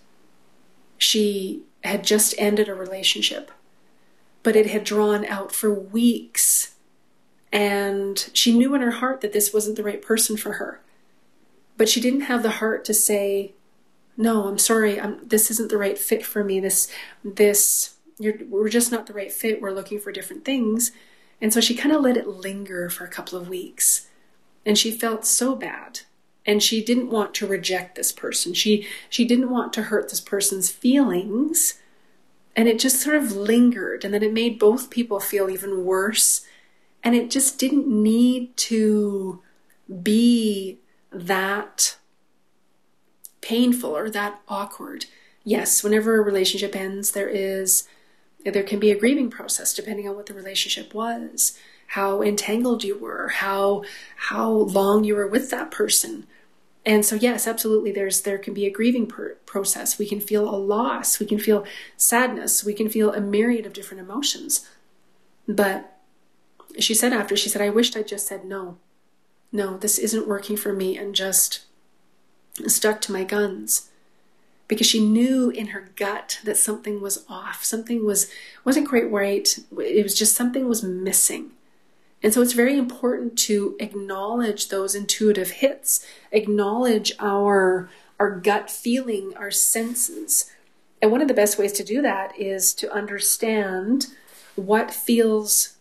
she 0.99 1.63
had 1.83 2.05
just 2.05 2.35
ended 2.37 2.69
a 2.69 2.75
relationship, 2.75 3.51
but 4.43 4.55
it 4.55 4.67
had 4.67 4.85
drawn 4.85 5.25
out 5.25 5.51
for 5.51 5.73
weeks. 5.73 6.75
And 7.51 8.29
she 8.35 8.55
knew 8.55 8.75
in 8.75 8.83
her 8.83 8.91
heart 8.91 9.23
that 9.23 9.33
this 9.33 9.55
wasn't 9.55 9.77
the 9.77 9.83
right 9.83 10.03
person 10.03 10.37
for 10.37 10.53
her. 10.53 10.83
But 11.79 11.89
she 11.89 12.03
didn't 12.03 12.29
have 12.29 12.43
the 12.43 12.51
heart 12.51 12.85
to 12.85 12.93
say, 12.93 13.55
no, 14.15 14.47
I'm 14.47 14.59
sorry, 14.59 15.01
I'm, 15.01 15.27
this 15.27 15.51
isn't 15.53 15.71
the 15.71 15.79
right 15.79 15.97
fit 15.97 16.23
for 16.23 16.45
me. 16.45 16.61
This, 16.61 16.91
this, 17.25 17.95
we're 18.19 18.69
just 18.69 18.93
not 18.93 19.07
the 19.07 19.15
right 19.15 19.33
fit. 19.33 19.63
We're 19.63 19.71
looking 19.71 20.01
for 20.01 20.13
different 20.13 20.45
things. 20.45 20.93
And 21.41 21.51
so 21.51 21.63
she 21.63 21.75
kind 21.75 21.95
of 21.95 22.03
let 22.03 22.19
it 22.19 22.29
linger 22.29 22.91
for 22.91 23.07
a 23.07 23.09
couple 23.09 23.39
of 23.39 23.49
weeks. 23.49 24.11
And 24.67 24.79
she 24.79 24.91
felt 24.91 25.27
so 25.27 25.55
bad. 25.55 26.01
And 26.47 26.62
she 26.62 26.85
didn't 26.85 27.11
want 27.11 27.35
to 27.35 27.47
reject 27.47 27.95
this 27.95 28.12
person. 28.12 28.53
She, 28.53 28.87
she 29.09 29.25
didn't 29.25 29.51
want 29.51 29.73
to 29.75 29.85
hurt 29.85 30.11
this 30.11 30.21
person's 30.21 30.71
feelings. 30.71 31.81
And 32.55 32.69
it 32.69 32.79
just 32.79 33.01
sort 33.01 33.17
of 33.17 33.33
lingered. 33.33 34.05
And 34.05 34.12
then 34.12 34.23
it 34.23 34.33
made 34.33 34.59
both 34.59 34.91
people 34.91 35.21
feel 35.21 35.49
even 35.49 35.85
worse. 35.85 36.47
And 37.03 37.15
it 37.15 37.31
just 37.31 37.59
didn't 37.59 37.87
need 37.87 38.57
to 38.59 39.43
be 40.03 40.79
that 41.11 41.97
painful 43.41 43.97
or 43.97 44.11
that 44.11 44.41
awkward. 44.49 45.07
Yes, 45.45 45.85
whenever 45.85 46.19
a 46.19 46.23
relationship 46.23 46.75
ends, 46.75 47.12
there 47.12 47.29
is 47.29 47.87
there 48.45 48.62
can 48.62 48.79
be 48.79 48.91
a 48.91 48.99
grieving 48.99 49.31
process 49.31 49.73
depending 49.73 50.09
on 50.09 50.17
what 50.17 50.27
the 50.27 50.35
relationship 50.35 50.93
was, 50.93 51.59
how 51.89 52.22
entangled 52.22 52.85
you 52.85 52.99
were, 52.99 53.28
how 53.28 53.85
how 54.16 54.51
long 54.51 55.05
you 55.05 55.14
were 55.14 55.26
with 55.26 55.51
that 55.51 55.70
person. 55.70 56.26
And 56.87 57.05
so 57.05 57.16
yes, 57.16 57.47
absolutely 57.47 57.93
there's 57.93 58.22
there 58.22 58.39
can 58.39 58.55
be 58.55 58.66
a 58.66 58.70
grieving 58.70 59.07
per- 59.07 59.37
process. 59.47 59.99
We 59.99 60.07
can 60.07 60.20
feel 60.20 60.49
a 60.49 60.57
loss, 60.57 61.18
we 61.18 61.26
can 61.26 61.39
feel 61.39 61.64
sadness, 61.97 62.64
we 62.64 62.74
can 62.74 62.89
feel 62.89 63.12
a 63.12 63.20
myriad 63.20 63.66
of 63.66 63.72
different 63.72 64.03
emotions. 64.03 64.68
But 65.49 65.99
she 66.78 66.95
said 66.95 67.12
after 67.12 67.37
she 67.37 67.49
said 67.49 67.62
I 67.62 67.70
wished 67.70 67.97
I 67.97 68.03
just 68.03 68.26
said 68.26 68.45
no. 68.45 68.78
No, 69.53 69.76
this 69.76 69.99
isn't 69.99 70.26
working 70.26 70.57
for 70.57 70.72
me 70.72 70.99
and 70.99 71.14
just 71.14 71.61
stuck 72.66 73.01
to 73.03 73.12
my 73.12 73.24
guns 73.24 73.91
because 74.68 74.87
she 74.87 75.05
knew 75.05 75.51
in 75.51 75.68
her 75.68 75.91
gut 75.97 76.41
that 76.45 76.57
something 76.57 77.01
was 77.01 77.24
off 77.28 77.64
something 77.64 78.05
was 78.05 78.30
wasn't 78.64 78.89
quite 78.89 79.11
right 79.11 79.59
it 79.78 80.03
was 80.03 80.14
just 80.14 80.35
something 80.35 80.68
was 80.68 80.82
missing 80.82 81.51
and 82.25 82.35
so 82.35 82.43
it's 82.43 82.55
very 82.55 82.77
important 82.77 83.39
to 83.39 83.77
acknowledge 83.79 84.68
those 84.68 84.97
intuitive 84.97 85.51
hits 85.51 86.05
acknowledge 86.33 87.12
our 87.20 87.89
our 88.18 88.31
gut 88.31 88.68
feeling 88.68 89.33
our 89.37 89.51
senses 89.51 90.51
and 91.01 91.12
one 91.12 91.22
of 91.22 91.29
the 91.29 91.35
best 91.35 91.59
ways 91.59 91.72
to 91.72 91.85
do 91.85 92.03
that 92.03 92.37
is 92.37 92.75
to 92.75 92.93
understand 92.93 94.07
what 94.57 94.91
feels 94.93 95.77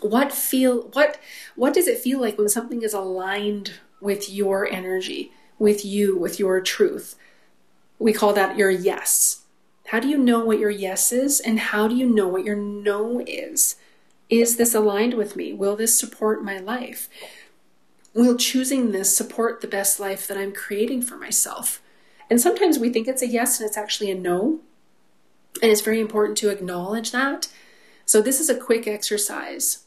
what 0.00 0.32
feel 0.32 0.88
what 0.92 1.18
what 1.56 1.74
does 1.74 1.86
it 1.86 1.98
feel 1.98 2.18
like 2.18 2.38
when 2.38 2.48
something 2.48 2.80
is 2.82 2.94
aligned 2.94 3.72
with 4.00 4.30
your 4.30 4.66
energy 4.66 5.32
with 5.62 5.84
you, 5.84 6.18
with 6.18 6.40
your 6.40 6.60
truth. 6.60 7.14
We 8.00 8.12
call 8.12 8.32
that 8.32 8.58
your 8.58 8.68
yes. 8.68 9.42
How 9.86 10.00
do 10.00 10.08
you 10.08 10.18
know 10.18 10.44
what 10.44 10.58
your 10.58 10.70
yes 10.70 11.12
is? 11.12 11.38
And 11.38 11.58
how 11.58 11.86
do 11.86 11.94
you 11.94 12.06
know 12.06 12.26
what 12.26 12.44
your 12.44 12.56
no 12.56 13.22
is? 13.24 13.76
Is 14.32 14.56
this 14.56 14.74
aligned 14.74 15.12
with 15.12 15.36
me? 15.36 15.52
Will 15.52 15.76
this 15.76 16.00
support 16.00 16.42
my 16.42 16.56
life? 16.56 17.06
Will 18.14 18.34
choosing 18.34 18.90
this 18.90 19.14
support 19.14 19.60
the 19.60 19.66
best 19.66 20.00
life 20.00 20.26
that 20.26 20.38
I'm 20.38 20.54
creating 20.54 21.02
for 21.02 21.18
myself? 21.18 21.82
And 22.30 22.40
sometimes 22.40 22.78
we 22.78 22.88
think 22.88 23.06
it's 23.06 23.20
a 23.20 23.26
yes 23.26 23.60
and 23.60 23.68
it's 23.68 23.76
actually 23.76 24.10
a 24.10 24.14
no. 24.14 24.60
And 25.60 25.70
it's 25.70 25.82
very 25.82 26.00
important 26.00 26.38
to 26.38 26.48
acknowledge 26.48 27.10
that. 27.10 27.48
So, 28.06 28.22
this 28.22 28.40
is 28.40 28.48
a 28.48 28.58
quick 28.58 28.86
exercise 28.86 29.84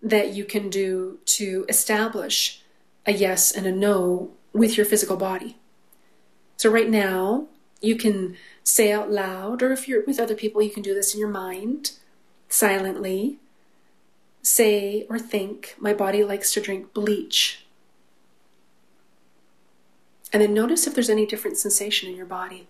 that 0.00 0.32
you 0.32 0.46
can 0.46 0.70
do 0.70 1.18
to 1.26 1.66
establish 1.68 2.62
a 3.04 3.12
yes 3.12 3.52
and 3.52 3.66
a 3.66 3.72
no 3.72 4.30
with 4.54 4.78
your 4.78 4.86
physical 4.86 5.18
body. 5.18 5.58
So, 6.56 6.70
right 6.70 6.88
now, 6.88 7.48
you 7.82 7.96
can 7.96 8.38
say 8.64 8.90
out 8.90 9.10
loud, 9.10 9.62
or 9.62 9.70
if 9.70 9.86
you're 9.86 10.06
with 10.06 10.18
other 10.18 10.34
people, 10.34 10.62
you 10.62 10.70
can 10.70 10.82
do 10.82 10.94
this 10.94 11.12
in 11.12 11.20
your 11.20 11.28
mind 11.28 11.92
silently. 12.48 13.38
Say 14.42 15.06
or 15.08 15.18
think, 15.18 15.76
My 15.78 15.94
body 15.94 16.24
likes 16.24 16.52
to 16.54 16.60
drink 16.60 16.92
bleach. 16.92 17.64
And 20.32 20.42
then 20.42 20.54
notice 20.54 20.86
if 20.86 20.94
there's 20.94 21.10
any 21.10 21.26
different 21.26 21.58
sensation 21.58 22.08
in 22.08 22.16
your 22.16 22.26
body. 22.26 22.66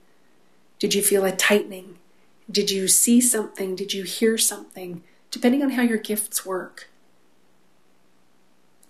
Did 0.78 0.94
you 0.94 1.02
feel 1.02 1.24
a 1.24 1.32
tightening? 1.32 1.98
Did 2.50 2.70
you 2.70 2.88
see 2.88 3.20
something? 3.20 3.76
Did 3.76 3.94
you 3.94 4.02
hear 4.02 4.36
something? 4.36 5.02
Depending 5.30 5.62
on 5.62 5.70
how 5.70 5.82
your 5.82 5.98
gifts 5.98 6.44
work. 6.44 6.90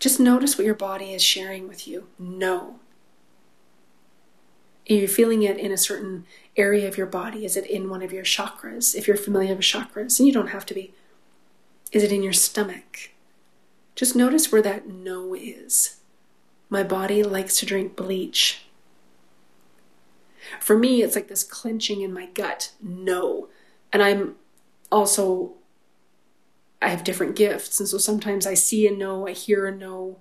Just 0.00 0.18
notice 0.18 0.58
what 0.58 0.64
your 0.64 0.74
body 0.74 1.12
is 1.12 1.22
sharing 1.22 1.68
with 1.68 1.86
you. 1.86 2.08
No. 2.18 2.80
Are 4.90 4.94
you 4.94 5.06
feeling 5.06 5.44
it 5.44 5.58
in 5.58 5.70
a 5.70 5.76
certain 5.76 6.24
area 6.56 6.88
of 6.88 6.96
your 6.96 7.06
body? 7.06 7.44
Is 7.44 7.56
it 7.56 7.66
in 7.66 7.88
one 7.88 8.02
of 8.02 8.12
your 8.12 8.24
chakras? 8.24 8.96
If 8.96 9.06
you're 9.06 9.16
familiar 9.16 9.54
with 9.54 9.64
chakras, 9.64 10.18
and 10.18 10.26
you 10.26 10.34
don't 10.34 10.48
have 10.48 10.66
to 10.66 10.74
be. 10.74 10.92
Is 11.92 12.02
it 12.02 12.12
in 12.12 12.22
your 12.22 12.32
stomach? 12.32 13.10
Just 13.94 14.16
notice 14.16 14.50
where 14.50 14.62
that 14.62 14.88
no 14.88 15.34
is. 15.34 16.00
My 16.68 16.82
body 16.82 17.22
likes 17.22 17.58
to 17.58 17.66
drink 17.66 17.94
bleach. 17.94 18.64
For 20.58 20.76
me, 20.76 21.02
it's 21.02 21.14
like 21.14 21.28
this 21.28 21.44
clenching 21.44 22.00
in 22.00 22.12
my 22.12 22.26
gut, 22.26 22.72
no. 22.82 23.48
And 23.92 24.02
I'm 24.02 24.36
also 24.90 25.52
I 26.82 26.88
have 26.88 27.04
different 27.04 27.36
gifts. 27.36 27.78
And 27.78 27.88
so 27.88 27.96
sometimes 27.96 28.46
I 28.46 28.54
see 28.54 28.86
a 28.88 28.90
no, 28.90 29.28
I 29.28 29.32
hear 29.32 29.66
a 29.66 29.74
no, 29.74 30.18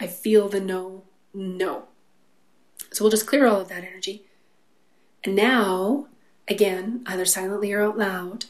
I 0.00 0.06
feel 0.06 0.48
the 0.48 0.60
no, 0.60 1.04
no. 1.34 1.84
So 2.90 3.04
we'll 3.04 3.10
just 3.10 3.26
clear 3.26 3.46
all 3.46 3.60
of 3.60 3.68
that 3.68 3.84
energy. 3.84 4.24
And 5.22 5.36
now, 5.36 6.06
again, 6.48 7.02
either 7.06 7.26
silently 7.26 7.72
or 7.72 7.82
out 7.82 7.98
loud, 7.98 8.46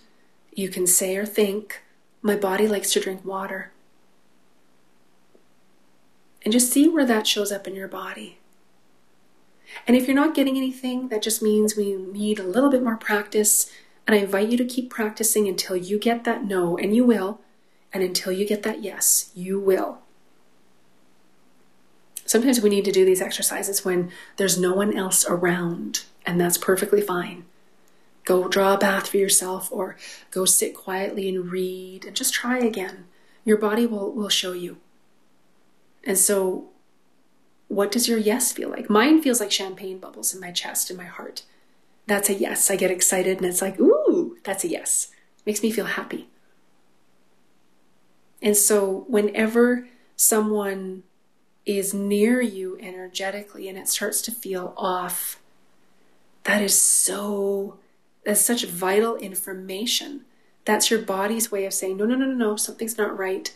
you 0.53 0.69
can 0.69 0.87
say 0.87 1.17
or 1.17 1.27
think, 1.27 1.83
My 2.23 2.37
body 2.37 2.69
likes 2.69 2.93
to 2.93 3.01
drink 3.01 3.25
water. 3.25 3.73
And 6.45 6.53
just 6.53 6.73
see 6.73 6.89
where 6.89 7.07
that 7.07 7.27
shows 7.27 7.53
up 7.53 7.69
in 7.69 7.75
your 7.75 7.89
body. 7.89 8.39
And 9.87 9.97
if 9.97 10.07
you're 10.07 10.15
not 10.15 10.35
getting 10.35 10.57
anything, 10.57 11.09
that 11.09 11.23
just 11.23 11.43
means 11.43 11.77
we 11.77 11.95
need 11.95 12.39
a 12.39 12.45
little 12.45 12.71
bit 12.71 12.83
more 12.83 12.97
practice 12.97 13.71
and 14.07 14.17
I 14.17 14.21
invite 14.21 14.49
you 14.49 14.57
to 14.57 14.65
keep 14.65 14.91
practicing 14.91 15.47
until 15.47 15.77
you 15.77 15.99
get 15.99 16.25
that 16.25 16.45
no, 16.45 16.77
and 16.77 16.95
you 16.95 17.05
will. 17.05 17.41
And 17.93 18.03
until 18.03 18.33
you 18.33 18.47
get 18.47 18.63
that 18.63 18.83
yes, 18.83 19.31
you 19.35 19.61
will. 19.61 19.99
Sometimes 22.25 22.61
we 22.61 22.71
need 22.71 22.85
to 22.87 22.93
do 22.93 23.05
these 23.05 23.21
exercises 23.21 23.85
when 23.85 24.11
there's 24.39 24.59
no 24.59 24.73
one 24.73 24.97
else 24.97 25.27
around, 25.29 26.05
and 26.25 26.41
that's 26.41 26.57
perfectly 26.57 27.03
fine. 27.03 27.45
Go 28.25 28.49
draw 28.49 28.75
a 28.75 28.79
bath 28.79 29.09
for 29.09 29.17
yourself 29.17 29.69
or 29.73 29.97
go 30.31 30.45
sit 30.45 30.75
quietly 30.75 31.29
and 31.29 31.51
read 31.51 32.05
and 32.05 32.15
just 32.15 32.33
try 32.33 32.59
again. 32.59 33.07
Your 33.45 33.57
body 33.57 33.87
will, 33.87 34.13
will 34.13 34.29
show 34.29 34.53
you. 34.53 34.79
And 36.05 36.19
so, 36.19 36.71
what 37.69 37.91
does 37.91 38.09
your 38.09 38.19
yes 38.19 38.53
feel 38.53 38.69
like? 38.69 38.89
Mine 38.91 39.23
feels 39.23 39.41
like 39.41 39.51
champagne 39.51 39.99
bubbles 39.99 40.35
in 40.35 40.41
my 40.41 40.53
chest 40.53 40.91
and 40.91 40.99
my 40.99 41.05
heart 41.05 41.43
that's 42.07 42.29
a 42.29 42.35
yes. 42.35 42.71
I 42.71 42.77
get 42.77 42.91
excited 42.91 43.39
and 43.39 43.47
it's 43.47 43.63
like, 43.63 43.79
ooh, 43.81 44.37
that's 44.45 44.65
a 44.65 44.69
yes. 44.69 45.11
Makes 45.47 45.63
me 45.63 45.71
feel 45.71 45.87
happy. 45.87 46.29
And 48.41 48.57
so 48.57 49.05
whenever 49.09 49.89
someone 50.17 51.05
is 51.65 51.95
near 51.95 52.41
you 52.41 52.77
energetically 52.81 53.69
and 53.69 53.79
it 53.79 53.89
starts 53.89 54.21
to 54.23 54.33
feel 54.33 54.75
off, 54.77 55.41
that 56.45 56.61
is 56.61 56.81
so, 56.81 57.79
that's 58.25 58.41
such 58.41 58.65
vital 58.65 59.17
information. 59.17 60.25
That's 60.65 60.91
your 60.91 61.03
body's 61.03 61.51
way 61.51 61.65
of 61.67 61.75
saying, 61.75 61.97
no, 61.97 62.05
no, 62.05 62.15
no, 62.15 62.27
no, 62.27 62.35
no, 62.35 62.57
something's 62.57 62.99
not 62.99 63.19
right. 63.19 63.53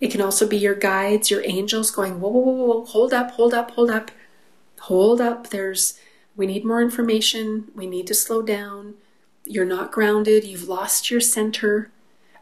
It 0.00 0.10
can 0.10 0.20
also 0.20 0.46
be 0.46 0.56
your 0.56 0.74
guides, 0.74 1.30
your 1.30 1.42
angels 1.44 1.90
going, 1.90 2.20
whoa, 2.20 2.30
whoa, 2.30 2.40
whoa, 2.40 2.64
whoa, 2.66 2.84
hold 2.84 3.14
up, 3.14 3.32
hold 3.32 3.54
up, 3.54 3.70
hold 3.70 3.90
up, 3.90 4.10
hold 4.80 5.20
up. 5.20 5.48
There's 5.48 5.98
we 6.36 6.46
need 6.46 6.64
more 6.64 6.82
information. 6.82 7.70
We 7.74 7.86
need 7.86 8.06
to 8.08 8.14
slow 8.14 8.42
down. 8.42 8.94
You're 9.44 9.64
not 9.64 9.92
grounded. 9.92 10.44
You've 10.44 10.68
lost 10.68 11.10
your 11.10 11.20
center. 11.20 11.90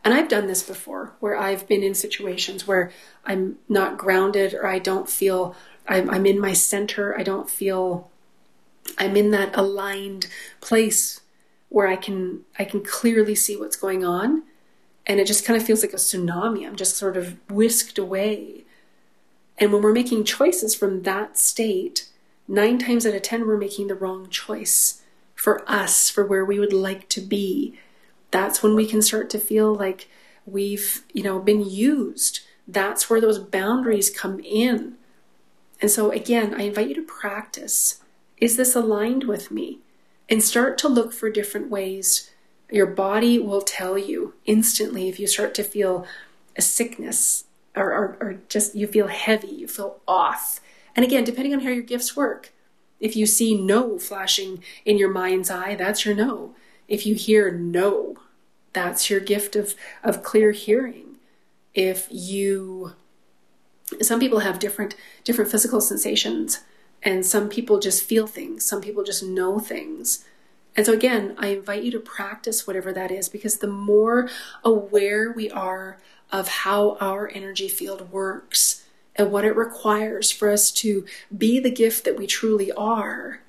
And 0.04 0.14
I've 0.14 0.28
done 0.28 0.46
this 0.46 0.62
before 0.62 1.12
where 1.20 1.36
I've 1.36 1.68
been 1.68 1.82
in 1.82 1.94
situations 1.94 2.66
where 2.66 2.90
I'm 3.24 3.58
not 3.68 3.98
grounded 3.98 4.54
or 4.54 4.66
I 4.66 4.78
don't 4.78 5.08
feel 5.08 5.54
I'm, 5.86 6.10
I'm 6.10 6.26
in 6.26 6.40
my 6.40 6.54
center. 6.54 7.16
I 7.16 7.22
don't 7.22 7.50
feel 7.50 8.10
I'm 8.98 9.16
in 9.16 9.30
that 9.30 9.54
aligned 9.56 10.26
place 10.60 11.20
where 11.72 11.86
I 11.86 11.96
can 11.96 12.42
I 12.58 12.64
can 12.64 12.84
clearly 12.84 13.34
see 13.34 13.56
what's 13.56 13.76
going 13.76 14.04
on 14.04 14.42
and 15.06 15.18
it 15.18 15.26
just 15.26 15.44
kind 15.44 15.60
of 15.60 15.66
feels 15.66 15.82
like 15.82 15.92
a 15.92 15.96
tsunami. 15.96 16.66
I'm 16.66 16.76
just 16.76 16.96
sort 16.96 17.16
of 17.16 17.36
whisked 17.50 17.98
away. 17.98 18.64
And 19.58 19.72
when 19.72 19.82
we're 19.82 19.92
making 19.92 20.24
choices 20.24 20.74
from 20.74 21.02
that 21.02 21.38
state, 21.38 22.08
nine 22.46 22.78
times 22.78 23.06
out 23.06 23.14
of 23.14 23.22
10, 23.22 23.46
we're 23.46 23.56
making 23.56 23.88
the 23.88 23.94
wrong 23.94 24.28
choice 24.28 25.02
for 25.34 25.68
us, 25.68 26.08
for 26.08 26.24
where 26.24 26.44
we 26.44 26.58
would 26.58 26.72
like 26.72 27.08
to 27.10 27.20
be. 27.20 27.78
That's 28.30 28.62
when 28.62 28.74
we 28.74 28.86
can 28.86 29.02
start 29.02 29.28
to 29.30 29.38
feel 29.38 29.74
like 29.74 30.08
we've, 30.46 31.02
you 31.12 31.22
know, 31.22 31.40
been 31.40 31.68
used. 31.68 32.40
That's 32.68 33.10
where 33.10 33.20
those 33.20 33.38
boundaries 33.38 34.08
come 34.08 34.40
in. 34.40 34.94
And 35.80 35.90
so, 35.90 36.12
again, 36.12 36.54
I 36.54 36.64
invite 36.64 36.88
you 36.88 36.94
to 36.94 37.02
practice. 37.02 38.00
Is 38.36 38.56
this 38.56 38.76
aligned 38.76 39.24
with 39.24 39.50
me? 39.50 39.80
And 40.32 40.42
start 40.42 40.78
to 40.78 40.88
look 40.88 41.12
for 41.12 41.28
different 41.28 41.68
ways. 41.68 42.30
Your 42.70 42.86
body 42.86 43.38
will 43.38 43.60
tell 43.60 43.98
you 43.98 44.32
instantly 44.46 45.10
if 45.10 45.20
you 45.20 45.26
start 45.26 45.54
to 45.56 45.62
feel 45.62 46.06
a 46.56 46.62
sickness 46.62 47.44
or, 47.76 47.92
or, 47.92 48.16
or 48.18 48.38
just 48.48 48.74
you 48.74 48.86
feel 48.86 49.08
heavy, 49.08 49.48
you 49.48 49.68
feel 49.68 50.00
off. 50.08 50.58
And 50.96 51.04
again, 51.04 51.24
depending 51.24 51.52
on 51.52 51.60
how 51.60 51.68
your 51.68 51.82
gifts 51.82 52.16
work, 52.16 52.50
if 52.98 53.14
you 53.14 53.26
see 53.26 53.54
no 53.54 53.98
flashing 53.98 54.64
in 54.86 54.96
your 54.96 55.10
mind's 55.10 55.50
eye, 55.50 55.74
that's 55.74 56.06
your 56.06 56.14
no. 56.14 56.54
If 56.88 57.04
you 57.04 57.14
hear 57.14 57.50
no, 57.50 58.16
that's 58.72 59.10
your 59.10 59.20
gift 59.20 59.54
of, 59.54 59.74
of 60.02 60.22
clear 60.22 60.52
hearing. 60.52 61.16
If 61.74 62.08
you, 62.10 62.94
some 64.00 64.18
people 64.18 64.38
have 64.38 64.58
different, 64.58 64.94
different 65.24 65.50
physical 65.50 65.82
sensations, 65.82 66.60
and 67.02 67.26
some 67.26 67.48
people 67.48 67.78
just 67.78 68.04
feel 68.04 68.26
things, 68.26 68.64
some 68.64 68.80
people 68.80 69.02
just 69.02 69.22
know 69.22 69.58
things. 69.58 70.24
And 70.74 70.86
so, 70.86 70.92
again, 70.92 71.34
I 71.38 71.48
invite 71.48 71.82
you 71.82 71.90
to 71.90 72.00
practice 72.00 72.66
whatever 72.66 72.92
that 72.92 73.10
is 73.10 73.28
because 73.28 73.58
the 73.58 73.66
more 73.66 74.28
aware 74.64 75.30
we 75.30 75.50
are 75.50 75.98
of 76.30 76.48
how 76.48 76.96
our 76.98 77.30
energy 77.34 77.68
field 77.68 78.10
works 78.10 78.84
and 79.16 79.30
what 79.30 79.44
it 79.44 79.54
requires 79.54 80.30
for 80.30 80.50
us 80.50 80.70
to 80.70 81.04
be 81.36 81.60
the 81.60 81.70
gift 81.70 82.04
that 82.04 82.16
we 82.16 82.26
truly 82.26 82.72
are, 82.72 83.40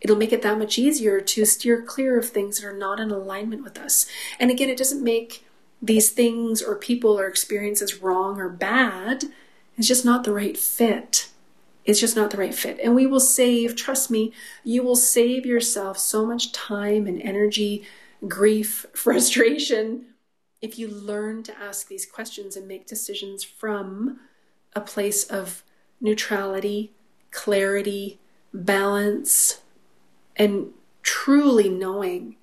it'll 0.00 0.16
make 0.16 0.32
it 0.32 0.42
that 0.42 0.58
much 0.58 0.78
easier 0.78 1.20
to 1.20 1.44
steer 1.44 1.82
clear 1.82 2.16
of 2.18 2.28
things 2.28 2.60
that 2.60 2.68
are 2.68 2.76
not 2.76 3.00
in 3.00 3.10
alignment 3.10 3.64
with 3.64 3.76
us. 3.76 4.06
And 4.38 4.50
again, 4.50 4.68
it 4.68 4.78
doesn't 4.78 5.02
make 5.02 5.44
these 5.82 6.10
things 6.10 6.62
or 6.62 6.76
people 6.76 7.18
or 7.18 7.26
experiences 7.26 8.00
wrong 8.00 8.40
or 8.40 8.48
bad. 8.48 9.24
It's 9.76 9.88
just 9.88 10.04
not 10.04 10.22
the 10.22 10.32
right 10.32 10.56
fit. 10.56 11.30
It's 11.90 11.98
just 11.98 12.14
not 12.14 12.30
the 12.30 12.36
right 12.36 12.54
fit. 12.54 12.78
And 12.80 12.94
we 12.94 13.04
will 13.04 13.18
save, 13.18 13.74
trust 13.74 14.12
me, 14.12 14.32
you 14.62 14.84
will 14.84 14.94
save 14.94 15.44
yourself 15.44 15.98
so 15.98 16.24
much 16.24 16.52
time 16.52 17.08
and 17.08 17.20
energy, 17.20 17.84
grief, 18.28 18.86
frustration 18.94 20.06
if 20.60 20.78
you 20.78 20.86
learn 20.86 21.42
to 21.42 21.58
ask 21.58 21.88
these 21.88 22.06
questions 22.06 22.54
and 22.54 22.68
make 22.68 22.86
decisions 22.86 23.42
from 23.42 24.20
a 24.72 24.80
place 24.80 25.24
of 25.24 25.64
neutrality, 26.00 26.92
clarity, 27.32 28.20
balance, 28.54 29.62
and 30.36 30.68
truly 31.02 31.68
knowing 31.68 32.36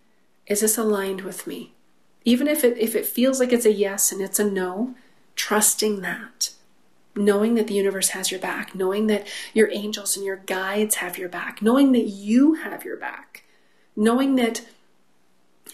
is 0.46 0.60
this 0.62 0.78
aligned 0.78 1.22
with 1.22 1.48
me? 1.48 1.74
Even 2.26 2.48
if 2.48 2.66
it 2.66 2.78
if 2.78 2.96
it 2.96 3.06
feels 3.06 3.40
like 3.40 3.54
it's 3.54 3.66
a 3.66 3.72
yes 3.72 4.12
and 4.12 4.22
it's 4.22 4.40
a 4.40 4.50
no, 4.50 4.96
trusting 5.36 6.02
that. 6.02 6.52
Knowing 7.18 7.56
that 7.56 7.68
the 7.68 7.74
universe 7.74 8.10
has 8.10 8.32
your 8.32 8.40
back, 8.40 8.76
knowing 8.76 9.08
that 9.08 9.28
your 9.54 9.70
angels 9.72 10.16
and 10.16 10.26
your 10.26 10.36
guides 10.36 10.96
have 10.96 11.18
your 11.18 11.30
back, 11.30 11.62
knowing 11.62 11.92
that 11.92 12.08
you 12.08 12.54
have 12.56 12.86
your 12.86 12.98
back, 12.98 13.44
knowing 13.96 14.36
that 14.36 14.62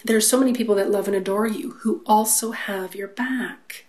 there 0.04 0.16
are 0.16 0.22
so 0.22 0.38
many 0.38 0.52
people 0.52 0.74
that 0.74 0.90
love 0.90 1.06
and 1.06 1.16
adore 1.16 1.46
you 1.46 1.72
who 1.82 2.02
also 2.06 2.52
have 2.52 2.94
your 2.94 3.08
back. 3.08 3.84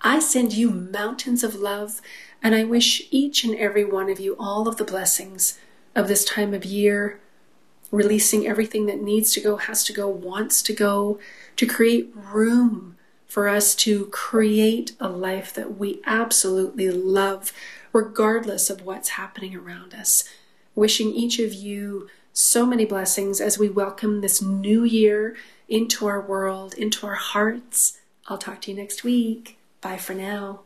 I 0.00 0.18
send 0.18 0.52
you 0.52 0.68
mountains 0.68 1.44
of 1.44 1.54
love, 1.54 2.02
and 2.42 2.56
I 2.56 2.64
wish 2.64 3.06
each 3.12 3.44
and 3.44 3.54
every 3.54 3.84
one 3.84 4.10
of 4.10 4.18
you 4.18 4.34
all 4.36 4.66
of 4.66 4.78
the 4.78 4.84
blessings 4.84 5.56
of 5.94 6.08
this 6.08 6.24
time 6.24 6.52
of 6.52 6.64
year, 6.64 7.20
releasing 7.92 8.48
everything 8.48 8.86
that 8.86 9.00
needs 9.00 9.32
to 9.34 9.40
go, 9.40 9.58
has 9.58 9.84
to 9.84 9.92
go, 9.92 10.08
wants 10.08 10.60
to 10.62 10.72
go, 10.72 11.20
to 11.54 11.66
create 11.66 12.12
room 12.16 12.96
for 13.28 13.46
us 13.46 13.76
to 13.76 14.06
create 14.06 14.96
a 14.98 15.08
life 15.08 15.54
that 15.54 15.78
we 15.78 16.00
absolutely 16.04 16.90
love, 16.90 17.52
regardless 17.92 18.68
of 18.68 18.82
what's 18.82 19.10
happening 19.10 19.54
around 19.54 19.94
us. 19.94 20.28
Wishing 20.76 21.12
each 21.12 21.38
of 21.38 21.54
you 21.54 22.08
so 22.34 22.66
many 22.66 22.84
blessings 22.84 23.40
as 23.40 23.58
we 23.58 23.68
welcome 23.70 24.20
this 24.20 24.42
new 24.42 24.84
year 24.84 25.34
into 25.70 26.06
our 26.06 26.20
world, 26.20 26.74
into 26.74 27.06
our 27.06 27.14
hearts. 27.14 27.98
I'll 28.28 28.36
talk 28.36 28.60
to 28.62 28.70
you 28.70 28.76
next 28.76 29.02
week. 29.02 29.58
Bye 29.80 29.96
for 29.96 30.12
now. 30.14 30.60